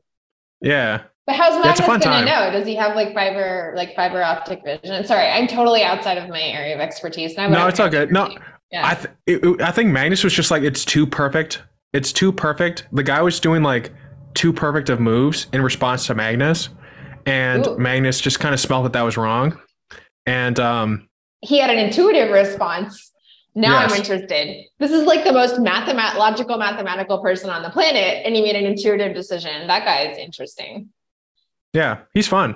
[0.61, 1.03] Yeah.
[1.25, 2.51] But how's Magnus going to know?
[2.51, 5.05] Does he have like fiber, like fiber optic vision?
[5.05, 7.37] Sorry, I'm totally outside of my area of expertise.
[7.37, 8.11] No, it's all good.
[8.11, 8.35] No,
[8.71, 8.87] yeah.
[8.87, 11.61] I th- it, I think Magnus was just like it's too perfect.
[11.93, 12.87] It's too perfect.
[12.91, 13.93] The guy was doing like
[14.33, 16.69] too perfect of moves in response to Magnus,
[17.25, 17.77] and Ooh.
[17.77, 19.57] Magnus just kind of smelled that that was wrong,
[20.25, 21.07] and um,
[21.41, 23.11] He had an intuitive response.
[23.55, 24.65] Now I'm interested.
[24.79, 28.55] This is like the most mathemat- logical mathematical person on the planet, and he made
[28.55, 29.67] an intuitive decision.
[29.67, 30.89] That guy is interesting.
[31.73, 32.55] Yeah, he's fun.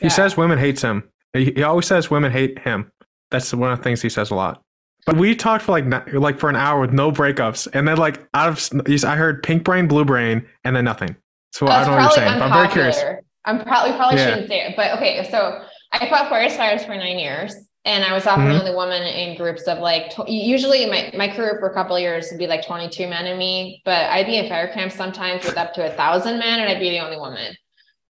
[0.00, 0.12] He Yeah.
[0.12, 1.08] says women hates him.
[1.32, 2.90] He, he always says women hate him.
[3.30, 4.62] That's one of the things he says a lot.
[5.06, 8.24] But we talked for like like for an hour with no breakups, and then like
[8.34, 11.16] out of I heard pink brain, blue brain, and then nothing.
[11.52, 12.38] So I don't know what you're saying.
[12.38, 13.02] But I'm very curious.
[13.44, 14.28] I'm probably probably Yeah.
[14.30, 15.26] shouldn't say it, but okay.
[15.30, 15.60] So
[15.90, 17.52] I fought forest fires for nine years,
[17.84, 18.52] and I was often Mhm.
[18.52, 20.10] the only woman in groups of like.
[20.14, 23.26] Tw- usually, my my crew for a couple of years would be like 22 men
[23.26, 26.60] and me, but I'd be in fire camps sometimes with up to a thousand men,
[26.60, 27.56] and I'd be the only woman.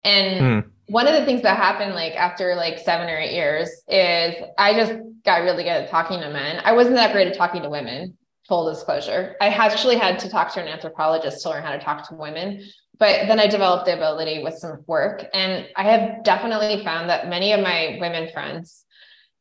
[0.04, 0.70] And Hmm.
[0.88, 4.74] one of the things that happened like after like seven or eight years is I
[4.74, 4.94] just
[5.24, 6.62] got really good at talking to men.
[6.64, 8.18] I wasn't that great at talking to women.
[8.50, 12.10] Full disclosure, I actually had to talk to an anthropologist to learn how to talk
[12.10, 12.62] to women
[13.00, 15.26] but then I developed the ability with some work.
[15.34, 18.86] And I have definitely found that many of my women friends,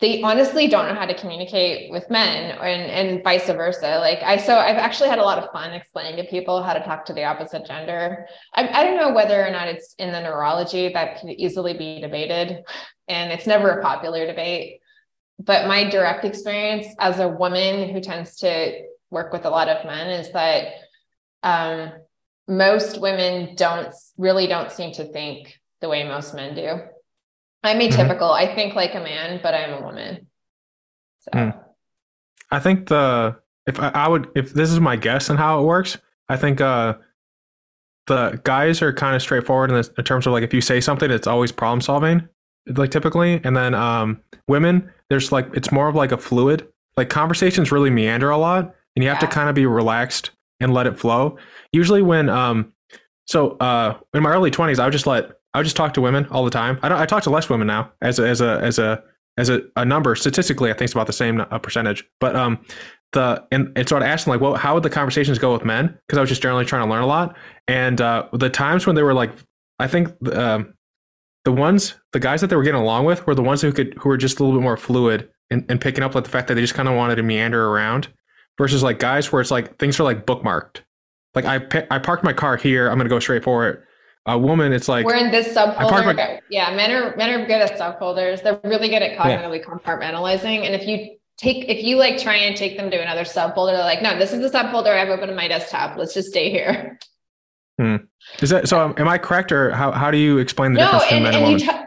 [0.03, 4.01] they honestly don't know how to communicate with men and, and vice versa.
[4.01, 6.83] Like I, so I've actually had a lot of fun explaining to people how to
[6.83, 8.27] talk to the opposite gender.
[8.53, 12.01] I, I don't know whether or not it's in the neurology that could easily be
[12.01, 12.65] debated.
[13.07, 14.81] And it's never a popular debate.
[15.39, 18.81] But my direct experience as a woman who tends to
[19.11, 20.73] work with a lot of men is that
[21.45, 21.93] um,
[22.49, 26.81] most women don't really don't seem to think the way most men do.
[27.63, 28.31] I'm atypical.
[28.33, 30.27] I think like a man, but I'm a woman.
[31.21, 31.65] So Mm.
[32.51, 33.37] I think the
[33.67, 35.97] if I, I would if this is my guess on how it works,
[36.29, 36.95] I think uh
[38.09, 40.81] the guys are kind of straightforward in, this, in terms of like if you say
[40.81, 42.29] something, it's always problem solving,
[42.67, 46.67] like typically, and then um women, there's like it's more of like a fluid.
[46.97, 50.31] Like conversations really meander a lot, and you have to kind of be relaxed
[50.61, 51.39] and let it flow.
[51.73, 52.73] Usually when um
[53.27, 56.27] so uh in my early 20s, I would just let I just talk to women
[56.31, 56.79] all the time.
[56.83, 59.03] I don't I talk to less women now as a, as a as a
[59.37, 60.15] as a, a number.
[60.15, 62.05] Statistically i think it's about the same percentage.
[62.21, 62.65] But um
[63.13, 65.65] the and, and so i'd ask them like well how would the conversations go with
[65.65, 65.99] men?
[66.07, 67.37] Because i was just generally trying to learn a lot.
[67.69, 69.33] And uh the times when they were like
[69.79, 70.75] i think um
[71.45, 73.95] the ones the guys that they were getting along with were the ones who could
[73.99, 76.49] who were just a little bit more fluid and, and picking up like the fact
[76.49, 78.09] that they just kind of wanted to meander around
[78.57, 80.81] versus like guys where it's like things are like bookmarked.
[81.35, 82.89] Like i i parked my car here.
[82.89, 83.83] I'm gonna go straight for it
[84.27, 86.17] a woman it's like we're in this subfolder.
[86.17, 88.43] my- yeah, men are men are good at subfolders.
[88.43, 90.65] They're really good at cognitively compartmentalizing.
[90.65, 93.81] And if you take if you like try and take them to another subfolder, they're
[93.81, 95.97] like, no, this is the subfolder I've opened on my desktop.
[95.97, 96.99] Let's just stay here.
[98.41, 100.85] is that so um, am i correct or how, how do you explain the no,
[100.85, 101.82] difference between and, men and and women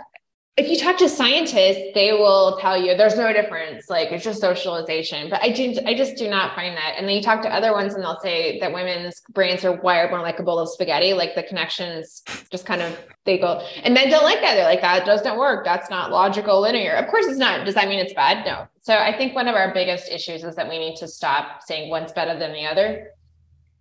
[0.58, 3.90] if you talk to scientists, they will tell you there's no difference.
[3.90, 5.30] Like it's just socialization.
[5.30, 6.94] But I do, I just do not find that.
[6.98, 10.12] And then you talk to other ones, and they'll say that women's brains are wired
[10.12, 11.14] more like a bowl of spaghetti.
[11.14, 13.68] Like the connections just kind of they go.
[13.84, 14.56] And men don't like that.
[14.56, 15.66] They're like that doesn't work.
[15.66, 16.94] That's not logical, linear.
[16.94, 17.66] Of course, it's not.
[17.66, 18.46] Does that mean it's bad?
[18.46, 18.66] No.
[18.82, 21.90] So I think one of our biggest issues is that we need to stop saying
[21.90, 23.10] one's better than the other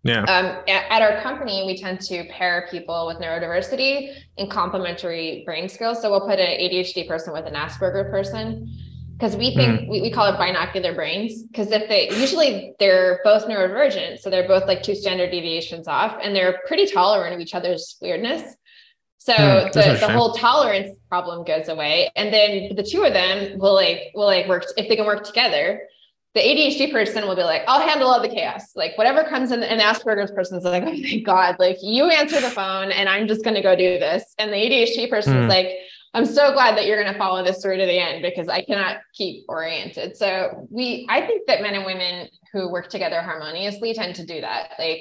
[0.05, 5.69] yeah um, at, our company, we tend to pair people with neurodiversity and complementary brain
[5.69, 6.01] skills.
[6.01, 8.71] So we'll put an ADHD person with an Asperger person
[9.15, 11.43] because we think we, we call it binocular brains.
[11.45, 16.19] Because if they usually they're both neurodivergent, so they're both like two standard deviations off,
[16.23, 18.57] and they're pretty tolerant of each other's weirdness.
[19.19, 23.59] So that's the, the whole tolerance problem goes away, and then the two of them
[23.59, 25.81] will like will like work if they can work together
[26.35, 28.75] the ADHD person will be like, I'll handle all the chaos.
[28.75, 32.51] Like whatever comes in, and Asperger's person's like, oh thank God, like you answer the
[32.51, 34.35] phone and I'm just gonna go do this.
[34.39, 35.43] And the ADHD person Hmm.
[35.43, 35.69] is like,
[36.13, 38.99] I'm so glad that you're gonna follow this through to the end because I cannot
[39.15, 40.17] keep oriented.
[40.17, 44.41] So we I think that men and women who work together harmoniously tend to do
[44.41, 44.73] that.
[44.79, 45.01] Like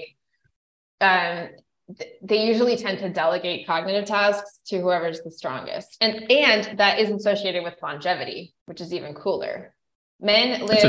[1.02, 1.50] um
[1.98, 5.98] th- they usually tend to delegate cognitive tasks to whoever's the strongest.
[6.00, 9.74] And and that is associated with longevity, which is even cooler.
[10.20, 10.80] Men live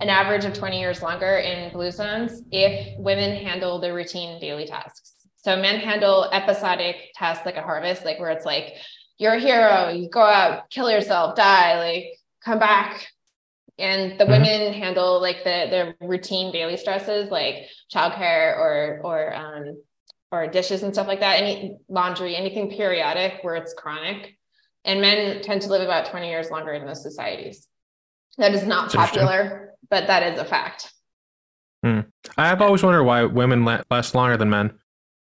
[0.00, 4.66] an average of 20 years longer in blue zones if women handle the routine daily
[4.66, 5.14] tasks.
[5.36, 8.74] So men handle episodic tasks like a harvest, like where it's like,
[9.18, 12.04] you're a hero, you go out, kill yourself, die, like
[12.44, 13.06] come back.
[13.78, 14.30] And the Mhm.
[14.30, 19.82] women handle like the the routine daily stresses like childcare or or um
[20.30, 24.36] or dishes and stuff like that, any laundry, anything periodic where it's chronic.
[24.84, 27.68] And men tend to live about 20 years longer in those societies.
[28.38, 30.92] That is not popular, but that is a fact.
[32.38, 34.72] I've always wondered why women last longer than men.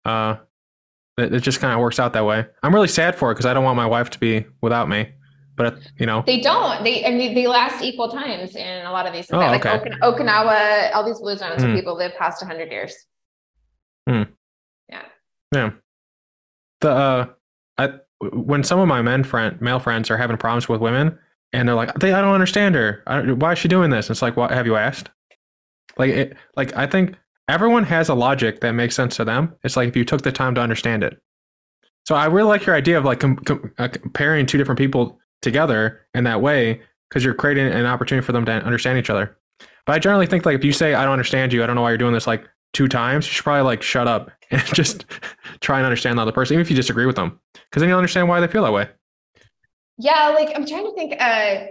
[0.05, 0.37] Uh,
[1.17, 2.45] it, it just kind of works out that way.
[2.63, 5.11] I'm really sad for it because I don't want my wife to be without me.
[5.57, 6.85] But you know, They don't.
[6.85, 9.27] They I mean they last equal times in a lot of these.
[9.33, 9.91] Oh, like okay.
[9.91, 11.77] Okin- Okinawa, all these blue zones where Hmm.
[11.77, 12.95] people live past 100 years.
[14.07, 15.71] yeah.
[16.81, 17.27] the uh,
[17.79, 17.91] I
[18.21, 21.19] when some of my men friend male friends are having problems with women
[21.53, 23.03] and they're like, I don't understand her.
[23.39, 24.11] Why is she doing this?
[24.11, 25.11] It's like, what have you asked?
[25.97, 27.17] Like, it, like I think
[27.49, 29.55] everyone has a logic that makes sense to them.
[29.65, 31.21] It's like if you took the time to understand it.
[32.07, 35.19] So I really like your idea of like com- com- uh, comparing two different people
[35.43, 39.37] together in that way because you're creating an opportunity for them to understand each other.
[39.87, 41.83] But I generally think like if you say I don't understand you, I don't know
[41.83, 45.07] why you're doing this like two times, you should probably like shut up and just
[45.61, 47.99] try and understand the other person, even if you disagree with them, because then you'll
[47.99, 48.89] understand why they feel that way.
[49.99, 51.15] Yeah, like I'm trying to think.
[51.21, 51.67] Uh,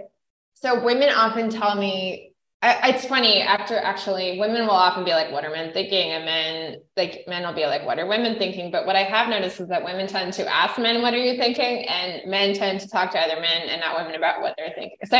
[0.54, 2.27] so women often tell me
[2.60, 6.24] I, it's funny after actually women will often be like what are men thinking and
[6.24, 8.72] men like men will be like what are women thinking?
[8.72, 11.38] But what i have noticed is that women tend to ask men what are you
[11.38, 11.86] thinking?
[11.86, 14.98] And men tend to talk to other men and not women about what they're thinking.
[15.04, 15.18] So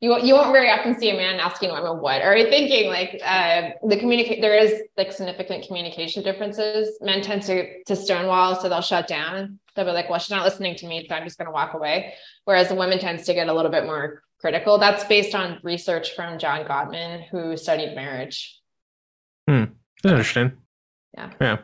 [0.00, 2.88] you, you won't very often see a man asking women what are you thinking?
[2.88, 6.98] Like uh, the communicate there is like significant communication differences.
[7.00, 9.58] Men tend to to stonewall so they'll shut down.
[9.74, 11.74] They'll be like well she's not listening to me so i'm just going to walk
[11.74, 12.14] away.
[12.44, 14.78] Whereas the women tends to get a little bit more critical.
[14.78, 18.60] That's based on research from John Gottman, who studied marriage.
[19.48, 19.64] Hmm.
[20.02, 20.52] That's interesting.
[21.14, 21.30] Yeah.
[21.40, 21.56] Yeah.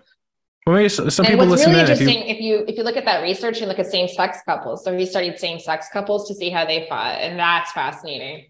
[0.66, 2.77] Well, maybe some and people what's listen really in interesting, if you, if you if
[2.78, 6.28] you look at that research and look at same-sex couples, so he studied same-sex couples
[6.28, 8.47] to see how they fought, and that's fascinating.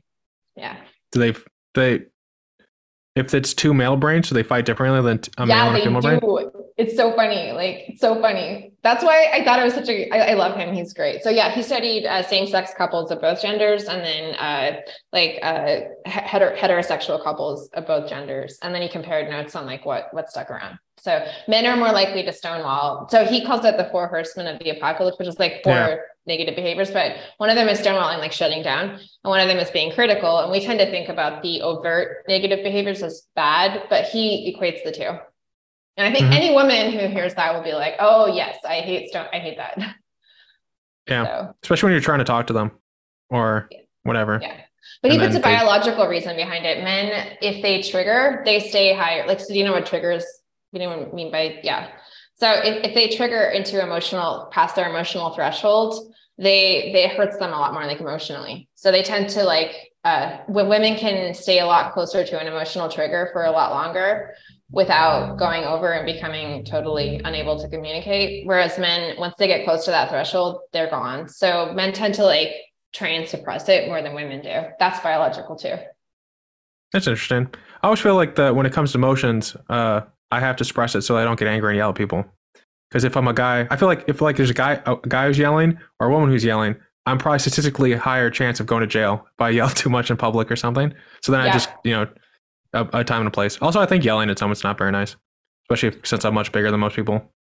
[0.54, 0.76] Yeah.
[1.12, 1.38] Do they
[1.74, 2.04] they
[3.16, 5.84] if it's two male brains, do they fight differently than a yeah, male and a
[5.84, 6.20] female do.
[6.20, 6.61] brain?
[6.76, 7.52] It's so funny.
[7.52, 8.72] Like it's so funny.
[8.82, 10.10] That's why I thought it was such a.
[10.10, 10.74] I, I love him.
[10.74, 11.22] He's great.
[11.22, 14.80] So yeah, he studied uh, same-sex couples of both genders, and then uh,
[15.12, 19.84] like uh, heter- heterosexual couples of both genders, and then he compared notes on like
[19.84, 20.78] what what stuck around.
[20.98, 23.08] So men are more likely to stonewall.
[23.08, 25.96] So he calls it the four horsemen of the apocalypse, which is like four yeah.
[26.26, 26.90] negative behaviors.
[26.90, 29.92] But one of them is stonewalling, like shutting down, and one of them is being
[29.92, 30.38] critical.
[30.38, 34.84] And we tend to think about the overt negative behaviors as bad, but he equates
[34.84, 35.10] the two.
[35.96, 36.32] And I think mm-hmm.
[36.32, 39.26] any woman who hears that will be like, "Oh yes, I hate stone.
[39.32, 39.78] I hate that."
[41.08, 42.70] Yeah, so, especially when you're trying to talk to them
[43.28, 43.78] or yeah.
[44.04, 44.38] whatever.
[44.40, 44.56] Yeah.
[45.02, 46.84] But and he puts a biological reason behind it.
[46.84, 49.26] Men, if they trigger, they stay higher.
[49.26, 50.24] Like, so do you know what triggers
[50.72, 51.88] you know what I mean by yeah.
[52.34, 57.52] So if, if they trigger into emotional past their emotional threshold, they they hurts them
[57.52, 58.68] a lot more like emotionally.
[58.74, 62.46] So they tend to like uh, when women can stay a lot closer to an
[62.46, 64.34] emotional trigger for a lot longer
[64.72, 68.46] without going over and becoming totally unable to communicate.
[68.46, 71.28] Whereas men, once they get close to that threshold, they're gone.
[71.28, 72.48] So men tend to like
[72.92, 74.62] try and suppress it more than women do.
[74.78, 75.76] That's biological too.
[76.92, 77.48] That's interesting.
[77.82, 80.94] I always feel like that when it comes to emotions, uh, I have to suppress
[80.94, 82.24] it so I don't get angry and yell at people.
[82.90, 85.26] Because if I'm a guy, I feel like if like there's a guy a guy
[85.26, 86.76] who's yelling or a woman who's yelling,
[87.06, 90.10] I'm probably statistically a higher chance of going to jail if I yell too much
[90.10, 90.94] in public or something.
[91.22, 91.50] So then yeah.
[91.50, 92.06] I just you know
[92.72, 93.58] a, a, time and a place.
[93.60, 95.16] Also, I think yelling at someone's not very nice,
[95.64, 97.32] especially since I'm much bigger than most people.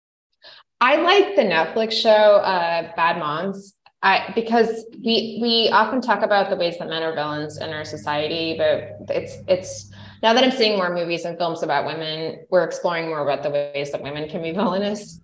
[0.80, 3.74] I like the Netflix show uh, Bad Moms.
[4.04, 7.84] I, because we we often talk about the ways that men are villains in our
[7.84, 9.92] society, but it's it's
[10.22, 13.50] now that I'm seeing more movies and films about women, we're exploring more about the
[13.50, 15.20] ways that women can be villainous.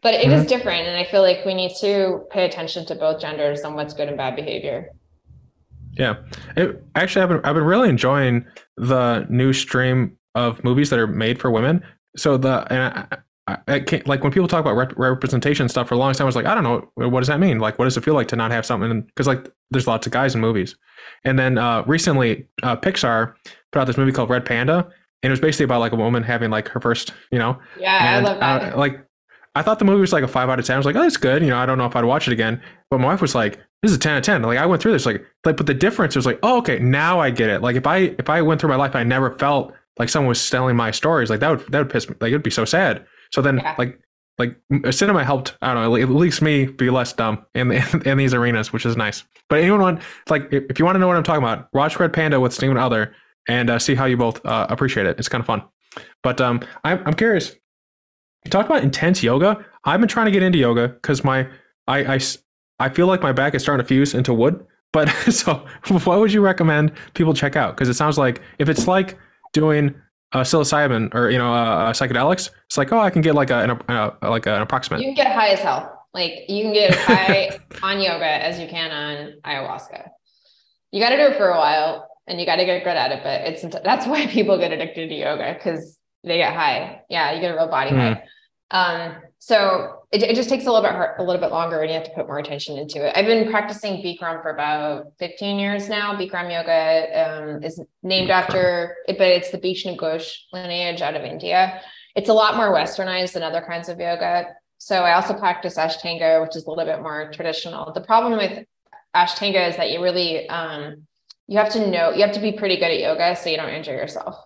[0.00, 0.32] But it mm-hmm.
[0.32, 0.86] is different.
[0.86, 4.08] And I feel like we need to pay attention to both genders and what's good
[4.08, 4.90] and bad behavior.
[5.98, 6.16] Yeah.
[6.56, 8.46] It, actually, I've been, I've been really enjoying
[8.76, 11.82] the new stream of movies that are made for women.
[12.16, 13.08] So the, and
[13.46, 16.24] I, I, can't, like when people talk about rep- representation stuff for a long time,
[16.24, 17.58] I was like, I don't know, what does that mean?
[17.58, 19.02] Like, what does it feel like to not have something?
[19.02, 20.76] Because like, there's lots of guys in movies.
[21.24, 23.34] And then uh, recently, uh, Pixar
[23.72, 24.88] put out this movie called Red Panda,
[25.22, 27.58] and it was basically about like a woman having like her first, you know.
[27.78, 28.74] Yeah, and, I love that.
[28.74, 29.04] Uh, like,
[29.54, 30.74] I thought the movie was like a five out of ten.
[30.74, 31.42] I was like, oh, it's good.
[31.42, 32.62] You know, I don't know if I'd watch it again.
[32.90, 34.42] But my wife was like, this is a ten out of ten.
[34.42, 37.20] Like, I went through this, like, like, but the difference was like, oh, okay, now
[37.20, 37.62] I get it.
[37.62, 40.50] Like, if I if I went through my life, I never felt like someone was
[40.50, 41.30] telling my stories.
[41.30, 42.16] Like that would that would piss me.
[42.20, 43.06] Like it'd be so sad.
[43.32, 43.74] So then, yeah.
[43.78, 44.00] like
[44.38, 44.56] like
[44.92, 48.32] cinema helped i don't know at least me be less dumb in, in, in these
[48.32, 50.00] arenas which is nice but anyone want
[50.30, 52.76] like if you want to know what i'm talking about watch red panda with Stephen
[52.76, 53.12] Other
[53.48, 55.18] and uh, see how you both uh, appreciate it.
[55.18, 55.64] It's kind of fun.
[56.22, 57.56] But um, I'm, I'm curious.
[58.44, 59.64] You talked about intense yoga.
[59.84, 61.48] I've been trying to get into yoga because my
[61.86, 62.18] I, I
[62.78, 64.64] I feel like my back is starting to fuse into wood.
[64.92, 67.76] But so, what would you recommend people check out?
[67.76, 69.18] Because it sounds like if it's like
[69.52, 69.94] doing
[70.32, 73.62] uh, psilocybin or you know uh, psychedelics, it's like oh I can get like a,
[73.62, 75.00] an, a like an approximate.
[75.00, 76.06] You can get high as hell.
[76.14, 80.08] Like you can get high on yoga as you can on ayahuasca.
[80.90, 83.12] You got to do it for a while and you got to get good at
[83.12, 83.20] it.
[83.22, 87.02] But it's that's why people get addicted to yoga because they get high.
[87.08, 87.96] Yeah, you get a real body mm.
[87.98, 88.24] high.
[88.70, 91.90] Um, so it, it just takes a little bit hard, a little bit longer, and
[91.90, 93.12] you have to put more attention into it.
[93.14, 96.14] I've been practicing Bikram for about 15 years now.
[96.14, 101.22] Bikram yoga um, is named after it, but it's the Vishnu Ghosh lineage out of
[101.22, 101.82] India.
[102.16, 104.46] It's a lot more westernized than other kinds of yoga.
[104.78, 107.92] So I also practice Ashtanga, which is a little bit more traditional.
[107.92, 108.64] The problem with
[109.14, 111.06] Ashtanga is that you really um,
[111.48, 113.70] you have to know you have to be pretty good at yoga so you don't
[113.70, 114.36] injure yourself.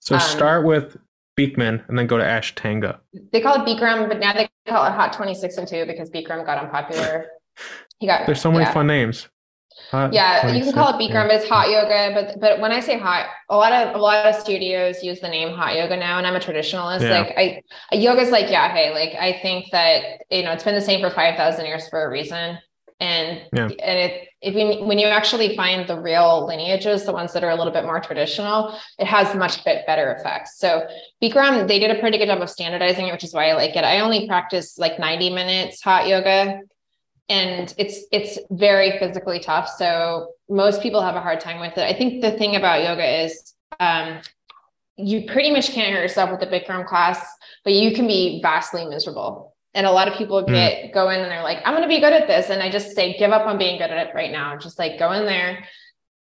[0.00, 0.96] So Um, start with
[1.38, 2.98] Bikram and then go to Ashtanga.
[3.32, 6.44] They call it Bikram, but now they call it Hot 26 and 2 because Bikram
[6.46, 7.26] got unpopular.
[7.98, 8.72] He got There's so many yeah.
[8.72, 9.28] fun names.
[9.90, 12.10] Hot Yeah, you can call it 26, Bikram, but it's hot yoga.
[12.14, 15.28] But but when I say hot, a lot of a lot of studios use the
[15.28, 17.02] name hot yoga now, and I'm a traditionalist.
[17.02, 17.20] Yeah.
[17.20, 20.80] Like I yoga's like, yeah, hey, like I think that you know it's been the
[20.80, 22.58] same for five thousand years for a reason.
[23.02, 23.64] And Yeah.
[23.64, 27.50] and it if you, when you actually find the real lineages, the ones that are
[27.50, 30.58] a little bit more traditional, it has much bit better effects.
[30.58, 30.86] So
[31.22, 33.76] Bikram, they did a pretty good job of standardizing it, which is why I like
[33.76, 33.84] it.
[33.84, 36.60] I only practice like 90 minutes hot yoga
[37.28, 41.84] and it's it's very physically tough so most people have a hard time with it
[41.84, 44.18] i think the thing about yoga is um,
[44.96, 47.24] you pretty much can't hurt yourself with the bikram class
[47.64, 51.30] but you can be vastly miserable and a lot of people get go in and
[51.30, 53.46] they're like i'm going to be good at this and i just say give up
[53.46, 55.64] on being good at it right now just like go in there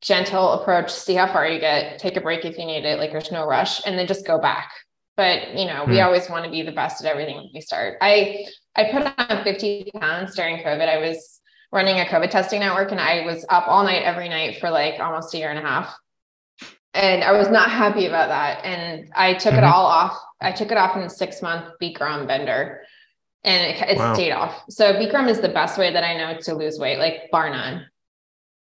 [0.01, 3.13] gentle approach see how far you get take a break if you need it like
[3.13, 4.71] there's no rush and then just go back
[5.17, 6.05] but you know we Hmm.
[6.07, 8.45] always want to be the best at everything when we start i
[8.79, 10.87] I put on 50 pounds during COVID.
[10.87, 11.41] I was
[11.73, 15.01] running a COVID testing network and I was up all night every night for like
[15.01, 15.97] almost a year and a half.
[16.93, 18.67] And I was not happy about that.
[18.67, 19.73] And I took it Mhm.
[19.73, 20.21] all off.
[20.43, 22.83] I took it off in a six month Bikram bender
[23.47, 24.15] and it, it Wow.
[24.15, 24.63] stayed off.
[24.69, 27.87] So Bikram is the best way that I know to lose weight, like bar none.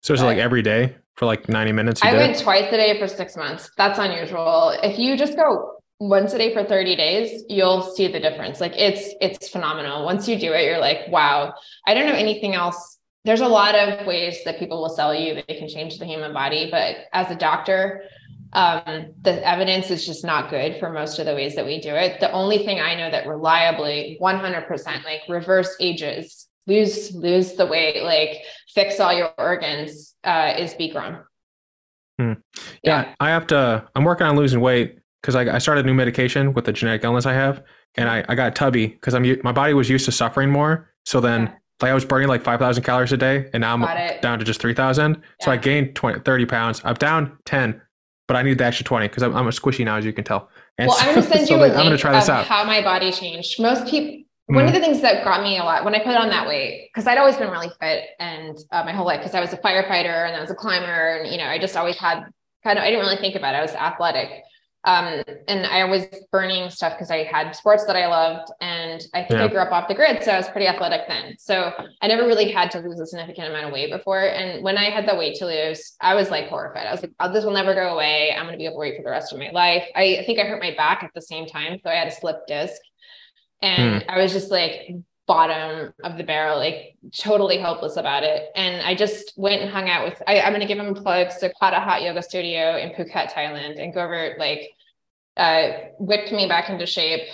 [0.03, 2.01] So it's it like every day for like 90 minutes?
[2.03, 2.43] I went it?
[2.43, 3.71] twice a day for six months.
[3.79, 4.77] That's unusual.
[4.83, 8.61] If you just go once a day for 30 days, you'll see the difference.
[8.61, 10.05] Like it's it's phenomenal.
[10.05, 11.55] Once you do it, you're like, wow.
[11.87, 12.99] I don't know anything else.
[13.25, 16.05] There's a lot of ways that people will sell you that they can change the
[16.05, 18.03] human body, but as a doctor,
[18.53, 21.95] um, the evidence is just not good for most of the ways that we do
[21.95, 22.21] it.
[22.21, 28.03] The only thing I know that reliably 100% like reverse ages, lose lose the weight,
[28.03, 28.39] like
[28.75, 31.23] fix all your organs, uh, is Bikram.
[32.83, 33.87] Yeah, I have to.
[33.95, 37.05] I'm working on losing weight because I, I started a new medication with the genetic
[37.05, 37.63] illness I have,
[37.97, 40.91] and I, I got tubby because I'm my body was used to suffering more.
[41.05, 41.53] So then, Yeah.
[41.83, 44.61] like I was burning like 5,000 calories a day, and now I'm down to just
[44.61, 45.21] 3,000.
[45.43, 46.81] So I gained 20, 30 pounds.
[46.85, 47.81] I'm down 10,
[48.27, 50.25] but I need the extra 20 because I'm, I'm a squishy now, as you can
[50.25, 50.49] tell.
[50.79, 52.37] And well, I'm going to send so you a link I'm gonna try this of
[52.37, 52.47] out.
[52.47, 53.61] how my body changed.
[53.61, 56.29] Most people, one of the things that got me a lot when I put on
[56.29, 59.41] that weight, because I'd always been really fit and uh, my whole life, because I
[59.41, 62.25] was a firefighter and I was a climber, and you know, I just always had
[62.63, 63.59] kind of, I didn't really think about it.
[63.59, 64.43] I was athletic.
[64.87, 69.25] Um, and I was burning stuff because I had sports that I loved, and I
[69.25, 71.35] think I grew up off the grid, so I was pretty athletic then.
[71.39, 74.29] So I never really had to lose a significant amount of weight before.
[74.29, 76.87] And when I had the weight to lose, I was like horrified.
[76.87, 78.33] I was like, oh, "This will never go away.
[78.33, 80.45] I'm going to be overweight for the rest of my life." I, I think I
[80.45, 82.81] hurt my back at the same time, so I had a slip disc,
[83.63, 84.95] and I was just like
[85.27, 88.51] bottom of the barrel, like totally hopeless about it.
[88.55, 90.23] And I just went and hung out with.
[90.27, 93.83] I, I'm going to give them plugs to Kata Hot Yoga Studio in Phuket, Thailand,
[93.83, 94.71] and go over like
[95.37, 95.69] uh,
[95.99, 97.29] whipped me back into shape.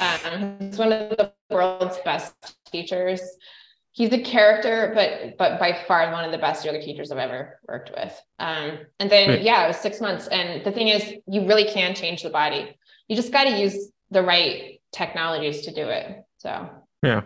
[0.00, 2.34] Um, he's one of the world's best
[2.70, 3.20] teachers.
[3.92, 7.58] He's a character, but but by far one of the best yoga teachers I've ever
[7.66, 8.12] worked with.
[8.38, 9.42] Um, and then Right.
[9.42, 10.28] yeah, it was six months.
[10.28, 12.76] And the thing is, you really can change the body.
[13.08, 16.24] You just got to use the right technologies to do it.
[16.38, 16.68] So
[17.02, 17.22] Yeah.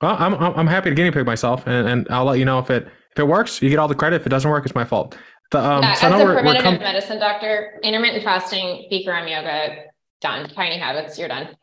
[0.00, 2.58] Well, I'm, I'm I'm happy to guinea pig myself, and, and I'll let you know
[2.58, 3.60] if it if it works.
[3.60, 4.20] You get all the credit.
[4.22, 5.16] If it doesn't work, it's my fault.
[5.54, 9.84] The, um, yeah, so as a we're, we're com- medicine doctor, intermittent fasting, Bikram yoga,
[10.20, 10.48] done.
[10.50, 11.56] Tiny habits, you're done.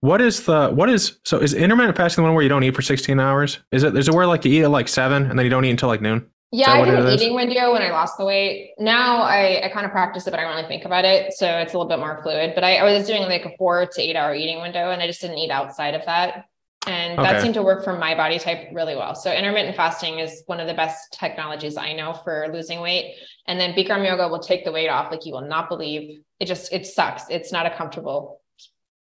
[0.00, 2.74] What is the what is so is intermittent fasting the one where you don't eat
[2.74, 3.60] for 16 hours?
[3.70, 5.64] Is it is it where like you eat at like seven and then you don't
[5.64, 6.28] eat until like noon?
[6.50, 8.72] Yeah, I did an eating window when I lost the weight.
[8.80, 11.34] Now I, I kind of practice it, but I don't really think about it.
[11.34, 12.52] So it's a little bit more fluid.
[12.56, 15.06] But I, I was doing like a four to eight hour eating window and I
[15.06, 16.46] just didn't eat outside of that.
[16.88, 19.14] And that seemed to work for my body type really well.
[19.14, 23.16] So intermittent fasting is one of the best technologies I know for losing weight.
[23.46, 26.20] And then Bikram yoga will take the weight off like you will not believe.
[26.40, 27.24] It just it sucks.
[27.30, 28.40] It's not a comfortable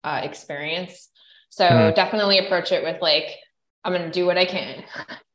[0.05, 1.09] uh, experience.
[1.51, 1.95] So Mhm.
[1.95, 3.37] definitely approach it with like,
[3.85, 4.85] I'm gonna do what I can.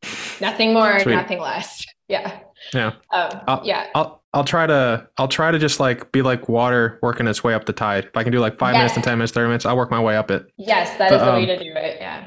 [0.42, 1.16] nothing more, Sweet.
[1.16, 1.84] nothing less.
[2.08, 2.40] Yeah.
[2.72, 2.92] Yeah.
[3.12, 3.88] Um, Uh, yeah.
[3.96, 7.56] I'll I'll try to I'll try to just like be like water working its way
[7.56, 8.06] up the tide.
[8.06, 10.00] If I can do like five minutes and ten minutes, thirty minutes, I'll work my
[10.00, 10.46] way up it.
[10.56, 11.98] Yes, that the, is the way um, to do it.
[12.00, 12.26] Yeah.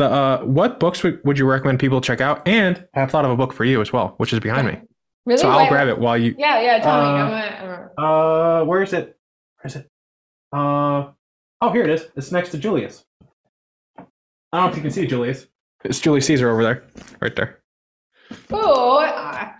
[0.00, 2.48] The uh, what books would, would you recommend people check out?
[2.48, 4.78] And I've thought of a book for you as well, which is behind me.
[5.26, 5.38] Really?
[5.38, 6.34] So I'll Why- grab it while you.
[6.38, 6.78] Yeah, yeah.
[6.78, 7.06] Tell me.
[7.06, 7.32] Uh, I'm
[7.68, 9.18] a, I'm Uh, where is it?
[9.60, 9.90] Where is it?
[10.54, 11.10] Uh,
[11.60, 12.06] oh, here it is.
[12.16, 13.04] It's next to Julius.
[13.98, 14.04] I
[14.54, 15.46] don't know if you can see Julius.
[15.84, 16.82] It's Julius Caesar over there,
[17.20, 17.60] right there.
[18.50, 19.52] oh,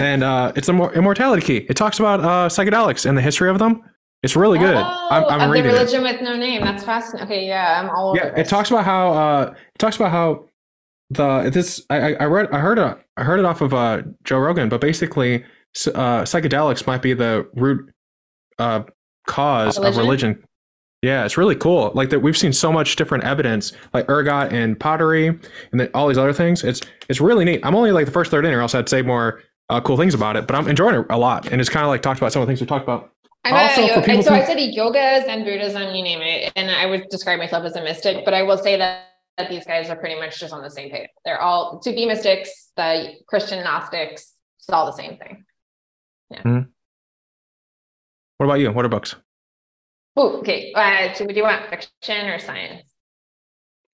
[0.00, 1.66] and uh, it's a more immortality key.
[1.70, 3.82] It talks about uh, psychedelics and the history of them.
[4.22, 4.76] It's really good.
[4.76, 5.74] Oh, I'm, I'm of the reading it.
[5.74, 6.62] religion with no name.
[6.62, 7.26] That's fascinating.
[7.26, 8.18] Okay, yeah, I'm all over.
[8.18, 8.48] Yeah, it this.
[8.48, 10.44] talks about how uh, it talks about how
[11.10, 14.38] the this I I I read I heard it heard it off of uh Joe
[14.38, 15.44] Rogan, but basically
[15.94, 17.90] uh, psychedelics might be the root
[18.58, 18.82] uh
[19.26, 20.04] cause of Religion?
[20.30, 20.44] religion.
[21.02, 21.90] Yeah, it's really cool.
[21.96, 26.06] Like that, we've seen so much different evidence, like ergot and pottery, and then all
[26.06, 26.62] these other things.
[26.62, 27.58] It's it's really neat.
[27.64, 30.14] I'm only like the first third in, or else I'd say more uh, cool things
[30.14, 30.46] about it.
[30.46, 32.46] But I'm enjoying it a lot, and it's kind of like talked about some of
[32.46, 33.10] the things we talked about.
[33.44, 36.52] I'm Also, a, for people so who- I study yogas and Buddhism, you name it,
[36.54, 38.24] and I would describe myself as a mystic.
[38.24, 39.06] But I will say that,
[39.36, 41.08] that these guys are pretty much just on the same page.
[41.24, 44.34] They're all to be mystics, the Christian Gnostics.
[44.60, 45.44] It's all the same thing.
[46.30, 46.62] Yeah.
[48.38, 48.70] What about you?
[48.72, 49.16] What are books?
[50.16, 50.72] Oh, okay.
[50.74, 52.82] Uh, so do you want fiction or science?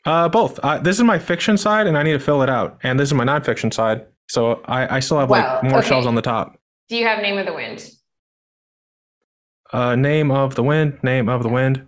[0.04, 0.58] Uh, both.
[0.60, 2.78] Uh, this is my fiction side, and I need to fill it out.
[2.82, 5.88] And this is my nonfiction side, so I, I still have like Wow, more okay.
[5.88, 6.56] shelves on the top.
[6.88, 7.88] Do you have Name of the Wind?
[9.72, 10.98] Uh, name of the wind.
[11.02, 11.86] Name of the wind.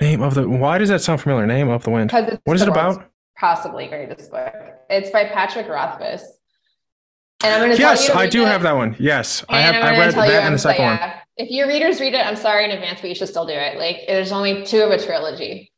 [0.00, 0.48] Name of the.
[0.48, 1.46] Why does that sound familiar?
[1.46, 2.08] Name of the wind.
[2.08, 3.10] Because it's What is it about?
[3.38, 4.52] Possibly greatest book.
[4.88, 6.24] It's by Patrick Rothfuss.
[7.42, 8.10] And I'm going to Yes.
[8.10, 8.96] I do it, have that one.
[8.98, 9.84] Yes, I and have.
[9.84, 10.96] I'm I read tell you, that and I'm the second one.
[10.96, 11.20] yeah.
[11.36, 13.78] If your readers read it, I'm sorry in advance, but you should still do it.
[13.78, 15.72] Like there's only two of a trilogy.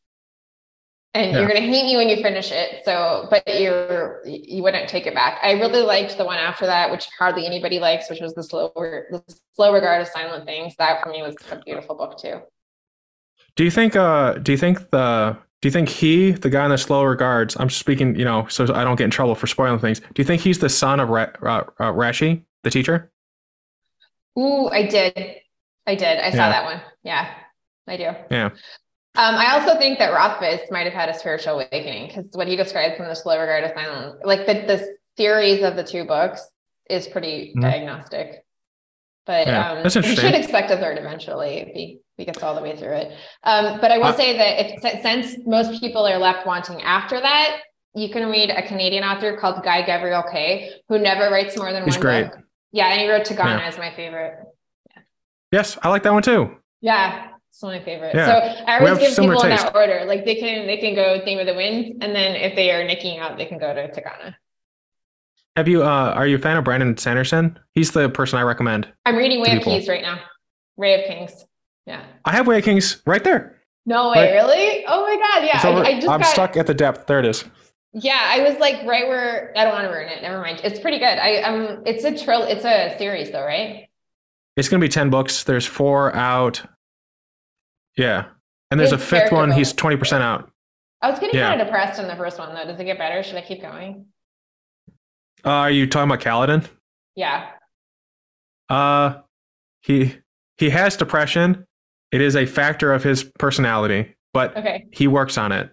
[1.14, 1.38] And Yeah.
[1.40, 2.84] you're gonna hate me when you finish it.
[2.84, 5.38] So, but you're you wouldn't take it back.
[5.42, 9.06] I really liked the one after that, which hardly anybody likes, which was the slower
[9.10, 9.22] the
[9.54, 10.74] slow regard of silent things.
[10.76, 12.40] That for me was a beautiful book too.
[13.56, 13.94] Do you think?
[13.94, 15.36] Uh, do you think the?
[15.60, 17.56] Do you think he, the guy in the slow regards?
[17.56, 20.00] I'm just speaking, you know, so I don't get in trouble for spoiling things.
[20.00, 23.12] Do you think he's the son of Ra- uh, uh, Rashi, the teacher?
[24.36, 25.14] Ooh, I did.
[25.86, 26.18] I did.
[26.18, 26.48] I saw Yeah.
[26.48, 26.80] that one.
[27.04, 27.34] Yeah,
[27.86, 28.10] I do.
[28.28, 28.50] Yeah.
[29.14, 32.56] Um, I also think that Rothfuss might have had a spiritual awakening because what he
[32.56, 36.42] describes in the slow regard of silent, like the, the series of the two books
[36.88, 37.60] is pretty Mhm.
[37.60, 38.44] diagnostic.
[39.26, 42.54] But Yeah, um, we should expect a third eventually if he, if he gets all
[42.54, 43.12] the way through it.
[43.44, 47.20] Um, but I will Uh, say that if since most people are left wanting after
[47.20, 47.60] that,
[47.94, 51.84] you can read a Canadian author called Guy Gavriel Kay, who never writes more than
[51.84, 52.30] He's one great.
[52.30, 52.38] book.
[52.72, 53.66] Yeah, and he wrote Tigana Yeah.
[53.68, 54.38] as my favorite.
[55.52, 56.56] Yes, I like that one too.
[56.80, 58.14] Yeah, it's one of my favorites.
[58.16, 58.26] Yeah.
[58.56, 60.04] So I always give people in that order.
[60.06, 62.82] Like they can they can go Theme of the Wind, and then if they are
[62.82, 64.34] nicking out, they can go to Tigana.
[65.56, 65.82] Have you?
[65.82, 67.58] Uh, are you a fan of Brandon Sanderson?
[67.74, 68.88] He's the person I recommend.
[69.04, 69.62] I'm reading Way of.
[69.62, 70.18] Keys right now.
[70.76, 71.44] Way of Kings.
[71.86, 72.02] Yeah.
[72.24, 73.58] I have Way of Kings right there.
[73.84, 74.32] No way, Right.
[74.34, 74.84] really?
[74.86, 75.60] Oh my god, yeah.
[75.62, 77.06] I, I just I'm got stuck at the depth.
[77.06, 77.44] There it is.
[77.92, 80.22] yeah, I was like right where I don't want to ruin it.
[80.22, 80.60] Never mind.
[80.64, 81.18] It's pretty good.
[81.18, 83.88] I um it's a trill it's a series though, right?
[84.56, 85.42] It's gonna be ten books.
[85.44, 86.62] There's four out.
[87.96, 88.26] Yeah,
[88.70, 89.50] and there's a fifth one.
[89.52, 90.50] He's twenty percent out.
[91.00, 91.48] I was getting Yeah.
[91.50, 92.64] kind of depressed in the first one though.
[92.64, 93.22] Does it get better?
[93.22, 94.06] Should I keep going?
[95.44, 96.64] Uh, are you talking about Kaladin?
[97.16, 97.50] Yeah.
[98.68, 99.20] Uh,
[99.82, 100.14] he
[100.58, 101.66] he has depression.
[102.12, 104.86] It is a factor of his personality, but Okay.
[104.92, 105.70] he works on it.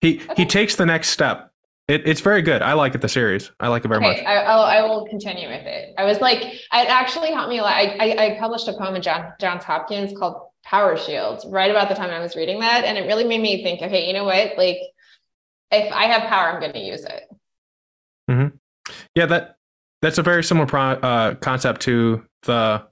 [0.00, 0.34] He Okay.
[0.38, 1.50] he takes the next step.
[1.88, 2.62] It, it's very good.
[2.62, 3.00] I like it.
[3.00, 3.50] The series.
[3.60, 4.26] I like it very Okay, much.
[4.26, 5.94] I, I'll, I will continue with it.
[5.98, 7.74] I was like, it actually helped me a lot.
[7.74, 11.88] I, I, I published a poem in John, Johns Hopkins called Power Shield right about
[11.88, 12.84] the time I was reading that.
[12.84, 14.56] And it really made me think, okay, you know what?
[14.56, 14.78] Like,
[15.70, 17.22] if I have power, I'm going to use it.
[19.14, 19.56] Yeah, that
[20.00, 22.82] that's a very similar pro, uh, concept to the.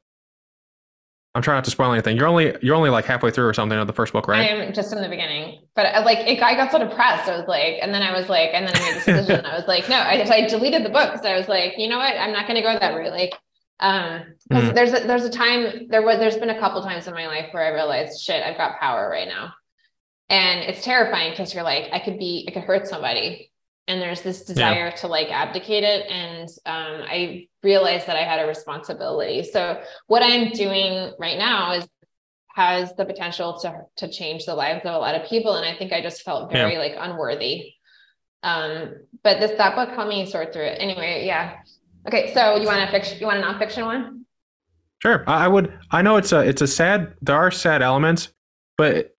[1.33, 2.17] I'm trying not to spoil anything.
[2.17, 4.51] You're only you're only like halfway through or something of the first book, right?
[4.51, 7.29] I am just in the beginning, but I, like, it, I got so depressed.
[7.29, 9.47] I was like, and then I was like, and then I made this decision.
[9.47, 11.89] I was like, no, I just, I deleted the book because I was like, you
[11.89, 12.17] know what?
[12.17, 13.13] I'm not going to go that route.
[13.13, 13.35] Like,
[13.81, 14.75] um, 'cause Mhm.
[14.75, 17.49] there's a, there's a time there was, there's been a couple times in my life
[17.53, 19.53] where I realized, shit, I've got power right now.
[20.29, 23.51] And it's terrifying because you're like, I could be, I could hurt somebody.
[23.89, 26.07] And there's this desire to like abdicate it.
[26.09, 29.43] And um, I realized that I had a responsibility.
[29.43, 31.89] So what I'm doing right now is
[32.55, 35.73] has the potential to to change the lives of a lot of people and i
[35.79, 37.73] think i just felt very like unworthy
[38.43, 38.93] um
[39.23, 41.59] but this that book helped me sort through it anyway yeah
[42.07, 44.25] okay so you want a fiction you want a nonfiction one
[45.03, 45.25] Sure.
[45.27, 45.73] I, I would.
[45.91, 47.15] I know it's a it's a sad.
[47.23, 48.29] There are sad elements,
[48.77, 49.15] but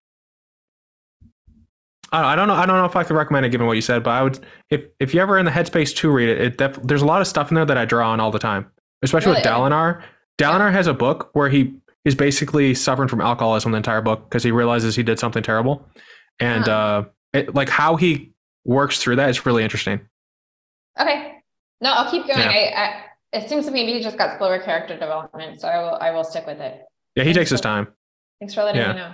[2.11, 2.53] I, I don't know.
[2.53, 4.03] I don't know if I could recommend it given what you said.
[4.03, 4.39] But I would
[4.69, 6.39] if if you're ever in the headspace to read it.
[6.39, 8.37] It def, there's a lot of stuff in there that I draw on all the
[8.37, 8.69] time,
[9.01, 9.49] especially with Really?
[9.57, 10.03] Dalinar.
[10.37, 11.73] Dalinar has a book where he
[12.05, 15.83] is basically suffering from alcoholism the entire book because he realizes he did something terrible,
[16.39, 16.71] and Huh.
[16.71, 17.03] uh,
[17.33, 18.33] it, like how he
[18.65, 19.99] works through that is really interesting.
[20.99, 21.40] okay
[21.81, 22.49] no i'll keep going Yeah.
[22.49, 23.03] I, I
[23.39, 26.11] it seems to me maybe he just got slower character development so i will i
[26.11, 26.81] will stick with it
[27.15, 27.87] Yeah, he takes his time.
[28.39, 28.93] thanks for letting Yeah.
[28.93, 29.13] me know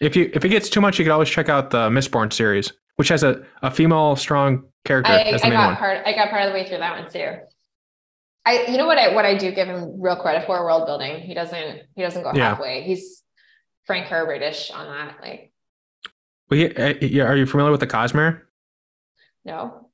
[0.00, 2.72] If you if it gets too much, you could always check out the Mistborn series,
[2.96, 5.76] which has a, a female strong character I, I got one.
[5.76, 7.30] part i got part of the way through that one too
[8.44, 11.20] I you know what I what I do give him real credit for world building.
[11.20, 12.50] He doesn't he doesn't go Yeah.
[12.50, 12.82] halfway.
[12.82, 13.22] He's
[13.86, 15.16] Frank Herbertish on that.
[15.20, 15.52] Like
[16.48, 18.42] Well, he, uh, yeah, are you familiar with the Cosmere?
[19.44, 19.85] no.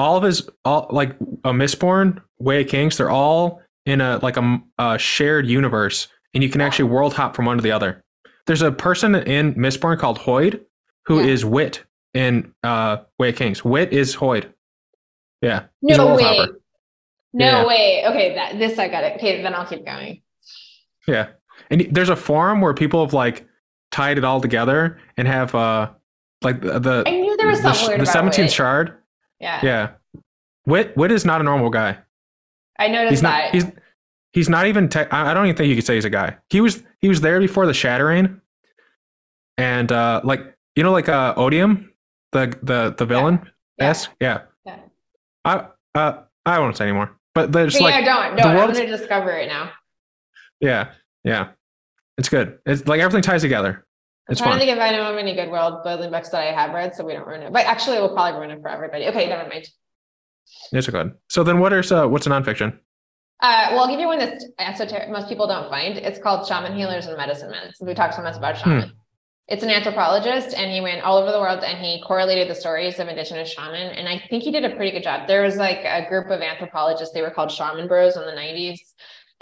[0.00, 1.10] All of his all like
[1.44, 6.48] a Mistborn, Way of Kings, they're all in a like a shared universe, and you
[6.48, 8.02] can actually world hop from one to the other.
[8.46, 10.60] There's a person in Mistborn called Hoid,
[11.04, 11.48] who is Yeah.
[11.50, 13.62] Wit in uh, Way of Kings.
[13.62, 14.50] Wit is Hoid.
[15.42, 16.22] Yeah, No way.
[16.22, 16.60] hopper.
[17.34, 17.66] No Yeah.
[17.66, 18.04] way.
[18.06, 19.16] Okay, that this I got it.
[19.16, 20.22] Okay, then I'll keep going.
[21.06, 21.28] Yeah,
[21.70, 23.46] and there's a forum where people have like
[23.90, 25.90] tied it all together and have uh
[26.42, 28.50] like the the, I knew there was the, something weird the 17th Wit.
[28.52, 28.96] shard.
[29.40, 29.60] Yeah.
[29.62, 29.90] Yeah,
[30.66, 31.98] Wit Wit is not a normal guy.
[32.78, 33.30] I noticed He's not.
[33.30, 33.54] that.
[33.54, 33.64] He's
[34.32, 34.88] he's not even.
[34.88, 36.36] Te- I don't even think you could say he's a guy.
[36.50, 38.40] He was he was there before the Shattering,
[39.58, 41.92] and uh like you know like uh Odium,
[42.32, 43.40] the the the villain.
[43.78, 43.86] Yeah.
[43.86, 44.08] Yes.
[44.20, 44.40] Yeah.
[44.66, 44.76] Yeah.
[45.44, 47.16] I uh I won't say anymore.
[47.34, 48.36] But there's Okay, like yeah, don't.
[48.36, 49.70] the No, I'm gonna discover it now.
[50.60, 50.92] yeah
[51.24, 51.48] yeah,
[52.18, 52.58] it's good.
[52.66, 53.86] It's like everything ties together.
[54.28, 54.60] I'm trying fun.
[54.60, 56.94] to think if I know of any good world building books that I have read,
[56.94, 57.52] so we don't ruin it.
[57.52, 59.06] But actually, we'll probably ruin it for everybody.
[59.08, 59.68] Okay, never mind.
[60.72, 61.12] It's good.
[61.28, 62.78] So then, what is uh, what's a nonfiction?
[63.40, 65.08] Uh, well, I'll give you one that's esoteric.
[65.08, 65.96] Most people don't find.
[65.96, 67.72] It's called Shaman Healers and Medicine Men.
[67.74, 68.92] So we talked so much about shaman.
[69.48, 73.00] It's an anthropologist, and he went all over the world and he correlated the stories
[73.00, 73.90] of indigenous shaman.
[73.96, 75.26] And I think he did a pretty good job.
[75.26, 77.12] There was like a group of anthropologists.
[77.12, 78.78] They were called Shaman Bros in the '90s,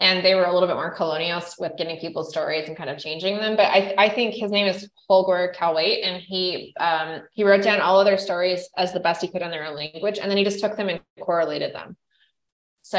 [0.01, 2.99] and they were a little bit more colonial with getting people's stories and kind of
[2.99, 3.57] changing them.
[3.57, 7.81] But I, I think his name is Holger Kalweit, and he um, he wrote down
[7.81, 10.39] all of their stories as the best he could in their own language, and then
[10.39, 11.97] he just took them and correlated them.
[12.83, 12.99] So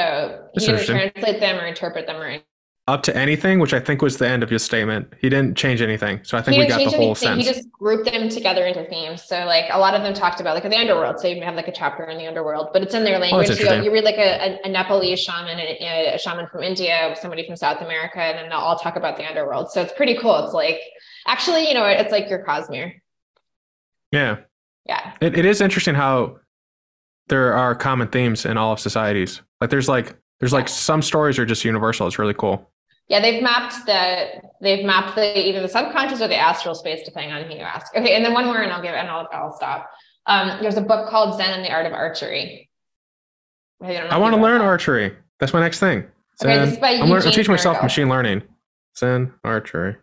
[0.53, 2.45] That's he didn't translate them or interpret them or anything.
[2.89, 5.13] Up to anything, which I think was the end of your statement.
[5.21, 6.21] He didn't change anything.
[6.23, 7.15] So I think we got the whole anything.
[7.15, 7.45] sense.
[7.47, 9.23] He just grouped them together into themes.
[9.23, 11.19] So like a lot of them talked about like the underworld.
[11.19, 13.47] So you have like a chapter in the underworld, but it's in their Oh, language.
[13.47, 17.15] so you, you read like a, a, Nepalese shaman and a, a shaman from India,
[17.21, 19.71] somebody from South America, and then they'll all talk about the underworld.
[19.71, 20.43] So it's pretty cool.
[20.43, 20.81] It's like
[21.27, 22.93] actually, you know, it's like your Cosmere.
[24.11, 24.37] yeah.
[24.85, 25.13] Yeah.
[25.21, 26.37] It, it is interesting how
[27.27, 29.41] there are common themes in all of societies.
[29.61, 32.07] Like there's like there's like some stories are just universal.
[32.07, 32.71] It's really cool.
[33.09, 34.27] Yeah, they've mapped the
[34.61, 37.93] they've mapped the either the subconscious or the astral space, depending on who you ask.
[37.95, 39.89] Okay, and then one more, and I'll give and I'll I'll stop.
[40.27, 42.69] Um, there's a book called Zen and the Art of Archery.
[43.81, 44.65] I, I want to learn that.
[44.65, 45.15] archery.
[45.39, 45.99] That's my next thing.
[46.43, 46.65] Okay, Zen.
[46.65, 48.43] this is by I'm, I'm teaching myself machine learning.
[48.95, 49.95] Zen archery.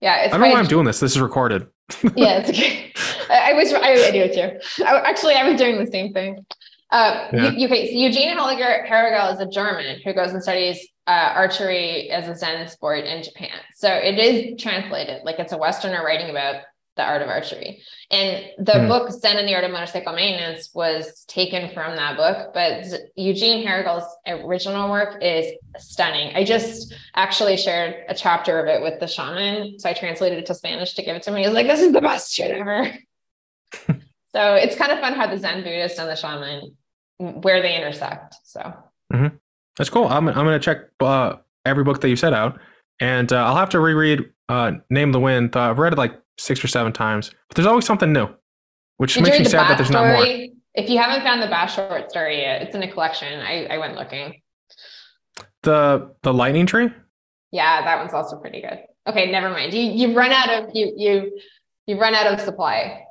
[0.00, 1.00] Yeah, I don't know why I'm doing this.
[1.00, 1.66] This is recorded.
[2.14, 2.92] yeah, it's okay.
[3.30, 4.84] I, I was I, I do it too.
[4.84, 6.44] I, actually, I was doing the same thing.
[6.90, 7.50] Uh, Yeah.
[7.50, 12.10] you, okay, so Eugene Holger Herrigel is a German who goes and studies uh, archery
[12.10, 13.50] as a Zen sport in Japan.
[13.74, 16.62] So it is translated, like it's a Westerner writing about
[16.96, 17.82] the art of archery.
[18.10, 18.88] And the Hmm.
[18.88, 22.84] book Zen and the Art of Motorcycle Maintenance was taken from that book, but
[23.16, 26.34] Eugene Herrigel's original work is stunning.
[26.36, 29.78] I just actually shared a chapter of it with the shaman.
[29.80, 31.36] So I translated it to Spanish to give it to him.
[31.36, 32.92] He was like, this is the best shit ever.
[34.32, 36.76] so it's kind of fun how the Zen Buddhist and the shaman
[37.18, 38.36] where they intersect.
[38.44, 38.72] So
[39.76, 40.06] That's cool.
[40.08, 42.58] I'm I'm gonna check uh, every book that you set out,
[43.00, 45.56] and uh, I'll have to reread uh, Name of the Wind.
[45.56, 48.28] Uh, I've read it like six or seven times, but there's always something new,
[48.98, 50.24] which Did makes me sad that there's not more.
[50.74, 53.40] If you haven't found the Bash short story yet, it's in a collection.
[53.40, 54.40] I, I went looking.
[55.62, 56.90] The the lightning tree.
[57.52, 58.80] Yeah, that one's also pretty good.
[59.06, 59.72] Okay, never mind.
[59.72, 61.38] You you've run out of you you
[61.86, 63.04] you've run out of supply.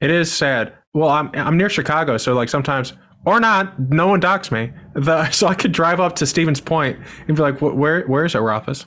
[0.00, 0.74] It is sad.
[0.94, 2.94] Well, I'm I'm near Chicago, so like sometimes
[3.26, 4.72] or not, no one docks me.
[4.94, 6.98] The so I could drive up to Stevens Point
[7.28, 8.86] and be like, "Where where's our office?"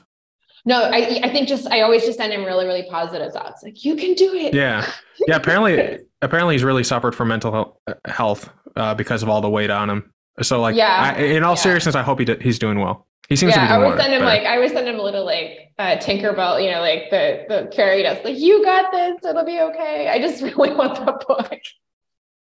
[0.66, 3.62] No, I I think just I always just send him really really positive thoughts.
[3.62, 4.52] Like you can do it.
[4.54, 4.90] Yeah,
[5.28, 5.36] yeah.
[5.36, 9.88] Apparently, apparently he's really suffered from mental health uh, because of all the weight on
[9.88, 10.12] him.
[10.42, 11.62] So like, Yeah, I, in all yeah.
[11.62, 13.06] seriousness, I hope he d- he's doing well.
[13.28, 13.98] He seems to be yeah, I doing would well.
[13.98, 14.24] send him better.
[14.24, 17.72] like I would send him a little like uh, Tinkerbell, you know, like the the
[17.76, 18.24] fairy dust.
[18.24, 20.08] Like you got this, it'll be okay.
[20.08, 21.60] I just really want that book.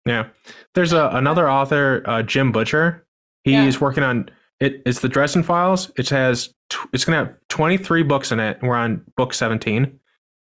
[0.05, 0.27] Yeah.
[0.75, 3.05] There's a, another author, uh, Jim Butcher.
[3.43, 3.79] He's Yeah.
[3.79, 4.29] working on
[4.59, 4.81] it.
[4.85, 5.91] It's the Dresden Files.
[5.97, 8.59] It has tw- it's gonna have 23 books in it.
[8.61, 9.99] We're on book 17,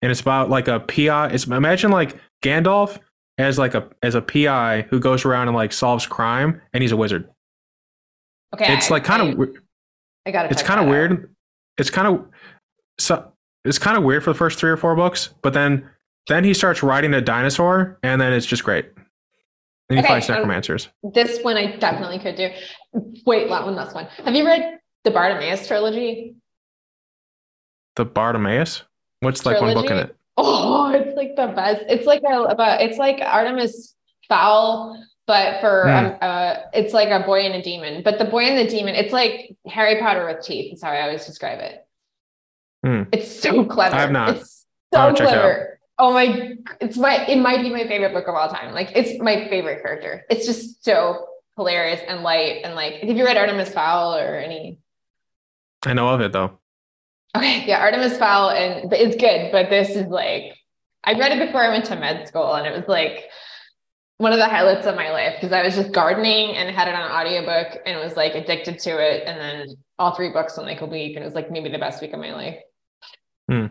[0.01, 1.29] and it's about like a PI.
[1.29, 2.99] It's imagine like Gandalf
[3.37, 6.91] as like a as a PI who goes around and like solves crime, and he's
[6.91, 7.29] a wizard.
[8.53, 9.49] Okay, It's I- like kind of
[10.25, 10.49] I gotta.
[10.51, 10.91] it's kind of that out.
[10.91, 11.35] weird.
[11.77, 12.25] It's kind of
[12.97, 13.31] so
[13.65, 15.89] it's kind of weird for the first three or four books, but then
[16.27, 18.89] then he starts riding a dinosaur, and then it's just great.
[19.89, 20.89] He Okay, um, necromancers.
[21.13, 22.49] This one I definitely could do.
[23.25, 24.07] Wait, that one, this one.
[24.23, 26.35] Have you read the Bartimaeus trilogy?
[27.95, 28.83] The Bartimaeus.
[29.19, 30.15] What's like one book in it?
[30.37, 31.83] Oh, it's like the best.
[31.87, 33.95] It's like a, about it's like Artemis
[34.27, 34.97] Fowl
[35.27, 36.13] but for mm.
[36.13, 38.03] um, uh, it's like a boy and a demon.
[38.03, 40.73] But the boy and the demon, it's like Harry Potter with teeth.
[40.73, 41.85] Is how I always describe it.
[42.85, 43.07] Mm.
[43.11, 43.95] It's so clever.
[43.95, 44.37] I have not.
[44.37, 45.74] It's so clever.
[45.97, 46.55] Oh my!
[46.81, 47.25] It's my.
[47.25, 48.73] It might be my favorite book of all time.
[48.73, 50.23] Like it's my favorite character.
[50.29, 52.95] It's just so hilarious and light and like.
[52.95, 54.79] Have you read Artemis Fowl or any?
[55.85, 56.59] I know of it though.
[57.35, 60.53] Okay, yeah, Artemis Fowl, and it's good, but this is like
[61.03, 63.25] I read it before I went to med school, and it was like
[64.17, 66.95] one of the highlights of my life because I was just gardening and had it
[66.95, 69.23] on audiobook and was like addicted to it.
[69.27, 71.77] And then all three books in like a week, and it was like maybe the
[71.77, 72.57] best week of my life.
[73.49, 73.65] Hmm.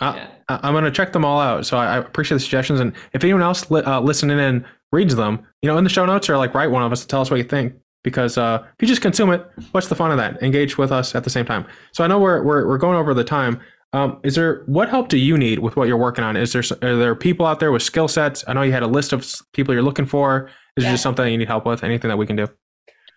[0.00, 1.66] I, am going to check them all out.
[1.66, 2.80] So I, I, appreciate the suggestions.
[2.80, 6.06] And if anyone else li- uh, listening in reads them, you know, in the show
[6.06, 7.74] notes or like write one of us to tell us what you think.
[8.04, 10.40] Because uh, if you just consume it, what's the fun of that?
[10.42, 11.66] Engage with us at the same time.
[11.92, 13.60] So I know we're, we're, we're going over the time.
[13.92, 16.36] Um, is there what help do you need with what you're working on?
[16.36, 18.44] Is there are there people out there with skill sets?
[18.46, 20.50] I know you had a list of people you're looking for.
[20.76, 20.90] Is yeah.
[20.90, 21.82] there just something you need help with?
[21.82, 22.48] Anything that we can do?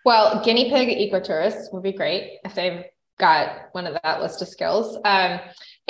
[0.04, 2.84] Well, guinea pig ecotourists would be great if they've
[3.20, 4.98] got one of that list of skills.
[5.04, 5.40] Um,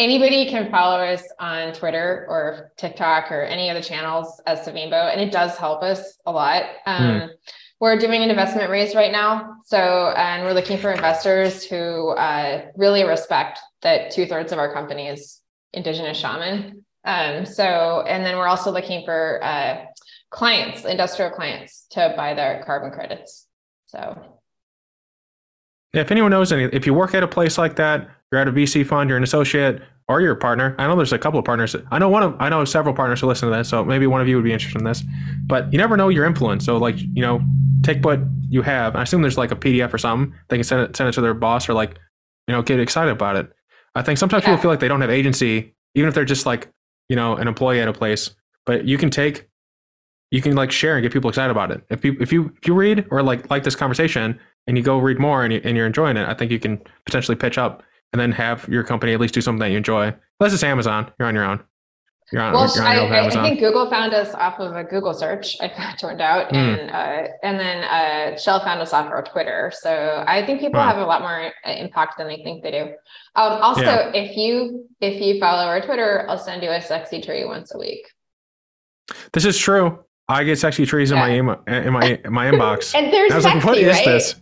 [0.03, 5.21] anybody can follow us on Twitter or TikTok or any other channels as Savimbo, and
[5.21, 6.65] it does help us a lot.
[6.87, 7.27] Um, hmm.
[7.81, 9.57] We're doing an investment raise right now.
[9.65, 14.73] So, and we're looking for investors who uh, really respect that two thirds of our
[14.73, 15.41] company is
[15.73, 16.85] indigenous shaman.
[17.05, 19.85] Um, so, and then we're also looking for uh,
[20.31, 23.49] clients, industrial clients to buy their carbon credits.
[23.87, 24.39] So,
[25.93, 28.53] if anyone knows any, if you work at a place like that, you're at a
[28.53, 30.75] VC fund, you're an associate, or you're a partner.
[30.79, 31.77] I know there's a couple of partners.
[31.91, 34.21] I know one of I know several partners who listen to this, so maybe one
[34.21, 35.05] of you would be interested in this.
[35.47, 36.65] But you never know your influence.
[36.65, 37.41] So like you know,
[37.83, 38.97] take what you have.
[38.97, 40.35] I assume there's like a PDF or something.
[40.49, 41.99] They can send it send it to their boss or like
[42.49, 43.53] you know get excited about it.
[43.95, 44.51] I think sometimes yeah.
[44.51, 46.73] people feel like they don't have agency, even if they're just like
[47.09, 48.31] you know an employee at a place.
[48.65, 49.49] But you can take
[50.31, 51.85] you can like share and get people excited about it.
[51.91, 54.99] If you if you if you read or like like this conversation and you go
[54.99, 57.83] read more and, you, and you're enjoying it, I think you can potentially pitch up
[58.13, 60.15] and then have your company at least do something that you enjoy.
[60.41, 61.63] Unless it's Amazon, you're on your own.
[62.31, 65.13] You're on, well, you're on I, I, think Google found us off of a Google
[65.13, 65.57] search.
[65.61, 66.57] It turned out, mm.
[66.57, 69.71] and uh, and then uh, Shell found us off our Twitter.
[69.75, 70.89] So I think people wow.
[70.89, 72.83] have a lot more uh, impact than they think they do.
[73.37, 74.13] Um, also, yeah.
[74.15, 77.79] if you if you follow our Twitter, I'll send you a sexy tree once a
[77.79, 78.07] week.
[79.35, 80.03] This is true.
[80.29, 81.27] I get sexy trees yeah.
[81.27, 82.95] in my in my in my inbox.
[82.95, 84.05] and there's and I was sexy, like, what is right?
[84.07, 84.35] this?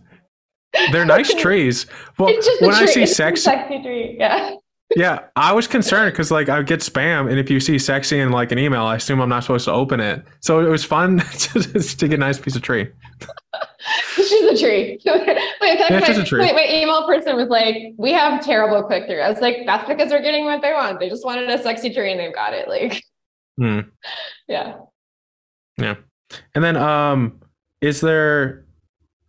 [0.91, 1.85] They're nice trees.
[2.17, 4.55] Well, when I see sexy, sexy tree, yeah.
[4.95, 8.31] Yeah, I was concerned because like I get spam, and if you see sexy in
[8.31, 10.25] like an email, I assume I'm not supposed to open it.
[10.41, 12.89] So it was fun to, to get a nice piece of tree.
[14.15, 14.99] She's a tree.
[15.05, 15.25] wait,
[15.61, 16.41] yeah, my, a tree.
[16.41, 19.87] Wait, my email person was like, "We have terrible click through." I was like, "That's
[19.87, 20.99] because they're getting what they want.
[20.99, 23.01] They just wanted a sexy tree, and they've got it." Like,
[23.57, 23.79] hmm.
[24.47, 24.75] yeah,
[25.77, 25.95] yeah.
[26.53, 27.39] And then, um,
[27.79, 28.65] is there?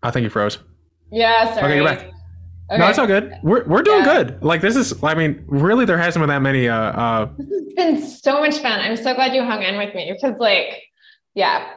[0.02, 0.58] I think you froze.
[1.12, 1.66] Yeah, sorry.
[1.66, 1.98] Okay, you're back.
[2.70, 2.78] Okay.
[2.78, 3.34] No, it's all good.
[3.42, 4.24] We're we're doing yeah.
[4.24, 4.42] good.
[4.42, 6.68] Like this is, I mean, really, there hasn't been that many.
[6.68, 8.80] Uh, uh, this has been so much fun.
[8.80, 10.82] I'm so glad you hung in with me because, like,
[11.34, 11.74] yeah.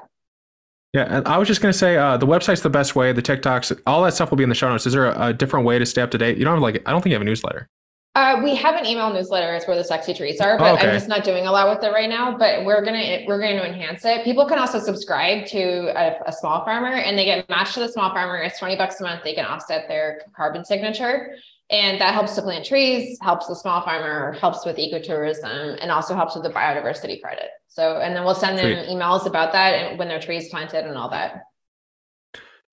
[0.93, 3.11] Yeah, and I was just gonna say, uh, the website's the best way.
[3.11, 4.85] The TikToks, all that stuff will be in the show notes.
[4.85, 6.37] Is there a, a different way to stay up to date?
[6.37, 7.67] You don't have like, I don't think you have a newsletter.
[8.15, 9.53] Uh, we have an email newsletter.
[9.53, 10.87] It's where the sexy treats are, but oh, okay.
[10.87, 12.37] I'm just not doing a lot with it right now.
[12.37, 14.23] But we're gonna we're going to enhance it.
[14.23, 17.89] People can also subscribe to a, a, small farmer, and they get matched to the
[17.89, 18.37] small farmer.
[18.37, 19.23] It's twenty bucks a month.
[19.25, 21.35] They can offset their carbon signature,
[21.69, 26.15] and that helps to plant trees, helps the small farmer, helps with ecotourism, and also
[26.15, 27.49] helps with the biodiversity credit.
[27.67, 28.95] So, and then we'll send them Sweet.
[28.95, 31.43] emails about that and when their trees planted and all that.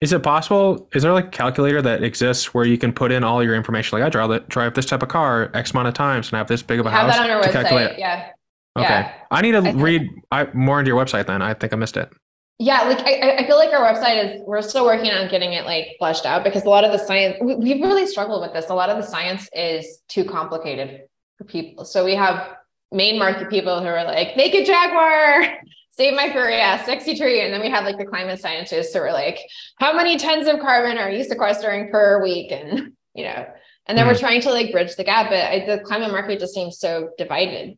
[0.03, 0.89] Is it possible?
[0.93, 3.97] Is there like a calculator that exists where you can put in all your information?
[3.97, 6.49] Like I drive drive this type of car X amount of times and I have
[6.49, 7.17] this big of a have house.
[7.17, 7.53] Have that on our website.
[7.53, 7.99] Calculate.
[8.01, 8.31] Yeah.
[8.77, 8.89] Okay.
[8.89, 9.15] Yeah.
[9.31, 11.41] I need to I read I, more into your website then.
[11.41, 12.11] I think I missed it.
[12.59, 15.67] Yeah, like I, I feel like our website is we're still working on getting it
[15.67, 18.71] like fleshed out because a lot of the science we, we've really struggled with this.
[18.71, 21.03] A lot of the science is too complicated
[21.39, 21.85] for people.
[21.85, 22.57] So we have
[22.91, 25.59] main market people who are like naked jaguar
[25.93, 27.45] save my furry yeah, sexy tree.
[27.45, 29.39] And then we have like the climate scientists who were like,
[29.77, 32.51] how many tons of carbon are you sequestering per week?
[32.51, 33.47] And, you know,
[33.87, 34.09] and then mm.
[34.09, 37.11] we're trying to like bridge the gap, but I, the climate market just seems so
[37.19, 37.77] divided.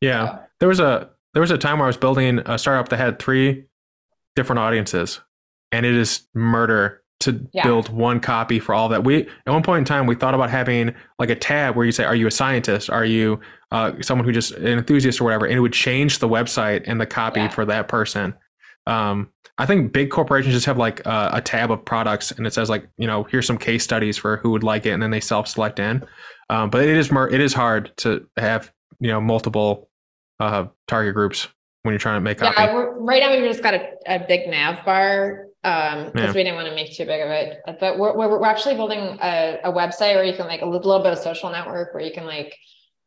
[0.00, 0.26] Yeah.
[0.26, 0.38] So.
[0.60, 3.18] There was a, there was a time where I was building a startup that had
[3.18, 3.64] three
[4.36, 5.20] different audiences
[5.72, 7.62] and it is murder to yeah.
[7.62, 9.04] build one copy for all that.
[9.04, 11.92] We at one point in time we thought about having like a tab where you
[11.92, 12.90] say, "Are you a scientist?
[12.90, 13.40] Are you
[13.72, 17.00] uh, someone who just an enthusiast or whatever?" And it would change the website and
[17.00, 17.48] the copy yeah.
[17.48, 18.34] for that person.
[18.86, 22.52] Um, I think big corporations just have like uh, a tab of products and it
[22.52, 25.10] says like you know here's some case studies for who would like it and then
[25.10, 26.04] they self select in.
[26.50, 29.88] Um, but it is mer- it is hard to have you know multiple
[30.40, 31.48] uh, target groups
[31.82, 32.54] when you're trying to make copy?
[32.58, 36.32] Yeah, right now we've just got a, a big nav bar um because Yeah.
[36.38, 37.48] we didn't want to make too big of it.
[37.80, 41.02] But we're we're, we're actually building a, a website where you can like a little
[41.02, 42.56] bit of social network where you can like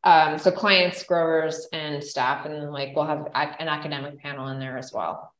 [0.03, 4.59] um so clients, growers, and staff, and like we'll have ac- an academic panel in
[4.59, 5.33] there as well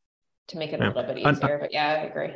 [0.50, 1.58] to make it a little bit Un- easier.
[1.62, 2.32] But yeah, I agree.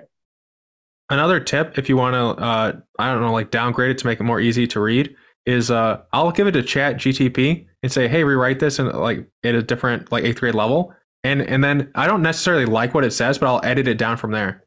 [1.09, 4.19] Another tip, if you want to, uh, I don't know, like downgrade it to make
[4.19, 5.13] it more easy to read,
[5.45, 9.27] is uh, I'll give it to Chat GTP and say, "Hey, rewrite this and like
[9.43, 10.93] at a different like eighth grade level,"
[11.25, 14.15] and and then I don't necessarily like what it says, but I'll edit it down
[14.15, 14.62] from there,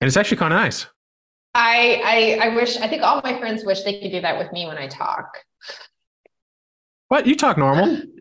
[0.00, 0.86] and it's actually kind of nice.
[1.54, 4.52] I, I I wish I think all my friends wish they could do that with
[4.52, 5.38] me when I talk.
[7.08, 8.02] What you talk normal?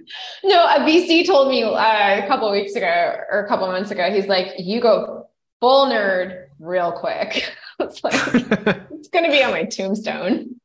[0.44, 4.12] No, a VC told me uh, a couple weeks ago or a couple months ago.
[4.12, 5.28] He's like, "You go
[5.60, 8.14] full nerd real quick." it's like
[8.92, 10.60] it's gonna be on my tombstone.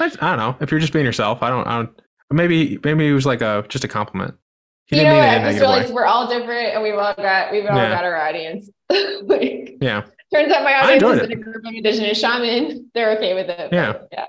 [0.00, 1.42] I don't know if you're just being yourself.
[1.42, 1.66] I don't.
[1.68, 2.02] I don't.
[2.32, 4.34] Maybe maybe it was like a just a compliment.
[4.86, 5.24] He you know, what?
[5.24, 5.66] it I just negative way.
[5.74, 7.90] realized we're all different, and we've all got we've all Yeah.
[7.90, 8.70] got our audience.
[9.22, 10.02] like, Yeah.
[10.32, 12.90] turns out my audience is in a group of indigenous shaman.
[12.94, 13.72] They're okay with it.
[13.72, 13.94] Yeah.
[14.12, 14.24] yeah,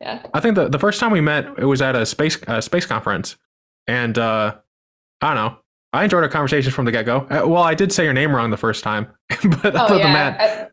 [0.00, 0.22] yeah.
[0.32, 2.86] I think the, the first time we met, it was at a space uh, space
[2.86, 3.36] conference,
[3.88, 4.54] and uh,
[5.20, 5.56] I don't know.
[5.92, 7.26] I enjoyed our conversation from the get go.
[7.28, 9.08] Uh, well, I did say your name wrong the first time,
[9.62, 10.30] but Oh other than yeah.
[10.38, 10.70] that,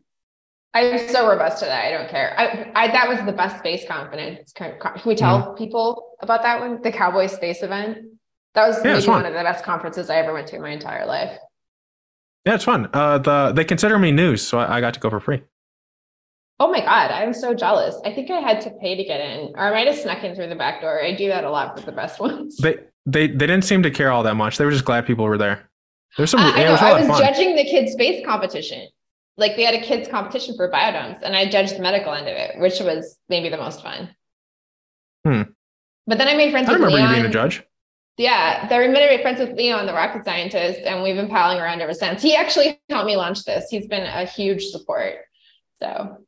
[0.74, 1.86] I, I'm so robust to that.
[1.86, 2.38] I don't care.
[2.38, 4.52] I, I that was the best space confidence.
[4.52, 4.74] Can
[5.04, 5.54] we tell Mm-hmm.
[5.56, 6.80] people about that one?
[6.82, 7.98] The Cowboy Space event.
[8.58, 10.70] That was Yeah, maybe one of the best conferences I ever went to in my
[10.70, 11.38] entire life.
[12.44, 12.88] yeah, it's fun.
[12.92, 15.42] Uh, the they consider me news, so I, I got to go for free.
[16.58, 17.94] Oh my god, I'm so jealous.
[18.04, 20.34] I think I had to pay to get in, or I might have snuck in
[20.34, 21.00] through the back door.
[21.00, 22.56] I do that a lot for the best ones.
[22.56, 24.58] They they they didn't seem to care all that much.
[24.58, 25.70] They were just glad people were there.
[26.16, 26.40] There's some.
[26.40, 26.72] I, I know.
[26.72, 28.88] was I was judging the kids' space competition.
[29.36, 32.34] Like they had a kids' competition for biodomes, and I judged the medical end of
[32.34, 34.08] it, which was maybe the most fun.
[35.24, 35.42] Hmm.
[36.08, 37.62] But then I made friends I with remember you being a judge.
[38.18, 41.94] Yeah, remember my friends with Leon, the rocket scientist, and we've been piling around ever
[41.94, 42.20] since.
[42.20, 43.70] He actually helped me launch this.
[43.70, 45.14] He's been a huge support.
[45.80, 46.18] So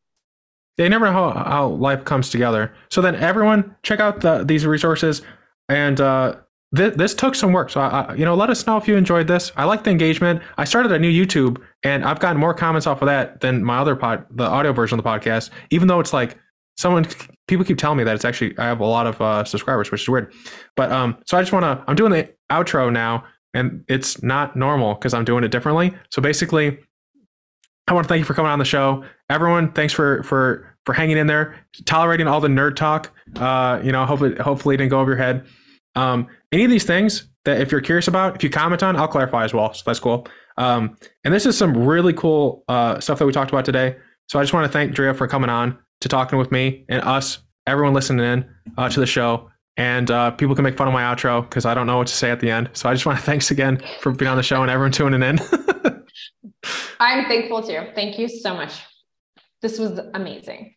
[0.76, 2.72] They never know how, how life comes together.
[2.90, 5.22] So then everyone check out the, these resources.
[5.68, 6.36] And uh,
[6.76, 7.70] th- this took some work.
[7.70, 9.50] So, I, I, you know, let us know if you enjoyed this.
[9.56, 10.42] I like the engagement.
[10.58, 13.78] I started a new YouTube and I've gotten more comments off of that than my
[13.78, 16.38] other pod, the audio version of the podcast, even though it's like
[16.81, 17.07] someone,
[17.47, 20.02] people keep telling me that it's actually, I have a lot of uh, subscribers, which
[20.02, 20.32] is weird.
[20.77, 23.24] But um, so I just want to, I'm doing the outro now
[23.55, 25.93] and it's not normal because I'm doing it differently.
[26.11, 26.78] So basically,
[27.86, 29.05] I want to thank you for coming on the show.
[29.28, 33.12] Everyone, thanks for for for hanging in there, tolerating all the nerd talk.
[33.36, 35.47] Uh, you know, hopefully hopefully it didn't go over your head.
[35.97, 39.09] Um, any of these things that if you're curious about, if you comment on, I'll
[39.09, 39.74] clarify as well.
[39.74, 40.28] So that's cool.
[40.57, 43.97] Um, and this is some really cool uh, stuff that we talked about today.
[44.28, 47.02] So I just want to thank Drea for coming on to talking with me and
[47.02, 48.44] us, everyone listening in
[48.78, 49.51] uh, to the show.
[49.77, 52.14] And uh, people can make fun of my outro because I don't know what to
[52.14, 52.70] say at the end.
[52.74, 55.22] So I just want to thanks again for being on the show and everyone tuning
[55.22, 55.39] in.
[57.01, 57.86] I'm thankful too.
[57.94, 58.82] Thank you so much.
[59.62, 60.74] This was amazing.